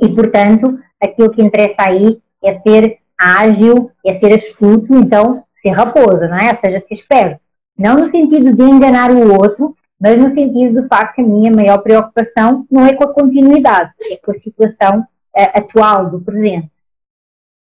e, 0.00 0.08
portanto, 0.08 0.78
aquilo 1.02 1.30
que 1.30 1.42
interessa 1.42 1.82
aí 1.82 2.22
é 2.44 2.54
ser 2.60 2.98
ágil, 3.18 3.90
é 4.04 4.14
ser 4.14 4.34
astuto, 4.34 4.94
então 4.94 5.44
ser 5.56 5.70
raposa, 5.70 6.28
não 6.28 6.36
é? 6.36 6.50
Ou 6.50 6.56
seja, 6.56 6.80
ser 6.80 6.94
esperto. 6.94 7.40
Não 7.78 7.96
no 7.96 8.10
sentido 8.10 8.54
de 8.54 8.62
enganar 8.62 9.10
o 9.10 9.32
outro, 9.32 9.76
mas 10.00 10.18
no 10.18 10.30
sentido 10.30 10.82
de 10.82 10.88
facto 10.88 11.14
que 11.14 11.22
a 11.22 11.26
minha 11.26 11.50
maior 11.50 11.78
preocupação 11.78 12.66
não 12.70 12.84
é 12.84 12.94
com 12.94 13.04
a 13.04 13.14
continuidade, 13.14 13.92
é 14.10 14.16
com 14.16 14.32
a 14.32 14.40
situação 14.40 15.00
uh, 15.00 15.06
atual 15.54 16.10
do 16.10 16.20
presente. 16.20 16.70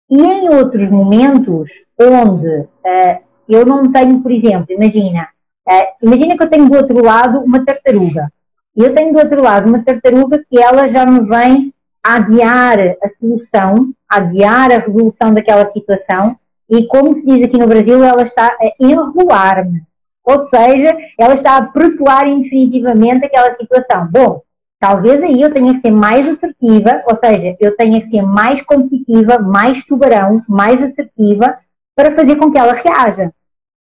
E 0.10 0.22
em 0.22 0.50
outros 0.50 0.90
momentos 0.90 1.72
onde 2.00 2.48
uh, 2.48 3.24
eu 3.48 3.66
não 3.66 3.92
tenho, 3.92 4.22
por 4.22 4.32
exemplo, 4.32 4.68
imagina, 4.70 5.28
uh, 5.68 6.06
imagina 6.06 6.38
que 6.38 6.44
eu 6.44 6.50
tenho 6.50 6.70
do 6.70 6.78
outro 6.78 7.04
lado 7.04 7.40
uma 7.40 7.66
tartaruga. 7.66 8.32
E 8.76 8.84
eu 8.84 8.94
tenho 8.94 9.12
do 9.12 9.20
outro 9.20 9.42
lado 9.42 9.68
uma 9.68 9.84
tartaruga 9.84 10.44
que 10.50 10.60
ela 10.60 10.88
já 10.88 11.06
me 11.06 11.28
vem 11.28 11.74
adiar 12.04 12.80
a 12.80 13.10
solução, 13.20 13.92
adiar 14.10 14.72
a 14.72 14.80
resolução 14.80 15.34
daquela 15.34 15.70
situação 15.72 16.36
e 16.70 16.86
como 16.86 17.16
se 17.16 17.26
diz 17.26 17.44
aqui 17.44 17.58
no 17.58 17.68
Brasil, 17.68 18.04
ela 18.04 18.22
está 18.22 18.48
a 18.48 18.72
enrolar-me. 18.80 19.82
Ou 20.24 20.40
seja, 20.42 20.96
ela 21.18 21.34
está 21.34 21.58
a 21.58 21.66
protelar 21.66 22.28
infinitivamente 22.28 23.26
aquela 23.26 23.54
situação. 23.56 24.08
Bom, 24.12 24.44
talvez 24.80 25.24
aí 25.24 25.42
eu 25.42 25.52
tenha 25.52 25.74
que 25.74 25.82
ser 25.82 25.90
mais 25.90 26.28
assertiva, 26.28 27.02
ou 27.08 27.18
seja, 27.18 27.58
eu 27.60 27.76
tenha 27.76 28.00
que 28.02 28.10
ser 28.10 28.22
mais 28.22 28.62
competitiva, 28.62 29.40
mais 29.40 29.84
tubarão, 29.84 30.44
mais 30.48 30.82
assertiva, 30.84 31.58
para 31.96 32.16
fazer 32.16 32.36
com 32.36 32.52
que 32.52 32.60
ela 32.60 32.74
reaja. 32.74 33.34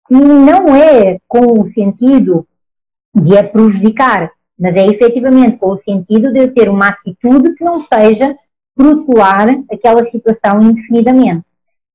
E 0.09 0.15
não 0.15 0.75
é 0.77 1.19
com 1.27 1.61
o 1.61 1.69
sentido 1.71 2.47
de 3.13 3.37
a 3.37 3.43
prejudicar, 3.43 4.31
mas 4.57 4.77
é 4.77 4.87
efetivamente 4.87 5.57
com 5.57 5.71
o 5.71 5.83
sentido 5.83 6.33
de 6.33 6.39
eu 6.39 6.55
ter 6.55 6.69
uma 6.69 6.89
atitude 6.89 7.55
que 7.55 7.65
não 7.65 7.83
seja 7.83 8.37
protelar 8.79 9.49
aquela 9.73 10.05
situação 10.05 10.63
indefinidamente. 10.63 11.45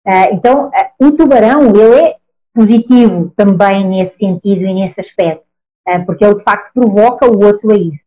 Uh, 0.05 0.33
então, 0.33 0.67
uh, 0.67 1.07
o 1.07 1.11
tubarão, 1.13 1.69
ele 1.69 2.01
é 2.01 2.15
positivo 2.53 3.31
também 3.37 3.87
nesse 3.87 4.17
sentido 4.17 4.63
e 4.63 4.73
nesse 4.73 4.99
aspecto, 4.99 5.45
uh, 5.87 6.05
porque 6.05 6.25
ele 6.25 6.35
de 6.35 6.43
facto 6.43 6.73
provoca 6.73 7.25
o 7.25 7.41
outro 7.41 7.71
a 7.71 7.77
isso. 7.77 8.03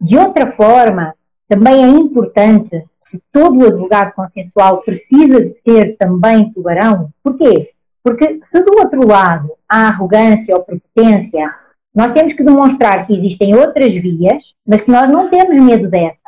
De 0.00 0.18
outra 0.18 0.50
forma, 0.52 1.14
também 1.48 1.84
é 1.84 1.88
importante 1.88 2.84
que 3.08 3.22
todo 3.32 3.60
o 3.60 3.66
advogado 3.66 4.12
consensual 4.12 4.80
precisa 4.80 5.40
de 5.40 5.56
ser 5.62 5.96
também 5.96 6.52
tubarão. 6.52 7.10
Porquê? 7.22 7.70
Porque 8.02 8.40
se 8.42 8.60
do 8.60 8.80
outro 8.80 9.06
lado 9.06 9.52
há 9.68 9.86
arrogância 9.86 10.56
ou 10.56 10.64
prepotência, 10.64 11.54
nós 11.94 12.12
temos 12.12 12.32
que 12.32 12.42
demonstrar 12.42 13.06
que 13.06 13.16
existem 13.16 13.54
outras 13.54 13.94
vias, 13.94 14.54
mas 14.66 14.80
que 14.80 14.90
nós 14.90 15.08
não 15.08 15.30
temos 15.30 15.56
medo 15.62 15.88
dessa. 15.88 16.25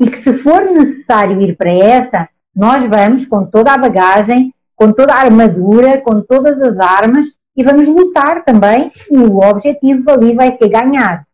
E 0.00 0.10
que 0.10 0.22
se 0.22 0.32
for 0.32 0.62
necessário 0.62 1.40
ir 1.42 1.56
para 1.56 1.72
essa, 1.72 2.28
nós 2.56 2.88
vamos 2.88 3.26
com 3.26 3.44
toda 3.44 3.72
a 3.72 3.78
bagagem, 3.78 4.52
com 4.74 4.92
toda 4.92 5.12
a 5.12 5.20
armadura, 5.20 6.00
com 6.00 6.22
todas 6.22 6.60
as 6.60 6.78
armas 6.78 7.26
e 7.54 7.62
vamos 7.62 7.86
lutar 7.86 8.44
também 8.44 8.90
e 9.10 9.16
o 9.18 9.38
objetivo 9.38 10.10
ali 10.10 10.34
vai 10.34 10.56
ser 10.56 10.68
ganhar. 10.70 11.26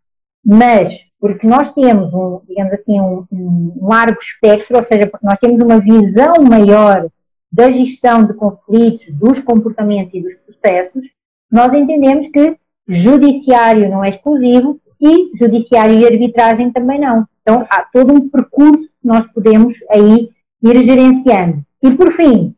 Mas, 0.44 0.98
porque 1.20 1.46
nós 1.46 1.72
temos, 1.72 2.12
um, 2.12 2.40
digamos 2.48 2.72
assim, 2.72 3.00
um, 3.00 3.24
um 3.30 3.86
largo 3.86 4.18
espectro, 4.18 4.78
ou 4.78 4.84
seja, 4.84 5.06
porque 5.06 5.24
nós 5.24 5.38
temos 5.38 5.60
uma 5.60 5.78
visão 5.78 6.34
maior 6.42 7.08
da 7.52 7.70
gestão 7.70 8.24
de 8.24 8.34
conflitos, 8.34 9.10
dos 9.12 9.38
comportamentos 9.38 10.14
e 10.14 10.20
dos 10.20 10.34
processos, 10.34 11.04
nós 11.50 11.72
entendemos 11.72 12.26
que 12.28 12.56
judiciário 12.88 13.88
não 13.88 14.04
é 14.04 14.10
exclusivo 14.10 14.80
e 15.00 15.30
judiciário 15.36 15.98
e 15.98 16.04
arbitragem 16.04 16.72
também 16.72 17.00
não. 17.00 17.24
Então, 17.46 17.64
há 17.70 17.82
todo 17.84 18.12
um 18.12 18.28
percurso 18.28 18.82
que 18.82 19.06
nós 19.06 19.24
podemos 19.28 19.72
aí 19.88 20.30
ir 20.60 20.82
gerenciando. 20.82 21.64
E 21.80 21.92
por 21.92 22.12
fim, 22.14 22.56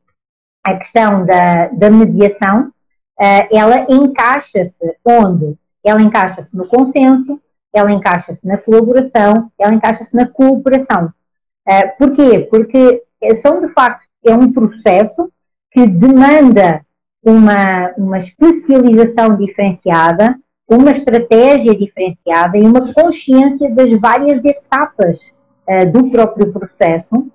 a 0.65 0.79
questão 0.79 1.27
da, 1.27 1.67
da 1.67 1.91
mediação, 1.91 2.69
uh, 3.21 3.49
ela 3.53 3.85
encaixa-se 3.87 4.97
onde? 5.05 5.59
Ela 5.85 6.01
encaixa-se 6.01 6.57
no 6.57 6.67
consenso, 6.67 7.39
ela 7.71 7.93
encaixa-se 7.93 8.47
na 8.47 8.57
colaboração, 8.57 9.53
ela 9.59 9.75
encaixa-se 9.75 10.17
na 10.17 10.27
cooperação. 10.27 11.13
Uh, 11.69 11.99
porquê? 11.99 12.49
Porque 12.51 13.03
são, 13.43 13.61
de 13.61 13.69
facto, 13.75 14.07
é 14.25 14.35
um 14.35 14.51
processo 14.51 15.31
que 15.71 15.87
demanda 15.87 16.81
uma, 17.23 17.93
uma 17.99 18.19
especialização 18.19 19.37
diferenciada, 19.37 20.35
uma 20.69 20.91
estratégia 20.91 21.77
diferenciada 21.77 22.59
e 22.59 22.63
uma 22.63 22.93
consciência 22.93 23.71
das 23.75 23.91
várias 23.93 24.45
etapas 24.45 25.21
uh, 25.69 25.91
do 25.91 26.11
próprio 26.11 26.53
processo 26.53 27.27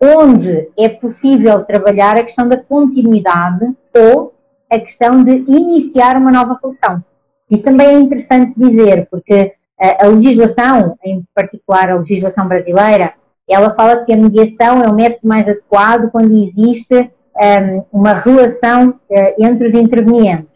onde 0.00 0.68
é 0.78 0.88
possível 0.88 1.62
trabalhar 1.64 2.16
a 2.16 2.22
questão 2.22 2.48
da 2.48 2.56
continuidade 2.56 3.66
ou 3.94 4.32
a 4.70 4.78
questão 4.78 5.22
de 5.22 5.32
iniciar 5.46 6.16
uma 6.16 6.30
nova 6.30 6.58
relação. 6.62 7.04
Isso 7.50 7.64
também 7.64 7.88
é 7.88 7.98
interessante 7.98 8.54
dizer, 8.56 9.08
porque 9.10 9.52
a, 9.78 10.06
legislação, 10.06 10.96
em 11.04 11.24
particular 11.34 11.90
a 11.90 11.96
legislação 11.96 12.46
brasileira, 12.46 13.14
ela 13.48 13.74
fala 13.74 14.04
que 14.04 14.12
a 14.12 14.16
mediação 14.16 14.82
é 14.82 14.88
o 14.88 14.94
método 14.94 15.26
mais 15.26 15.46
adequado 15.46 16.10
quando 16.10 16.32
existe 16.32 16.94
um, 16.94 17.84
uma 17.92 18.14
relação 18.14 18.90
uh, 18.90 19.44
entre 19.44 19.68
os 19.68 19.74
intervenientes. 19.74 20.49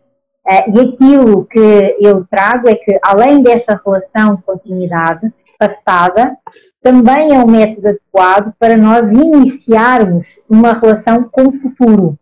Uh, 0.47 0.77
e 0.77 0.81
aquilo 0.81 1.47
que 1.47 1.97
eu 2.01 2.25
trago 2.27 2.69
é 2.69 2.75
que, 2.75 2.99
além 3.03 3.43
dessa 3.43 3.81
relação 3.83 4.37
de 4.37 4.43
continuidade 4.43 5.33
passada, 5.59 6.37
também 6.83 7.35
é 7.35 7.39
um 7.39 7.47
método 7.47 7.89
adequado 7.89 8.53
para 8.59 8.77
nós 8.77 9.11
iniciarmos 9.11 10.39
uma 10.49 10.75
relação 10.75 11.25
com 11.25 11.49
o 11.49 11.53
futuro. 11.53 12.19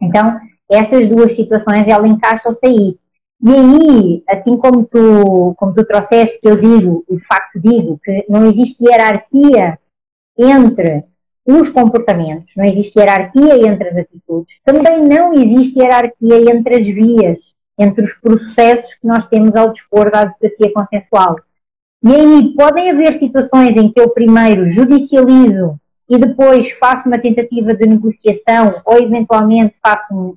Então, 0.00 0.38
essas 0.70 1.08
duas 1.08 1.34
situações, 1.34 1.86
encaixam-se 1.86 2.66
aí. 2.66 2.98
E 3.40 3.52
aí, 3.52 4.22
assim 4.28 4.58
como 4.58 4.84
tu, 4.84 5.54
como 5.56 5.72
tu 5.72 5.86
trouxeste, 5.86 6.40
que 6.40 6.48
eu 6.48 6.56
digo, 6.56 7.04
de 7.08 7.18
facto 7.24 7.58
digo, 7.60 7.98
que 8.04 8.26
não 8.28 8.44
existe 8.46 8.84
hierarquia 8.84 9.78
entre 10.36 11.04
os 11.50 11.70
comportamentos, 11.70 12.52
não 12.56 12.64
existe 12.64 12.98
hierarquia 12.98 13.66
entre 13.66 13.88
as 13.88 13.96
atitudes, 13.96 14.60
também 14.62 15.02
não 15.02 15.32
existe 15.32 15.78
hierarquia 15.78 16.52
entre 16.52 16.76
as 16.76 16.86
vias, 16.86 17.54
entre 17.78 18.04
os 18.04 18.12
processos 18.12 18.94
que 18.94 19.06
nós 19.06 19.26
temos 19.26 19.56
ao 19.56 19.72
dispor 19.72 20.10
da 20.10 20.20
advocacia 20.20 20.70
consensual. 20.74 21.36
E 22.04 22.14
aí 22.14 22.54
podem 22.54 22.90
haver 22.90 23.14
situações 23.14 23.74
em 23.78 23.90
que 23.90 23.98
eu 23.98 24.10
primeiro 24.10 24.66
judicializo 24.66 25.80
e 26.06 26.18
depois 26.18 26.70
faço 26.72 27.08
uma 27.08 27.18
tentativa 27.18 27.74
de 27.74 27.86
negociação 27.86 28.82
ou 28.84 28.98
eventualmente 28.98 29.74
faço 29.82 30.14
um, 30.14 30.28
uh, 30.28 30.36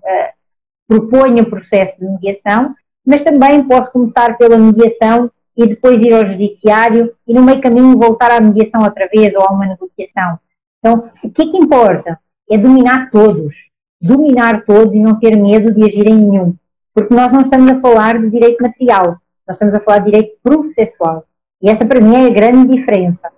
proponho 0.87 1.41
um 1.41 1.49
processo 1.49 1.99
de 1.99 2.05
mediação, 2.05 2.73
mas 3.05 3.21
também 3.21 3.63
posso 3.65 3.91
começar 3.91 4.37
pela 4.37 4.57
mediação 4.57 5.29
e 5.57 5.67
depois 5.67 6.01
ir 6.01 6.13
ao 6.13 6.25
judiciário 6.25 7.13
e 7.27 7.33
no 7.33 7.43
meio 7.43 7.59
caminho 7.59 7.97
voltar 7.97 8.31
à 8.31 8.39
mediação 8.39 8.83
outra 8.83 9.09
vez 9.13 9.35
ou 9.35 9.41
a 9.41 9.51
uma 9.51 9.65
negociação. 9.65 10.39
Então, 10.83 11.11
o 11.23 11.31
que, 11.31 11.51
que 11.51 11.57
importa? 11.57 12.19
É 12.49 12.57
dominar 12.57 13.11
todos. 13.11 13.69
Dominar 14.01 14.65
todos 14.65 14.93
e 14.95 14.99
não 14.99 15.19
ter 15.19 15.37
medo 15.37 15.71
de 15.71 15.83
agir 15.83 16.07
em 16.07 16.17
nenhum. 16.17 16.55
Porque 16.93 17.13
nós 17.13 17.31
não 17.31 17.41
estamos 17.41 17.71
a 17.71 17.79
falar 17.79 18.19
de 18.19 18.29
direito 18.31 18.61
material, 18.61 19.17
nós 19.47 19.55
estamos 19.55 19.75
a 19.75 19.79
falar 19.79 19.99
de 19.99 20.05
direito 20.05 20.37
processual. 20.43 21.25
E 21.61 21.69
essa, 21.69 21.85
para 21.85 22.01
mim, 22.01 22.15
é 22.15 22.27
a 22.27 22.33
grande 22.33 22.75
diferença. 22.75 23.31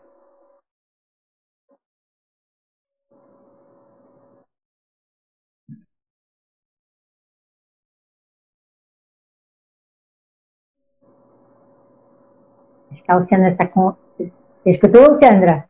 Acho 12.89 13.03
que 13.03 13.11
a 13.11 13.15
Alexandra 13.15 13.49
está 13.51 13.67
com. 13.67 13.93
Você 14.15 14.31
escutou, 14.69 15.05
Alexandra? 15.05 15.67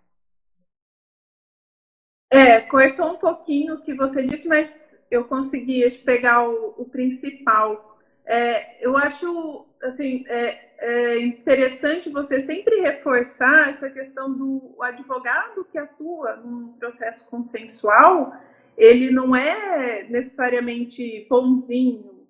É, 2.33 2.61
cortou 2.61 3.11
um 3.11 3.17
pouquinho 3.17 3.75
o 3.75 3.81
que 3.81 3.93
você 3.93 4.25
disse, 4.25 4.47
mas 4.47 4.97
eu 5.11 5.25
consegui 5.25 5.87
pegar 5.99 6.49
o, 6.49 6.73
o 6.77 6.85
principal. 6.85 7.99
É, 8.25 8.83
eu 8.83 8.97
acho 8.97 9.67
assim 9.83 10.23
é, 10.27 10.69
é, 10.79 11.19
interessante 11.19 12.09
você 12.09 12.39
sempre 12.39 12.79
reforçar 12.81 13.69
essa 13.69 13.89
questão 13.89 14.33
do 14.33 14.75
advogado 14.81 15.65
que 15.65 15.77
atua 15.77 16.37
num 16.37 16.73
processo 16.73 17.29
consensual, 17.29 18.33
ele 18.75 19.11
não 19.11 19.35
é 19.35 20.03
necessariamente 20.09 21.27
bonzinho, 21.29 22.27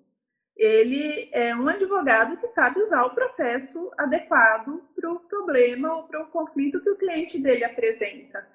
ele 0.56 1.30
é 1.32 1.56
um 1.56 1.66
advogado 1.66 2.36
que 2.36 2.46
sabe 2.46 2.80
usar 2.80 3.04
o 3.04 3.14
processo 3.14 3.90
adequado 3.96 4.82
para 4.94 5.10
o 5.10 5.20
problema 5.20 5.96
ou 5.96 6.02
para 6.04 6.22
o 6.22 6.26
conflito 6.26 6.80
que 6.80 6.90
o 6.90 6.96
cliente 6.96 7.38
dele 7.38 7.64
apresenta. 7.64 8.46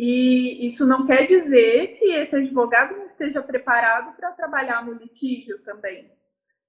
E 0.00 0.64
isso 0.64 0.86
não 0.86 1.04
quer 1.04 1.26
dizer 1.26 1.96
que 1.98 2.12
esse 2.12 2.36
advogado 2.36 2.96
não 2.96 3.02
esteja 3.02 3.42
preparado 3.42 4.14
para 4.14 4.30
trabalhar 4.30 4.86
no 4.86 4.92
litígio 4.92 5.58
também. 5.64 6.08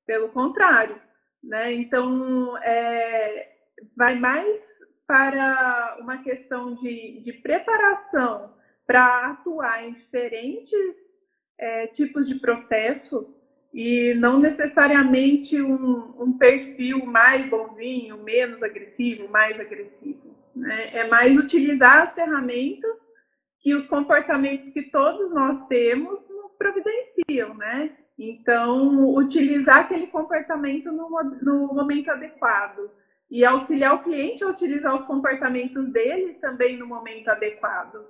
Pelo 0.04 0.30
contrário, 0.30 1.00
né? 1.44 1.72
Então, 1.74 2.58
é, 2.58 3.52
vai 3.96 4.16
mais 4.16 4.80
para 5.06 5.98
uma 6.02 6.24
questão 6.24 6.74
de, 6.74 7.20
de 7.20 7.34
preparação 7.34 8.52
para 8.88 9.28
atuar 9.30 9.88
em 9.88 9.94
diferentes 9.94 10.96
é, 11.56 11.86
tipos 11.86 12.28
de 12.28 12.34
processo 12.34 13.32
e 13.72 14.16
não 14.16 14.40
necessariamente 14.40 15.62
um, 15.62 16.16
um, 16.20 16.36
perfil 16.36 17.06
mais 17.06 17.46
bonzinho, 17.46 18.24
menos 18.24 18.64
agressivo, 18.64 19.30
mais 19.30 19.60
agressivo. 19.60 20.36
Né? 20.56 20.98
É 20.98 21.08
mais 21.08 21.38
utilizar 21.38 22.02
as 22.02 22.16
ferramentas 22.16 23.08
que 23.60 23.76
os 23.76 23.86
comportamentos 23.86 24.70
que 24.70 24.84
todos 24.84 25.34
nós 25.34 25.66
temos 25.68 26.28
nos 26.30 26.54
providenciam, 26.54 27.54
né? 27.56 27.92
Então, 28.18 29.14
utilizar 29.16 29.80
aquele 29.80 30.08
comportamento 30.08 30.92
no, 30.92 31.10
no 31.42 31.74
momento 31.74 32.10
adequado 32.10 32.90
e 33.30 33.46
auxiliar 33.46 33.96
o 33.96 34.04
cliente 34.04 34.44
a 34.44 34.48
utilizar 34.48 34.96
os 34.96 35.04
comportamentos 35.04 35.90
dele 35.90 36.34
também 36.36 36.78
no 36.78 36.88
momento 36.88 37.30
adequado, 37.30 38.06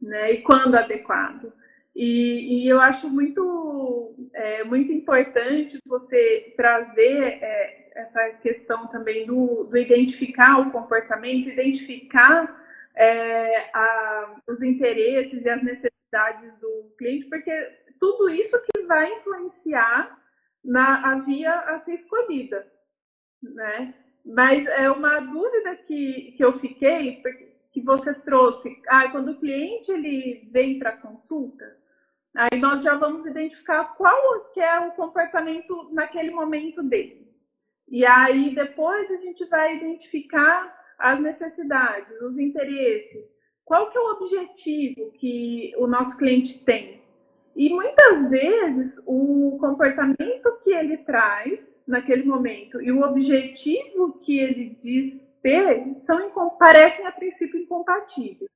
né? 0.00 0.32
E 0.32 0.42
quando 0.42 0.74
adequado. 0.74 1.52
E, 1.94 2.64
e 2.64 2.68
eu 2.68 2.80
acho 2.80 3.08
muito, 3.08 4.14
é, 4.32 4.64
muito 4.64 4.92
importante 4.92 5.78
você 5.84 6.54
trazer 6.56 7.38
é, 7.42 7.90
essa 7.96 8.30
questão 8.42 8.86
também 8.86 9.26
do, 9.26 9.64
do 9.64 9.76
identificar 9.76 10.60
o 10.60 10.70
comportamento, 10.70 11.48
identificar 11.48 12.58
é, 13.00 13.70
a, 13.72 14.42
os 14.46 14.62
interesses 14.62 15.42
e 15.42 15.48
as 15.48 15.62
necessidades 15.62 16.58
do 16.60 16.94
cliente, 16.98 17.30
porque 17.30 17.50
tudo 17.98 18.28
isso 18.28 18.60
que 18.62 18.82
vai 18.82 19.10
influenciar 19.14 20.20
na 20.62 21.12
a 21.12 21.18
via 21.20 21.60
a 21.60 21.78
ser 21.78 21.94
escolhida, 21.94 22.70
né? 23.42 23.94
Mas 24.22 24.66
é 24.66 24.90
uma 24.90 25.18
dúvida 25.20 25.76
que, 25.76 26.32
que 26.32 26.44
eu 26.44 26.58
fiquei, 26.58 27.22
que 27.72 27.80
você 27.80 28.12
trouxe, 28.12 28.70
ah, 28.86 29.08
quando 29.08 29.30
o 29.30 29.40
cliente 29.40 29.90
ele 29.90 30.50
vem 30.52 30.78
para 30.78 30.98
consulta, 30.98 31.64
aí 32.36 32.60
nós 32.60 32.82
já 32.82 32.96
vamos 32.96 33.24
identificar 33.24 33.96
qual 33.96 34.50
que 34.52 34.60
é 34.60 34.78
o 34.78 34.92
comportamento 34.92 35.88
naquele 35.90 36.30
momento 36.30 36.82
dele. 36.82 37.34
E 37.88 38.04
aí 38.04 38.54
depois 38.54 39.10
a 39.10 39.16
gente 39.16 39.46
vai 39.46 39.76
identificar 39.76 40.79
as 41.00 41.18
necessidades, 41.20 42.20
os 42.20 42.38
interesses, 42.38 43.34
qual 43.64 43.90
que 43.90 43.96
é 43.96 44.00
o 44.00 44.12
objetivo 44.12 45.10
que 45.12 45.72
o 45.78 45.86
nosso 45.86 46.16
cliente 46.16 46.58
tem. 46.64 47.00
E 47.56 47.68
muitas 47.70 48.28
vezes 48.28 49.02
o 49.06 49.58
comportamento 49.58 50.58
que 50.62 50.72
ele 50.72 50.98
traz 50.98 51.82
naquele 51.86 52.24
momento 52.24 52.80
e 52.80 52.92
o 52.92 53.02
objetivo 53.02 54.18
que 54.18 54.38
ele 54.38 54.76
diz 54.80 55.30
ter 55.42 55.94
são 55.96 56.30
parecem 56.58 57.06
a 57.06 57.12
princípio 57.12 57.60
incompatíveis. 57.60 58.50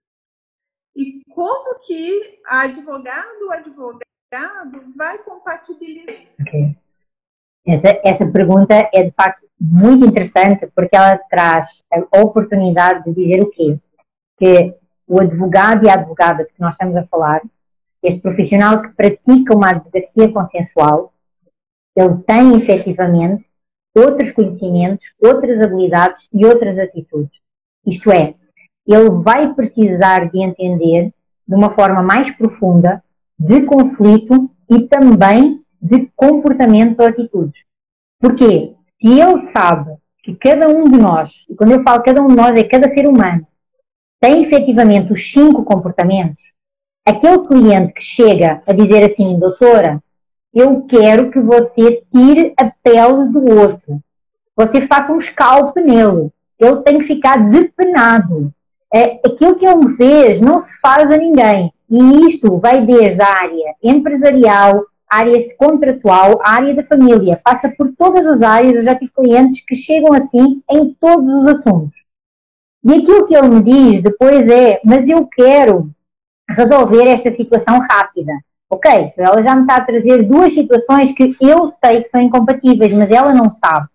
E 0.97 1.23
como 1.31 1.79
que 1.81 2.41
a 2.47 2.63
advogado 2.63 3.43
ou 3.43 3.53
advogado 3.53 4.93
vai 4.97 5.19
compatibilizar 5.19 6.23
isso? 6.23 6.43
Essa, 7.67 8.01
essa 8.05 8.31
pergunta 8.31 8.75
é 8.93 9.05
de 9.05 9.11
facto 9.13 9.44
muito 9.65 10.07
interessante 10.07 10.69
porque 10.75 10.97
ela 10.97 11.19
traz 11.31 11.83
a 11.93 12.21
oportunidade 12.21 13.05
de 13.05 13.15
dizer 13.15 13.43
o 13.43 13.51
quê? 13.51 13.79
Que 14.39 14.75
o 15.07 15.21
advogado 15.21 15.85
e 15.85 15.89
a 15.89 15.95
advogada 15.95 16.45
que 16.45 16.61
nós 16.61 16.73
estamos 16.73 16.97
a 16.97 17.07
falar, 17.07 17.41
este 18.03 18.21
profissional 18.21 18.83
que 18.83 18.89
pratica 18.91 19.55
uma 19.55 19.71
advocacia 19.71 20.31
consensual, 20.31 21.13
ele 21.97 22.17
tem 22.27 22.57
efetivamente 22.57 23.45
outros 23.97 24.33
conhecimentos, 24.33 25.15
outras 25.23 25.61
habilidades 25.61 26.29
e 26.33 26.45
outras 26.45 26.79
atitudes. 26.79 27.39
Isto 27.87 28.11
é, 28.11 28.35
ele 28.87 29.11
vai 29.23 29.55
precisar 29.55 30.31
de 30.31 30.43
entender 30.43 31.13
de 31.47 31.55
uma 31.55 31.75
forma 31.75 32.03
mais 32.03 32.31
profunda 32.33 33.03
de 33.39 33.63
conflito 33.63 34.51
e 34.71 34.83
também 34.89 35.63
de 35.81 36.11
comportamentos 36.17 36.99
ou 36.99 37.07
atitudes. 37.07 37.65
Porquê? 38.21 38.74
Se 39.01 39.21
ele 39.21 39.41
sabe 39.43 39.97
que 40.23 40.35
cada 40.35 40.69
um 40.69 40.85
de 40.85 40.99
nós, 40.99 41.45
e 41.49 41.55
quando 41.55 41.73
eu 41.73 41.83
falo 41.83 42.03
cada 42.03 42.23
um 42.23 42.29
de 42.29 42.37
nós 42.37 42.57
é 42.57 42.65
cada 42.65 42.93
ser 42.93 43.07
humano, 43.07 43.47
tem 44.21 44.43
efetivamente 44.43 45.13
os 45.13 45.31
cinco 45.31 45.65
comportamentos, 45.65 46.53
aquele 47.07 47.47
cliente 47.47 47.93
que 47.93 48.03
chega 48.03 48.63
a 48.67 48.73
dizer 48.73 49.05
assim, 49.05 49.39
doutora, 49.39 50.03
eu 50.55 50.83
quero 50.83 51.31
que 51.31 51.41
você 51.41 52.03
tire 52.11 52.55
a 52.57 52.73
pele 52.83 53.29
do 53.31 53.61
outro, 53.61 54.01
você 54.57 54.81
faça 54.87 55.13
um 55.13 55.21
scalp 55.21 55.77
nele, 55.77 56.31
ele 56.59 56.77
tem 56.83 56.99
que 56.99 57.05
ficar 57.05 57.37
depenado. 57.51 58.53
É, 58.93 59.21
aquilo 59.27 59.57
que 59.59 59.67
ele 59.67 59.87
me 59.87 59.97
fez 59.97 60.41
não 60.41 60.61
se 60.61 60.79
faz 60.81 61.11
a 61.11 61.17
ninguém. 61.17 61.73
E 61.91 62.27
isto 62.27 62.57
vai 62.59 62.87
desde 62.87 63.21
a 63.21 63.43
área 63.43 63.75
empresarial, 63.83 64.85
área 65.11 65.39
contratual, 65.57 66.41
área 66.45 66.75
da 66.75 66.85
família, 66.85 67.41
passa 67.43 67.69
por 67.69 67.93
todas 67.97 68.27
as 68.27 68.43
áreas. 68.43 68.77
Eu 68.77 68.83
já 68.83 68.95
tive 68.95 69.13
clientes 69.13 69.65
que 69.65 69.75
chegam 69.75 70.13
assim 70.13 70.63
em 70.71 70.95
todos 70.95 71.29
os 71.29 71.47
assuntos. 71.51 72.05
E 72.85 72.93
aquilo 72.93 73.27
que 73.27 73.35
ele 73.35 73.49
me 73.49 73.63
diz 73.63 74.03
depois 74.03 74.49
é: 74.49 74.81
Mas 74.85 75.09
eu 75.09 75.27
quero 75.27 75.91
resolver 76.49 77.07
esta 77.09 77.31
situação 77.31 77.79
rápida. 77.79 78.33
Ok, 78.71 79.13
ela 79.17 79.43
já 79.43 79.55
me 79.55 79.63
está 79.63 79.77
a 79.77 79.85
trazer 79.85 80.23
duas 80.25 80.53
situações 80.53 81.13
que 81.13 81.37
eu 81.41 81.73
sei 81.83 82.03
que 82.03 82.11
são 82.11 82.21
incompatíveis, 82.21 82.93
mas 82.93 83.11
ela 83.11 83.33
não 83.33 83.53
sabe. 83.53 83.89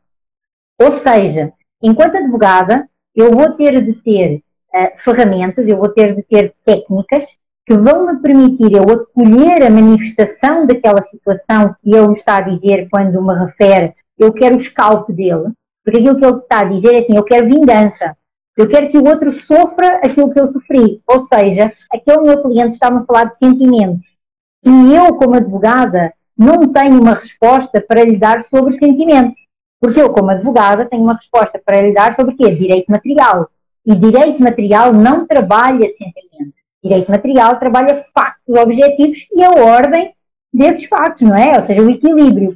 Ou 0.79 0.97
seja, 0.99 1.51
enquanto 1.81 2.15
advogada, 2.15 2.87
eu 3.13 3.31
vou 3.31 3.51
ter 3.51 3.83
de 3.83 3.93
ter 4.01 4.41
uh, 4.73 4.99
ferramentas, 4.99 5.67
eu 5.67 5.77
vou 5.77 5.89
ter 5.89 6.15
de 6.15 6.23
ter 6.23 6.55
técnicas 6.63 7.25
que 7.69 7.77
vão 7.77 8.07
me 8.07 8.19
permitir 8.19 8.73
eu 8.73 8.81
acolher 8.81 9.61
a 9.61 9.69
manifestação 9.69 10.65
daquela 10.65 11.03
situação 11.03 11.75
que 11.79 11.93
ele 11.93 12.07
me 12.07 12.13
está 12.15 12.37
a 12.37 12.41
dizer 12.41 12.89
quando 12.89 13.21
me 13.21 13.31
refere, 13.45 13.93
eu 14.17 14.33
quero 14.33 14.55
o 14.55 14.59
scalp 14.59 15.07
dele, 15.11 15.51
porque 15.85 15.99
aquilo 15.99 16.17
que 16.17 16.25
ele 16.25 16.37
está 16.37 16.61
a 16.61 16.63
dizer 16.63 16.95
é 16.95 16.97
assim, 16.97 17.15
eu 17.15 17.23
quero 17.23 17.47
vingança, 17.47 18.17
eu 18.57 18.67
quero 18.67 18.89
que 18.89 18.97
o 18.97 19.07
outro 19.07 19.31
sofra 19.31 19.97
aquilo 19.97 20.31
que 20.33 20.39
eu 20.39 20.51
sofri, 20.51 20.99
ou 21.05 21.19
seja, 21.25 21.71
aquele 21.93 22.21
meu 22.21 22.41
cliente 22.41 22.73
está-me 22.73 23.01
a 23.01 23.05
falar 23.05 23.25
de 23.25 23.37
sentimentos, 23.37 24.17
e 24.65 24.95
eu 24.95 25.13
como 25.13 25.35
advogada 25.35 26.11
não 26.35 26.73
tenho 26.73 26.99
uma 26.99 27.13
resposta 27.13 27.79
para 27.79 28.03
lhe 28.03 28.17
dar 28.17 28.43
sobre 28.45 28.79
sentimentos, 28.79 29.45
porque 29.79 30.01
eu 30.01 30.11
como 30.11 30.31
advogada 30.31 30.87
tenho 30.87 31.03
uma 31.03 31.13
resposta 31.13 31.61
para 31.63 31.79
lhe 31.81 31.93
dar 31.93 32.15
sobre 32.15 32.33
o 32.33 32.35
quê? 32.35 32.49
Direito 32.49 32.91
material, 32.91 33.47
e 33.85 33.95
direito 33.95 34.41
material 34.41 34.91
não 34.91 35.27
trabalha 35.27 35.87
sentimentos. 35.91 36.67
Direito 36.83 37.11
material 37.11 37.59
trabalha 37.59 38.05
factos 38.13 38.55
objetivos 38.55 39.27
e 39.33 39.43
a 39.43 39.51
ordem 39.51 40.13
desses 40.53 40.85
factos, 40.85 41.27
não 41.27 41.35
é? 41.35 41.59
Ou 41.59 41.65
seja, 41.65 41.81
o 41.81 41.89
equilíbrio. 41.89 42.55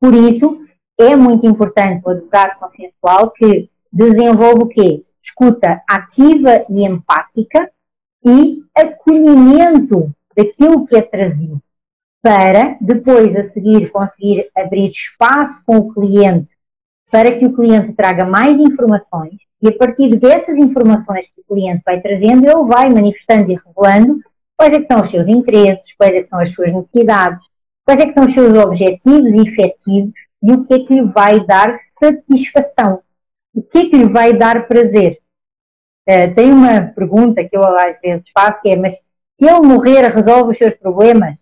Por 0.00 0.12
isso, 0.14 0.60
é 0.98 1.14
muito 1.14 1.46
importante 1.46 2.02
o 2.04 2.10
advogado 2.10 2.58
consensual 2.58 3.30
que 3.30 3.70
desenvolva 3.92 4.64
o 4.64 4.68
quê? 4.68 5.04
Escuta 5.22 5.82
ativa 5.88 6.64
e 6.68 6.84
empática 6.84 7.70
e 8.24 8.62
acolhimento 8.74 10.12
daquilo 10.36 10.86
que 10.86 10.96
é 10.96 11.02
trazido, 11.02 11.62
para 12.20 12.76
depois 12.80 13.36
a 13.36 13.48
seguir 13.50 13.90
conseguir 13.90 14.50
abrir 14.56 14.90
espaço 14.90 15.64
com 15.64 15.76
o 15.76 15.92
cliente 15.92 16.56
para 17.10 17.38
que 17.38 17.44
o 17.44 17.52
cliente 17.52 17.92
traga 17.92 18.24
mais 18.24 18.58
informações 18.58 19.36
e 19.62 19.68
a 19.68 19.78
partir 19.78 20.16
dessas 20.16 20.56
informações 20.56 21.28
que 21.28 21.40
o 21.40 21.54
cliente 21.54 21.82
vai 21.86 22.00
trazendo, 22.00 22.44
ele 22.44 22.66
vai 22.66 22.90
manifestando 22.90 23.52
e 23.52 23.54
revelando 23.54 24.20
quais 24.56 24.74
é 24.74 24.84
são 24.84 25.00
os 25.00 25.10
seus 25.10 25.28
interesses, 25.28 25.94
quais 25.96 26.14
é 26.14 26.26
são 26.26 26.40
as 26.40 26.50
suas 26.52 26.72
necessidades, 26.72 27.40
quais 27.84 28.00
é 28.00 28.12
são 28.12 28.26
os 28.26 28.34
seus 28.34 28.58
objetivos 28.58 29.32
e 29.32 29.48
efetivos 29.48 30.12
e 30.42 30.52
o 30.52 30.64
que 30.64 30.74
é 30.74 30.78
que 30.80 30.94
lhe 30.94 31.02
vai 31.02 31.46
dar 31.46 31.76
satisfação. 31.76 33.00
o 33.54 33.62
que 33.62 33.78
é 33.78 33.88
que 33.88 33.96
lhe 33.96 34.08
vai 34.08 34.36
dar 34.36 34.66
prazer? 34.66 35.18
Uh, 36.08 36.34
tem 36.34 36.50
uma 36.50 36.80
pergunta 36.80 37.44
que 37.44 37.56
eu 37.56 37.62
às 37.64 38.00
vezes 38.00 38.28
faço 38.34 38.60
que 38.60 38.70
é, 38.70 38.76
mas 38.76 38.94
se 38.94 39.46
ele 39.48 39.60
morrer 39.60 40.08
resolve 40.08 40.50
os 40.52 40.58
seus 40.58 40.74
problemas? 40.74 41.36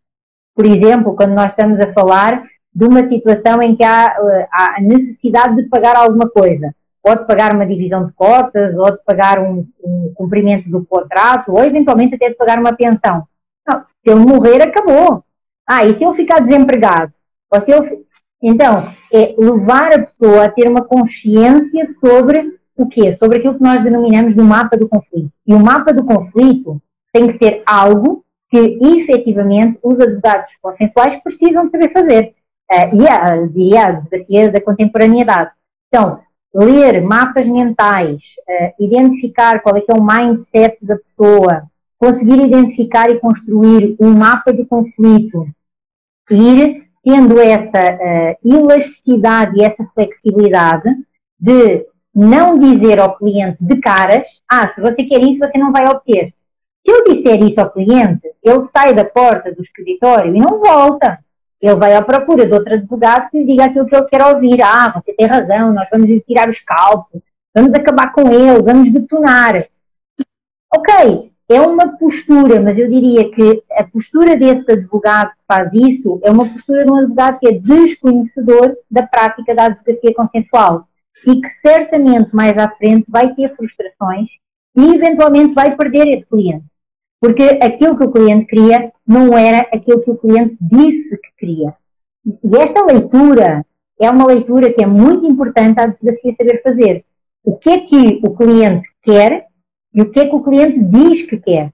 Por 0.55 0.67
exemplo, 0.67 1.17
quando 1.17 1.33
nós 1.33 1.53
estamos 1.53 1.81
a 1.81 1.93
falar 1.95 2.45
de 2.75 2.85
uma 2.85 3.07
situação 3.09 3.63
em 3.63 3.75
que 3.75 3.83
há, 3.83 4.17
uh, 4.21 4.47
há 4.53 4.81
necessidade 4.83 5.57
de 5.57 5.69
pagar 5.71 5.97
alguma 5.97 6.29
coisa, 6.29 6.75
ou 7.03 7.17
de 7.17 7.27
pagar 7.27 7.55
uma 7.55 7.67
divisão 7.67 8.05
de 8.07 8.13
cotas, 8.13 8.77
ou 8.77 8.91
de 8.91 9.03
pagar 9.05 9.39
um, 9.41 9.67
um 9.83 10.13
cumprimento 10.15 10.71
do 10.71 10.85
contrato, 10.85 11.53
ou 11.53 11.65
eventualmente 11.65 12.15
até 12.15 12.29
de 12.29 12.35
pagar 12.35 12.59
uma 12.59 12.75
pensão. 12.75 13.25
Não, 13.67 13.81
se 13.81 14.11
ele 14.11 14.21
morrer, 14.21 14.63
acabou. 14.63 15.25
Ah, 15.67 15.85
e 15.85 15.95
se 15.95 16.05
ele 16.05 16.17
ficar 16.17 16.41
desempregado? 16.41 17.13
Ou 17.51 17.61
se 17.61 17.73
ele... 17.73 18.05
Então, 18.43 18.83
é 19.13 19.35
levar 19.39 19.93
a 19.93 20.03
pessoa 20.07 20.45
a 20.45 20.51
ter 20.51 20.67
uma 20.67 20.83
consciência 20.85 21.87
sobre 22.01 22.59
o 22.77 22.87
quê? 22.87 23.13
Sobre 23.13 23.39
aquilo 23.39 23.57
que 23.57 23.63
nós 23.63 23.83
denominamos 23.83 24.35
do 24.35 24.45
mapa 24.45 24.77
do 24.77 24.89
conflito. 24.89 25.31
E 25.47 25.55
o 25.55 25.61
mapa 25.61 25.93
do 25.93 26.05
conflito 26.05 26.81
tem 27.13 27.29
que 27.29 27.39
ser 27.39 27.63
algo 27.67 28.25
que, 28.51 28.79
efetivamente, 28.81 29.79
os 29.83 30.01
advogados 30.01 30.51
consensuais 30.61 31.17
precisam 31.23 31.71
saber 31.71 31.93
fazer. 31.93 32.35
Uh, 32.73 33.03
e 33.03 33.09
a, 33.09 33.17
a 33.17 33.89
advocacia 33.89 34.51
da 34.51 34.61
contemporaneidade. 34.61 35.51
Então, 35.89 36.21
ler 36.55 37.03
mapas 37.03 37.47
mentais, 37.47 38.35
uh, 38.49 38.85
identificar 38.85 39.61
qual 39.61 39.77
é 39.77 39.81
que 39.81 39.91
é 39.91 39.95
o 39.95 40.05
mindset 40.05 40.85
da 40.85 40.97
pessoa, 40.97 41.65
conseguir 41.99 42.41
identificar 42.41 43.11
e 43.11 43.21
construir 43.21 43.97
um 44.01 44.11
mapa 44.11 44.53
de 44.53 44.65
conflito, 44.65 45.47
ir 46.31 46.89
tendo 47.05 47.39
essa 47.39 47.95
uh, 47.95 48.49
elasticidade 48.49 49.59
e 49.59 49.65
essa 49.65 49.85
flexibilidade 49.95 50.89
de 51.39 51.87
não 52.15 52.59
dizer 52.59 52.99
ao 52.99 53.17
cliente 53.17 53.57
de 53.61 53.81
caras, 53.81 54.43
ah, 54.49 54.67
se 54.69 54.81
você 54.81 55.05
quer 55.05 55.23
isso, 55.23 55.39
você 55.39 55.59
não 55.59 55.73
vai 55.73 55.87
obter. 55.87 56.35
Se 56.85 56.93
eu 56.93 57.05
disser 57.05 57.43
isso 57.43 57.61
ao 57.61 57.71
cliente, 57.71 58.29
ele 58.43 58.63
sai 58.65 58.95
da 58.95 59.05
porta 59.05 59.55
do 59.55 59.63
escritório 59.63 60.35
e 60.35 60.39
não 60.39 60.59
volta. 60.59 61.19
Ele 61.61 61.75
vai 61.75 61.95
à 61.95 62.03
procura 62.03 62.47
de 62.47 62.53
outro 62.53 62.73
advogado 62.73 63.31
que 63.31 63.39
lhe 63.39 63.47
diga 63.47 63.67
aquilo 63.67 63.87
que 63.87 63.95
ele 63.95 64.07
quer 64.07 64.25
ouvir. 64.27 64.63
Ah, 64.63 64.93
você 64.95 65.13
tem 65.13 65.27
razão, 65.27 65.75
nós 65.75 65.89
vamos 65.91 66.09
lhe 66.09 66.21
tirar 66.21 66.49
os 66.49 66.59
cálculos, 66.61 67.23
vamos 67.55 67.75
acabar 67.75 68.13
com 68.13 68.31
ele, 68.33 68.63
vamos 68.63 68.91
detonar. 68.91 69.67
Ok, 70.75 71.31
é 71.51 71.61
uma 71.61 71.99
postura, 71.99 72.61
mas 72.61 72.79
eu 72.79 72.89
diria 72.89 73.29
que 73.31 73.63
a 73.73 73.85
postura 73.85 74.37
desse 74.37 74.71
advogado 74.71 75.31
que 75.31 75.45
faz 75.49 75.69
isso 75.73 76.21
é 76.23 76.31
uma 76.31 76.49
postura 76.49 76.85
de 76.85 76.91
um 76.91 76.95
advogado 76.95 77.41
que 77.41 77.49
é 77.49 77.53
desconhecedor 77.59 78.77
da 78.89 79.05
prática 79.05 79.53
da 79.53 79.65
advocacia 79.65 80.15
consensual 80.15 80.87
e 81.27 81.41
que 81.41 81.49
certamente 81.61 82.35
mais 82.35 82.57
à 82.57 82.69
frente 82.71 83.05
vai 83.09 83.35
ter 83.35 83.55
frustrações 83.57 84.29
e 84.77 84.95
eventualmente 84.95 85.53
vai 85.53 85.77
perder 85.77 86.07
esse 86.09 86.27
cliente. 86.27 86.70
Porque 87.21 87.59
aquilo 87.63 87.97
que 87.97 88.05
o 88.05 88.11
cliente 88.11 88.47
queria 88.47 88.93
não 89.07 89.37
era 89.37 89.69
aquilo 89.73 90.03
que 90.03 90.11
o 90.11 90.17
cliente 90.17 90.57
disse 90.61 91.17
que 91.19 91.29
queria. 91.39 91.75
E 92.27 92.57
esta 92.57 92.85
leitura 92.85 93.65
é 94.01 94.11
uma 94.11 94.27
leitura 94.27 94.73
que 94.73 94.83
é 94.83 94.87
muito 94.87 95.27
importante 95.27 95.79
a 95.79 95.85
advocacia 95.85 96.35
saber 96.37 96.63
fazer. 96.63 97.05
O 97.45 97.57
que 97.57 97.71
é 97.71 97.81
que 97.81 98.21
o 98.23 98.35
cliente 98.35 98.89
quer 99.03 99.47
e 99.93 100.01
o 100.01 100.11
que 100.11 100.21
é 100.21 100.29
que 100.29 100.35
o 100.35 100.43
cliente 100.43 100.83
diz 100.83 101.23
que 101.23 101.39
quer. 101.39 101.73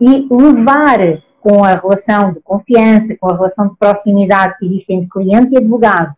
E 0.00 0.26
levar 0.30 1.22
com 1.40 1.62
a 1.62 1.74
relação 1.74 2.32
de 2.32 2.40
confiança, 2.40 3.16
com 3.20 3.30
a 3.30 3.36
relação 3.36 3.68
de 3.68 3.76
proximidade 3.76 4.58
que 4.58 4.66
existe 4.66 4.92
entre 4.92 5.08
cliente 5.08 5.54
e 5.54 5.58
advogado, 5.58 6.14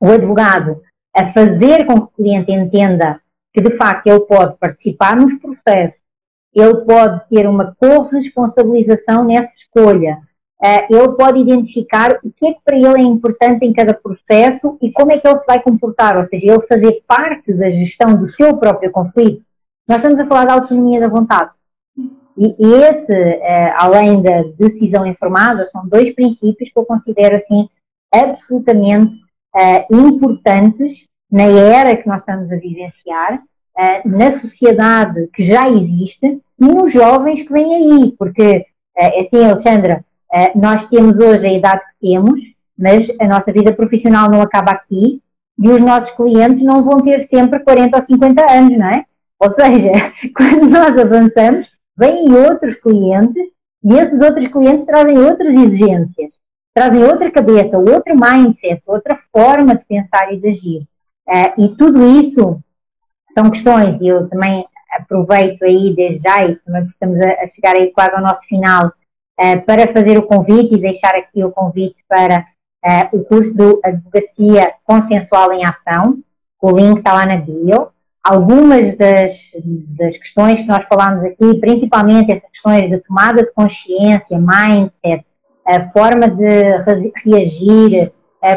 o 0.00 0.06
advogado 0.08 0.82
a 1.14 1.32
fazer 1.32 1.86
com 1.86 1.94
que 1.94 2.12
o 2.12 2.16
cliente 2.16 2.50
entenda 2.52 3.20
que 3.52 3.60
de 3.60 3.76
facto 3.76 4.06
ele 4.06 4.20
pode 4.20 4.56
participar 4.58 5.16
nos 5.16 5.38
processos, 5.38 6.01
ele 6.54 6.84
pode 6.84 7.28
ter 7.28 7.48
uma 7.48 7.74
corresponsabilização 7.78 9.24
nessa 9.24 9.52
escolha, 9.54 10.18
eh, 10.62 10.86
ele 10.90 11.12
pode 11.12 11.40
identificar 11.40 12.18
o 12.22 12.30
que 12.30 12.46
é 12.46 12.52
que 12.52 12.60
para 12.64 12.76
ele 12.76 12.98
é 12.98 13.02
importante 13.02 13.64
em 13.64 13.72
cada 13.72 13.94
processo 13.94 14.78
e 14.80 14.92
como 14.92 15.10
é 15.10 15.18
que 15.18 15.26
ele 15.26 15.38
se 15.38 15.46
vai 15.46 15.60
comportar, 15.60 16.16
ou 16.16 16.24
seja, 16.24 16.52
ele 16.52 16.66
fazer 16.66 17.02
parte 17.06 17.52
da 17.52 17.70
gestão 17.70 18.14
do 18.14 18.30
seu 18.30 18.56
próprio 18.56 18.92
conflito. 18.92 19.42
Nós 19.88 19.98
estamos 19.98 20.20
a 20.20 20.26
falar 20.26 20.44
da 20.44 20.54
autonomia 20.54 21.00
da 21.00 21.08
vontade. 21.08 21.50
E, 22.36 22.54
esse, 22.88 23.12
uh, 23.12 23.74
além 23.76 24.22
da 24.22 24.42
decisão 24.56 25.04
informada, 25.04 25.66
são 25.66 25.86
dois 25.86 26.14
princípios 26.14 26.70
que 26.70 26.78
eu 26.78 26.84
considero 26.84 27.36
assim 27.36 27.68
absolutamente 28.12 29.16
uh, 29.54 29.94
importantes 29.94 31.08
na 31.30 31.44
era 31.44 31.96
que 31.96 32.06
nós 32.06 32.20
estamos 32.20 32.50
a 32.52 32.56
vivenciar, 32.56 33.42
uh, 33.78 34.08
na 34.08 34.30
sociedade 34.32 35.28
que 35.32 35.42
já 35.42 35.68
existe 35.68 36.40
e 36.58 36.64
nos 36.64 36.92
jovens 36.92 37.42
que 37.42 37.52
vêm 37.52 37.74
aí, 37.74 38.12
porque 38.18 38.66
assim, 38.96 39.42
Alexandra, 39.42 40.04
nós 40.54 40.86
temos 40.86 41.18
hoje 41.18 41.46
a 41.46 41.52
idade 41.52 41.80
que 41.80 42.08
temos, 42.08 42.40
mas 42.78 43.08
a 43.18 43.26
nossa 43.26 43.50
vida 43.50 43.72
profissional 43.72 44.30
não 44.30 44.42
acaba 44.42 44.70
aqui 44.70 45.22
e 45.58 45.68
os 45.68 45.80
nossos 45.80 46.10
clientes 46.10 46.62
não 46.62 46.82
vão 46.82 47.00
ter 47.00 47.22
sempre 47.22 47.60
40 47.60 47.96
ou 47.96 48.02
50 48.02 48.52
anos, 48.52 48.78
não 48.78 48.86
é? 48.86 49.04
Ou 49.38 49.50
seja, 49.50 49.92
quando 50.36 50.70
nós 50.70 50.96
avançamos, 50.96 51.76
vêm 51.96 52.32
outros 52.34 52.74
clientes 52.76 53.48
e 53.84 53.94
esses 53.94 54.20
outros 54.20 54.46
clientes 54.48 54.86
trazem 54.86 55.18
outras 55.18 55.54
exigências, 55.54 56.40
trazem 56.74 57.02
outra 57.04 57.30
cabeça, 57.30 57.78
outro 57.78 58.14
mindset, 58.16 58.80
outra 58.86 59.18
forma 59.32 59.74
de 59.74 59.84
pensar 59.84 60.32
e 60.32 60.38
de 60.38 60.48
agir. 60.48 60.82
Uh, 61.28 61.62
e 61.62 61.68
tudo 61.76 62.04
isso 62.20 62.60
são 63.34 63.50
questões, 63.50 64.00
e 64.00 64.08
eu 64.08 64.28
também 64.28 64.66
aproveito 64.92 65.62
aí 65.62 65.94
desde 65.94 66.22
já, 66.22 66.44
e 66.44 66.56
também 66.56 66.84
estamos 66.84 67.20
a, 67.20 67.48
chegar 67.48 67.76
aí 67.76 67.92
quase 67.92 68.14
ao 68.14 68.22
nosso 68.22 68.42
final, 68.46 68.88
uh, 68.88 69.62
para 69.64 69.92
fazer 69.92 70.18
o 70.18 70.26
convite 70.26 70.74
e 70.74 70.80
deixar 70.80 71.14
aqui 71.14 71.42
o 71.42 71.50
convite 71.50 71.96
para 72.08 72.46
uh, 72.84 73.16
o 73.16 73.24
curso 73.24 73.54
de 73.54 73.78
Advocacia 73.84 74.74
Consensual 74.84 75.52
em 75.52 75.64
Ação, 75.64 76.18
o 76.60 76.70
link 76.70 76.98
está 76.98 77.12
lá 77.14 77.26
na 77.26 77.36
bio. 77.36 77.88
Algumas 78.22 78.96
das, 78.96 79.32
das 79.64 80.16
questões 80.16 80.60
que 80.60 80.68
nós 80.68 80.86
falamos 80.86 81.24
aqui, 81.24 81.58
principalmente 81.58 82.30
essas 82.30 82.48
questões 82.50 82.88
de 82.88 82.98
tomada 82.98 83.42
de 83.42 83.52
consciência, 83.52 84.38
mindset, 84.38 85.26
a 85.66 85.90
forma 85.90 86.30
de 86.30 86.84
reagir, 87.24 88.12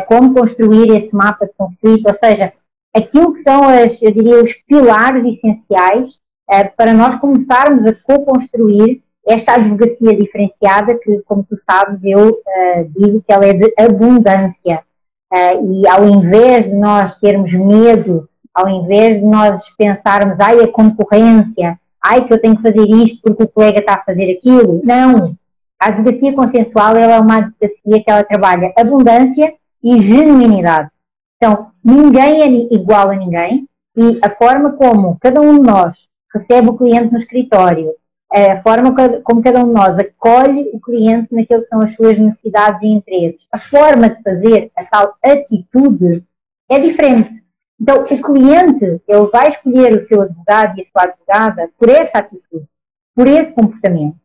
como 0.08 0.36
construir 0.36 0.92
esse 0.92 1.16
mapa 1.16 1.48
de 1.48 1.54
conflito, 1.58 2.08
ou 2.08 2.14
seja, 2.14 2.54
aquilo 2.96 3.34
que 3.34 3.42
são, 3.42 3.64
as, 3.64 4.02
eu 4.02 4.12
diria, 4.12 4.42
os 4.42 4.54
pilares 4.54 5.26
essenciais 5.36 6.10
eh, 6.50 6.64
para 6.64 6.94
nós 6.94 7.16
começarmos 7.16 7.86
a 7.86 7.94
co-construir 7.94 9.04
esta 9.28 9.56
advocacia 9.56 10.16
diferenciada 10.16 10.98
que, 11.00 11.20
como 11.26 11.44
tu 11.44 11.58
sabes, 11.58 12.00
eu 12.04 12.30
uh, 12.30 12.92
digo 12.96 13.24
que 13.26 13.34
ela 13.34 13.46
é 13.46 13.54
de 13.54 13.74
abundância. 13.78 14.84
Uh, 15.34 15.82
e 15.82 15.88
ao 15.88 16.08
invés 16.08 16.66
de 16.66 16.76
nós 16.76 17.20
termos 17.20 17.52
medo 17.52 18.30
ao 18.56 18.70
invés 18.70 19.18
de 19.18 19.26
nós 19.26 19.70
pensarmos, 19.78 20.40
ai, 20.40 20.62
a 20.62 20.72
concorrência, 20.72 21.78
ai, 22.02 22.26
que 22.26 22.34
eu 22.34 22.42
tenho 22.42 22.56
que 22.56 22.64
fazer 22.64 22.88
isto 22.88 23.22
porque 23.22 23.44
o 23.44 23.48
colega 23.50 23.80
está 23.80 23.96
a 23.96 24.04
fazer 24.04 24.32
aquilo. 24.32 24.82
Não. 24.82 25.36
A 25.78 25.90
advocacia 25.90 26.34
consensual 26.34 26.96
ela 26.96 27.16
é 27.16 27.20
uma 27.20 27.40
advocacia 27.40 28.02
que 28.02 28.10
ela 28.10 28.24
trabalha 28.24 28.74
abundância 28.78 29.54
e 29.84 30.00
genuinidade. 30.00 30.90
Então, 31.36 31.68
ninguém 31.86 32.42
é 32.42 32.74
igual 32.74 33.12
a 33.12 33.16
ninguém 33.16 33.70
e 33.96 34.20
a 34.24 34.30
forma 34.32 34.74
como 34.74 35.18
cada 35.22 35.40
um 35.40 35.60
de 35.60 35.66
nós 35.66 36.10
recebe 36.34 36.70
o 36.70 36.76
cliente 36.76 37.12
no 37.12 37.18
escritório, 37.20 37.94
a 38.32 38.58
forma 38.58 38.94
como 39.24 39.44
cada 39.44 39.64
um 39.64 39.68
de 39.68 39.74
nós 39.74 40.00
acolhe 40.00 40.70
o 40.74 40.80
cliente 40.80 41.34
naquilo 41.34 41.62
que 41.62 41.68
são 41.68 41.82
as 41.82 41.94
suas 41.94 42.18
necessidades 42.18 42.82
e 42.82 42.88
interesses, 42.88 43.48
a 43.52 43.60
forma 43.60 44.10
de 44.10 44.22
fazer 44.24 44.72
a 44.76 44.84
tal 44.84 45.16
atitude 45.24 46.24
é 46.68 46.80
diferente. 46.80 47.46
Então, 47.80 48.02
o 48.02 48.04
cliente, 48.04 49.02
ele 49.08 49.28
vai 49.32 49.50
escolher 49.50 49.94
o 49.94 50.08
seu 50.08 50.22
advogado 50.22 50.78
e 50.78 50.82
a 50.82 50.86
sua 50.86 51.04
advogada 51.04 51.70
por 51.78 51.90
essa 51.90 52.18
atitude, 52.18 52.66
por 53.14 53.28
esse 53.28 53.54
comportamento. 53.54 54.18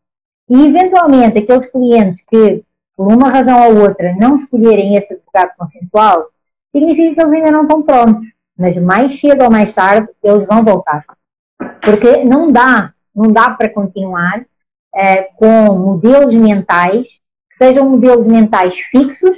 E, 0.49 0.67
eventualmente, 0.67 1.39
aqueles 1.39 1.67
clientes 1.67 2.25
que, 2.29 2.65
por 2.97 3.13
uma 3.13 3.29
razão 3.29 3.69
ou 3.69 3.83
outra, 3.83 4.15
não 4.17 4.37
escolherem 4.37 4.97
esse 4.97 5.15
advogado 5.15 5.57
consensual, 5.57 6.29
significa 6.73 7.15
que 7.15 7.21
eles 7.21 7.33
ainda 7.33 7.51
não 7.51 7.63
estão 7.63 7.83
prontos. 7.83 8.27
Mas 8.59 8.77
mais 8.77 9.19
cedo 9.19 9.45
ou 9.45 9.51
mais 9.51 9.73
tarde, 9.73 10.09
eles 10.23 10.47
vão 10.47 10.63
voltar. 10.63 11.05
Porque 11.83 12.25
não 12.25 12.53
dá, 12.53 12.93
não 13.15 13.33
dá 13.33 13.51
para 13.51 13.71
continuar 13.71 14.45
eh, 14.95 15.31
com 15.37 15.79
modelos 15.79 16.35
mentais 16.35 17.09
que 17.51 17.57
sejam 17.57 17.89
modelos 17.89 18.27
mentais 18.27 18.79
fixos, 18.79 19.37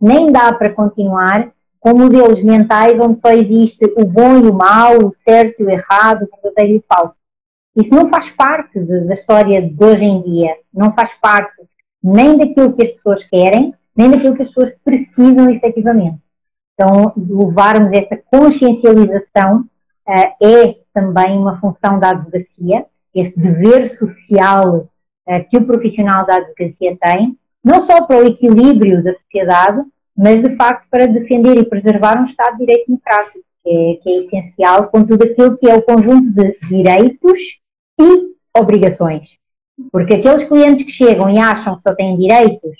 nem 0.00 0.30
dá 0.32 0.52
para 0.52 0.70
continuar 0.70 1.52
com 1.78 1.94
modelos 1.94 2.42
mentais 2.42 2.98
onde 2.98 3.20
só 3.20 3.28
existe 3.28 3.84
o 3.96 4.04
bom 4.04 4.38
e 4.38 4.48
o 4.48 4.54
mau, 4.54 5.06
o 5.06 5.14
certo 5.14 5.60
e 5.60 5.66
o 5.66 5.70
errado, 5.70 6.22
o 6.22 6.42
verdadeiro 6.42 6.74
e 6.74 6.78
o 6.78 6.84
falso. 6.88 7.18
Isso 7.76 7.94
não 7.94 8.08
faz 8.08 8.30
parte 8.30 8.80
de, 8.80 9.00
da 9.00 9.14
história 9.14 9.60
de 9.60 9.84
hoje 9.84 10.04
em 10.04 10.22
dia, 10.22 10.56
não 10.72 10.94
faz 10.94 11.12
parte 11.20 11.62
nem 12.02 12.38
daquilo 12.38 12.72
que 12.72 12.82
as 12.82 12.90
pessoas 12.90 13.24
querem, 13.24 13.74
nem 13.96 14.10
daquilo 14.10 14.34
que 14.34 14.42
as 14.42 14.48
pessoas 14.48 14.74
precisam 14.84 15.50
efetivamente. 15.50 16.23
Então, 16.74 17.12
levarmos 17.16 17.92
essa 17.92 18.16
consciencialização 18.16 19.64
é 20.06 20.76
também 20.92 21.38
uma 21.38 21.58
função 21.60 21.98
da 21.98 22.10
advocacia, 22.10 22.84
esse 23.14 23.38
dever 23.38 23.88
social 23.96 24.88
que 25.50 25.56
o 25.56 25.66
profissional 25.66 26.26
da 26.26 26.36
advocacia 26.36 26.96
tem, 27.00 27.38
não 27.64 27.86
só 27.86 28.04
para 28.04 28.18
o 28.18 28.26
equilíbrio 28.26 29.02
da 29.02 29.14
sociedade, 29.14 29.82
mas 30.16 30.42
de 30.42 30.54
facto 30.56 30.86
para 30.90 31.06
defender 31.06 31.56
e 31.56 31.64
preservar 31.64 32.20
um 32.20 32.24
Estado 32.24 32.52
de 32.52 32.66
Direito 32.66 32.86
Democrático, 32.86 33.40
que 33.64 33.70
é, 33.70 33.94
que 34.02 34.10
é 34.10 34.18
essencial 34.24 34.88
com 34.88 35.04
tudo 35.04 35.24
aquilo 35.24 35.56
que 35.56 35.68
é 35.68 35.74
o 35.74 35.82
conjunto 35.82 36.30
de 36.30 36.58
direitos 36.68 37.40
e 37.98 38.34
obrigações. 38.56 39.38
Porque 39.90 40.14
aqueles 40.14 40.44
clientes 40.44 40.84
que 40.84 40.92
chegam 40.92 41.28
e 41.30 41.38
acham 41.38 41.76
que 41.76 41.82
só 41.82 41.94
têm 41.94 42.18
direitos, 42.18 42.76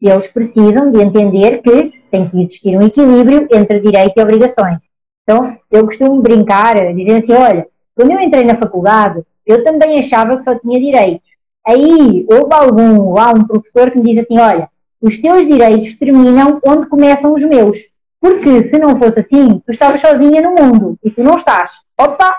eles 0.00 0.26
precisam 0.26 0.90
de 0.90 1.00
entender 1.00 1.58
que 1.62 2.01
tem 2.12 2.28
que 2.28 2.40
existir 2.40 2.76
um 2.76 2.82
equilíbrio 2.82 3.48
entre 3.50 3.80
direito 3.80 4.12
e 4.16 4.22
obrigações. 4.22 4.78
Então, 5.22 5.56
eu 5.70 5.86
costumo 5.86 6.20
brincar, 6.20 6.74
dizer 6.94 7.24
assim, 7.24 7.32
olha, 7.32 7.66
quando 7.96 8.12
eu 8.12 8.20
entrei 8.20 8.44
na 8.44 8.58
faculdade, 8.58 9.22
eu 9.46 9.64
também 9.64 9.98
achava 9.98 10.36
que 10.36 10.44
só 10.44 10.56
tinha 10.56 10.78
direitos. 10.78 11.28
Aí, 11.66 12.26
houve 12.30 12.54
algum, 12.54 13.12
lá 13.14 13.32
um 13.32 13.44
professor 13.44 13.90
que 13.90 13.98
me 13.98 14.14
diz 14.14 14.24
assim, 14.24 14.38
olha, 14.38 14.68
os 15.00 15.18
teus 15.18 15.46
direitos 15.46 15.98
terminam 15.98 16.60
onde 16.64 16.86
começam 16.86 17.34
os 17.34 17.42
meus. 17.42 17.78
Porque 18.20 18.64
se 18.64 18.78
não 18.78 18.98
fosse 18.98 19.20
assim, 19.20 19.60
tu 19.66 19.72
estavas 19.72 20.00
sozinha 20.00 20.42
no 20.42 20.54
mundo 20.54 20.96
e 21.02 21.10
tu 21.10 21.24
não 21.24 21.36
estás. 21.36 21.70
Opa! 21.98 22.36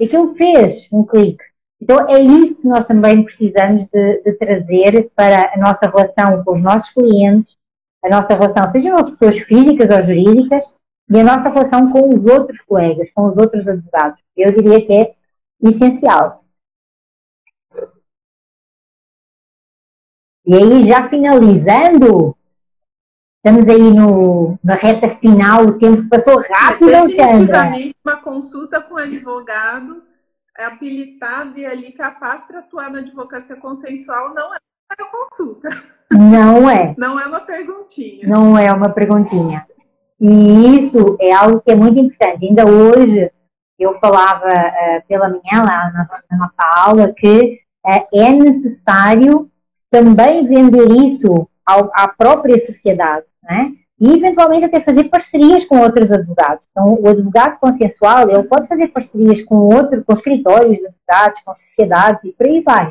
Aquilo 0.00 0.34
fez 0.34 0.88
um 0.92 1.04
clique. 1.04 1.44
Então 1.80 2.08
é 2.08 2.20
isso 2.20 2.56
que 2.56 2.66
nós 2.66 2.86
também 2.86 3.22
precisamos 3.22 3.86
de, 3.86 4.22
de, 4.22 4.32
trazer 4.32 5.10
para 5.14 5.52
a 5.54 5.58
nossa 5.58 5.86
relação 5.86 6.42
com 6.44 6.52
os 6.52 6.62
nossos 6.62 6.90
clientes, 6.90 7.56
a 8.02 8.08
nossa 8.08 8.34
relação, 8.34 8.66
sejam 8.66 8.96
as 8.96 9.10
pessoas 9.10 9.38
físicas 9.38 9.90
ou 9.90 10.02
jurídicas, 10.02 10.74
e 11.08 11.18
a 11.18 11.24
nossa 11.24 11.48
relação 11.48 11.90
com 11.90 12.14
os 12.14 12.24
outros 12.24 12.60
colegas, 12.60 13.10
com 13.12 13.24
os 13.24 13.36
outros 13.36 13.66
advogados. 13.66 14.22
Eu 14.36 14.54
diria 14.54 14.86
que 14.86 14.92
é 14.92 15.14
essencial. 15.62 16.44
E 20.46 20.54
aí, 20.54 20.86
já 20.86 21.08
finalizando, 21.08 22.36
estamos 23.36 23.68
aí 23.68 23.90
no, 23.90 24.58
na 24.62 24.74
reta 24.74 25.10
final, 25.10 25.66
o 25.66 25.78
tempo 25.78 26.08
passou 26.08 26.40
rápido, 26.40 26.94
Alexandra. 26.94 27.70
uma 28.04 28.16
consulta 28.22 28.80
com 28.80 28.94
o 28.94 28.98
advogado 28.98 30.02
habilitado 30.56 31.58
e 31.58 31.64
ali 31.64 31.92
capaz 31.92 32.44
para 32.44 32.60
atuar 32.60 32.90
na 32.90 32.98
advocacia 32.98 33.56
consensual 33.56 34.34
não 34.34 34.54
é 34.54 34.58
uma 34.98 35.10
consulta. 35.10 35.68
Não 36.12 36.68
é. 36.68 36.94
Não 36.98 37.18
é 37.18 37.26
uma 37.26 37.40
perguntinha. 37.40 38.28
Não 38.28 38.58
é 38.58 38.72
uma 38.72 38.88
perguntinha. 38.90 39.66
E 40.20 40.80
isso 40.80 41.16
é 41.20 41.32
algo 41.32 41.60
que 41.60 41.70
é 41.70 41.74
muito 41.74 41.98
importante. 41.98 42.46
Ainda 42.46 42.68
hoje 42.68 43.30
eu 43.78 43.98
falava 43.98 44.46
uh, 44.46 45.08
pela 45.08 45.28
manhã 45.28 45.62
lá 45.64 45.90
na, 45.92 46.08
na 46.30 46.38
nossa 46.38 46.86
aula 46.86 47.12
que 47.16 47.60
uh, 47.86 48.06
é 48.12 48.30
necessário 48.30 49.50
também 49.90 50.46
vender 50.46 50.90
isso 50.90 51.48
ao, 51.64 51.90
à 51.94 52.06
própria 52.08 52.58
sociedade, 52.58 53.24
né? 53.42 53.72
E 53.98 54.14
eventualmente 54.14 54.64
até 54.64 54.80
fazer 54.80 55.04
parcerias 55.04 55.64
com 55.64 55.78
outros 55.80 56.10
advogados. 56.10 56.64
Então, 56.70 56.98
o 56.98 57.08
advogado 57.08 57.58
consensual, 57.58 58.30
ele 58.30 58.44
pode 58.44 58.66
fazer 58.66 58.88
parcerias 58.88 59.42
com 59.42 59.56
outro, 59.56 60.02
com 60.02 60.12
escritórios 60.12 60.78
de 60.78 60.86
advogados, 60.86 61.40
com 61.44 61.54
sociedades 61.54 62.24
e 62.24 62.32
por 62.32 62.46
aí 62.46 62.62
vai. 62.62 62.90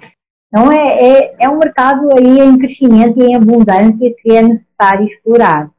Então, 0.52 0.72
é, 0.72 0.98
é, 1.00 1.36
é 1.42 1.50
um 1.50 1.60
mercado 1.60 2.12
aí 2.18 2.40
em 2.40 2.58
crescimento 2.58 3.20
e 3.20 3.28
em 3.28 3.36
abundância 3.36 4.16
que 4.18 4.36
é 4.36 4.42
necessário 4.42 5.08
explorar. 5.08 5.72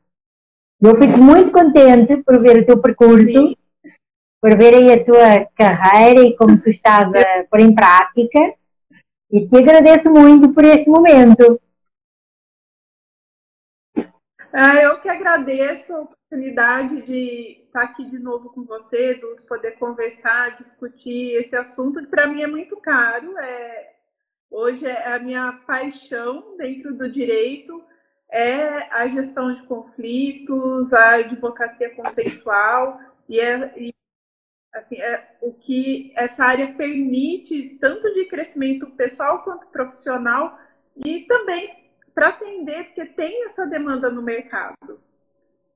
Eu 0.81 0.97
fico 0.97 1.18
muito 1.18 1.51
contente 1.51 2.16
por 2.23 2.41
ver 2.41 2.62
o 2.62 2.66
teu 2.66 2.81
percurso, 2.81 3.49
Sim. 3.49 3.57
por 4.41 4.57
ver 4.57 4.75
aí 4.75 4.93
a 4.93 5.05
tua 5.05 5.45
carreira 5.57 6.23
e 6.23 6.37
como 6.37 6.59
tu 6.59 6.71
estás 6.71 7.12
a 7.12 7.45
pôr 7.51 7.61
em 7.61 7.75
prática. 7.75 8.55
E 9.31 9.47
te 9.47 9.59
agradeço 9.59 10.09
muito 10.09 10.55
por 10.55 10.64
este 10.64 10.89
momento. 10.89 11.61
Ah, 14.53 14.77
eu 14.77 15.01
que 15.01 15.09
agradeço 15.09 15.95
a 15.95 16.01
oportunidade 16.01 17.03
de 17.03 17.62
estar 17.64 17.83
aqui 17.83 18.05
de 18.05 18.18
novo 18.18 18.51
com 18.51 18.64
você, 18.64 19.14
dos 19.14 19.43
poder 19.43 19.73
conversar, 19.73 20.57
discutir 20.57 21.37
esse 21.37 21.55
assunto 21.55 22.01
que 22.01 22.07
para 22.07 22.27
mim 22.27 22.43
é 22.43 22.47
muito 22.47 22.77
caro. 22.79 23.39
É, 23.39 23.99
hoje 24.51 24.86
é 24.86 25.12
a 25.14 25.18
minha 25.18 25.53
paixão 25.66 26.57
dentro 26.57 26.94
do 26.94 27.09
direito 27.09 27.82
é 28.30 28.88
a 28.94 29.09
gestão 29.09 29.55
de 29.55 29.62
conflitos, 29.64 30.92
a 30.92 31.16
advocacia 31.16 31.90
consensual 31.94 33.01
e, 33.28 33.40
é, 33.40 33.72
e 33.76 33.94
assim, 34.72 34.96
é 35.01 35.36
o 35.40 35.53
que 35.53 36.12
essa 36.14 36.44
área 36.44 36.72
permite, 36.74 37.76
tanto 37.80 38.12
de 38.14 38.26
crescimento 38.26 38.86
pessoal 38.92 39.42
quanto 39.42 39.66
profissional, 39.66 40.59
e 41.05 41.22
também 41.22 41.92
para 42.14 42.28
atender, 42.28 42.86
porque 42.86 43.05
tem 43.07 43.44
essa 43.44 43.66
demanda 43.66 44.11
no 44.11 44.22
mercado. 44.22 45.01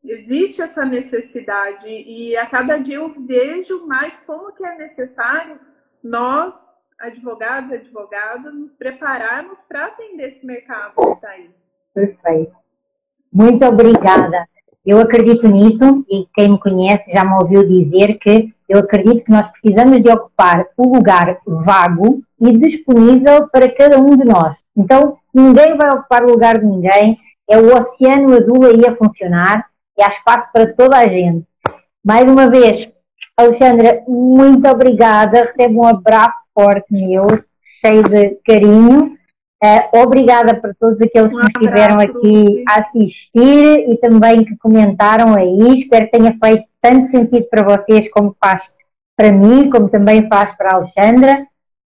Existe 0.05 0.61
essa 0.61 0.85
necessidade 0.85 1.89
e 1.89 2.37
a 2.37 2.47
cada 2.47 2.77
dia 2.77 2.97
eu 2.97 3.09
vejo 3.21 3.87
mais 3.87 4.17
como 4.19 4.53
que 4.53 4.65
é 4.65 4.77
necessário 4.77 5.59
nós, 6.03 6.69
advogados 7.01 7.71
e 7.71 7.75
advogadas, 7.75 8.57
nos 8.57 8.73
prepararmos 8.73 9.61
para 9.63 9.87
atender 9.87 10.29
esse 10.29 10.45
mercado 10.45 10.95
que 10.95 11.13
está 11.13 11.29
aí. 11.29 11.51
Perfeito. 11.93 12.53
Muito 13.33 13.65
obrigada. 13.65 14.47
Eu 14.85 15.01
acredito 15.01 15.49
nisso 15.49 16.05
e 16.11 16.27
quem 16.35 16.53
me 16.53 16.61
conhece 16.61 17.11
já 17.11 17.25
me 17.25 17.35
ouviu 17.35 17.67
dizer 17.67 18.19
que 18.19 18.53
eu 18.69 18.81
acredito 18.81 19.25
que 19.25 19.31
nós 19.31 19.49
precisamos 19.49 20.03
de 20.03 20.11
ocupar 20.11 20.67
o 20.77 20.95
lugar 20.95 21.39
vago 21.47 22.23
e 22.41 22.59
disponível 22.59 23.49
para 23.49 23.71
cada 23.75 23.99
um 23.99 24.17
de 24.17 24.25
nós. 24.25 24.57
Então, 24.77 25.17
ninguém 25.33 25.77
vai 25.77 25.91
ocupar 25.91 26.25
o 26.25 26.31
lugar 26.31 26.59
de 26.59 26.67
ninguém, 26.67 27.19
é 27.49 27.59
o 27.59 27.75
oceano 27.77 28.35
azul 28.35 28.65
aí 28.65 28.87
a 28.87 28.97
funcionar 28.97 29.67
e 29.97 30.03
há 30.03 30.09
espaço 30.09 30.51
para 30.53 30.73
toda 30.75 30.99
a 30.99 31.07
gente. 31.07 31.47
Mais 32.05 32.29
uma 32.29 32.49
vez, 32.49 32.91
Alexandra, 33.37 34.05
muito 34.07 34.69
obrigada, 34.69 35.53
recebo 35.57 35.81
um 35.81 35.87
abraço 35.87 36.39
forte 36.55 36.87
meu, 36.93 37.27
cheio 37.81 38.05
de 38.05 38.39
carinho. 38.47 39.19
Uh, 39.63 39.99
obrigada 40.03 40.55
para 40.61 40.73
todos 40.79 41.01
aqueles 41.01 41.33
um 41.33 41.41
que 41.41 41.47
estiveram 41.47 41.99
aqui 41.99 42.63
a 42.69 42.81
assistir 42.81 43.91
e 43.91 43.97
também 43.97 44.45
que 44.45 44.57
comentaram 44.59 45.35
aí. 45.35 45.81
Espero 45.81 46.05
que 46.05 46.13
tenha 46.13 46.37
feito 46.43 46.65
tanto 46.81 47.07
sentido 47.09 47.47
para 47.51 47.63
vocês 47.63 48.09
como 48.11 48.37
faz 48.39 48.63
para 49.17 49.33
mim, 49.33 49.69
como 49.69 49.89
também 49.89 50.29
faz 50.29 50.55
para 50.57 50.71
a 50.71 50.75
Alexandra. 50.77 51.47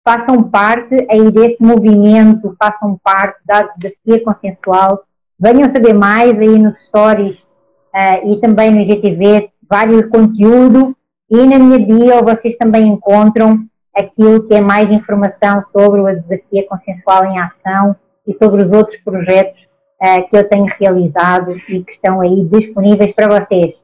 Façam 0.07 0.43
parte 0.43 1.07
aí 1.09 1.31
deste 1.31 1.63
movimento, 1.63 2.55
façam 2.59 2.99
parte 3.03 3.39
da 3.45 3.59
advocacia 3.59 4.23
consensual. 4.23 5.03
Venham 5.39 5.69
saber 5.71 5.93
mais 5.93 6.37
aí 6.37 6.59
nos 6.59 6.85
stories 6.85 7.39
uh, 7.39 8.31
e 8.31 8.39
também 8.39 8.69
no 8.69 8.81
IGTV, 8.81 9.49
vários 9.67 10.07
conteúdo. 10.09 10.95
E 11.31 11.45
na 11.45 11.57
minha 11.57 11.79
bio 11.79 12.23
vocês 12.25 12.57
também 12.57 12.87
encontram 12.87 13.65
aquilo 13.95 14.45
que 14.47 14.53
é 14.53 14.59
mais 14.59 14.91
informação 14.91 15.63
sobre 15.63 16.01
a 16.01 16.09
advocacia 16.09 16.67
consensual 16.67 17.25
em 17.25 17.39
ação 17.39 17.95
e 18.27 18.33
sobre 18.35 18.63
os 18.63 18.71
outros 18.71 18.99
projetos 19.01 19.57
uh, 20.01 20.29
que 20.29 20.35
eu 20.35 20.47
tenho 20.49 20.65
realizado 20.77 21.51
e 21.69 21.83
que 21.83 21.91
estão 21.91 22.19
aí 22.19 22.43
disponíveis 22.45 23.13
para 23.13 23.39
vocês. 23.39 23.81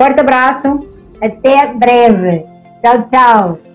Forte 0.00 0.20
abraço, 0.20 0.80
até 1.22 1.72
breve. 1.72 2.44
Tchau, 2.82 3.08
tchau. 3.08 3.69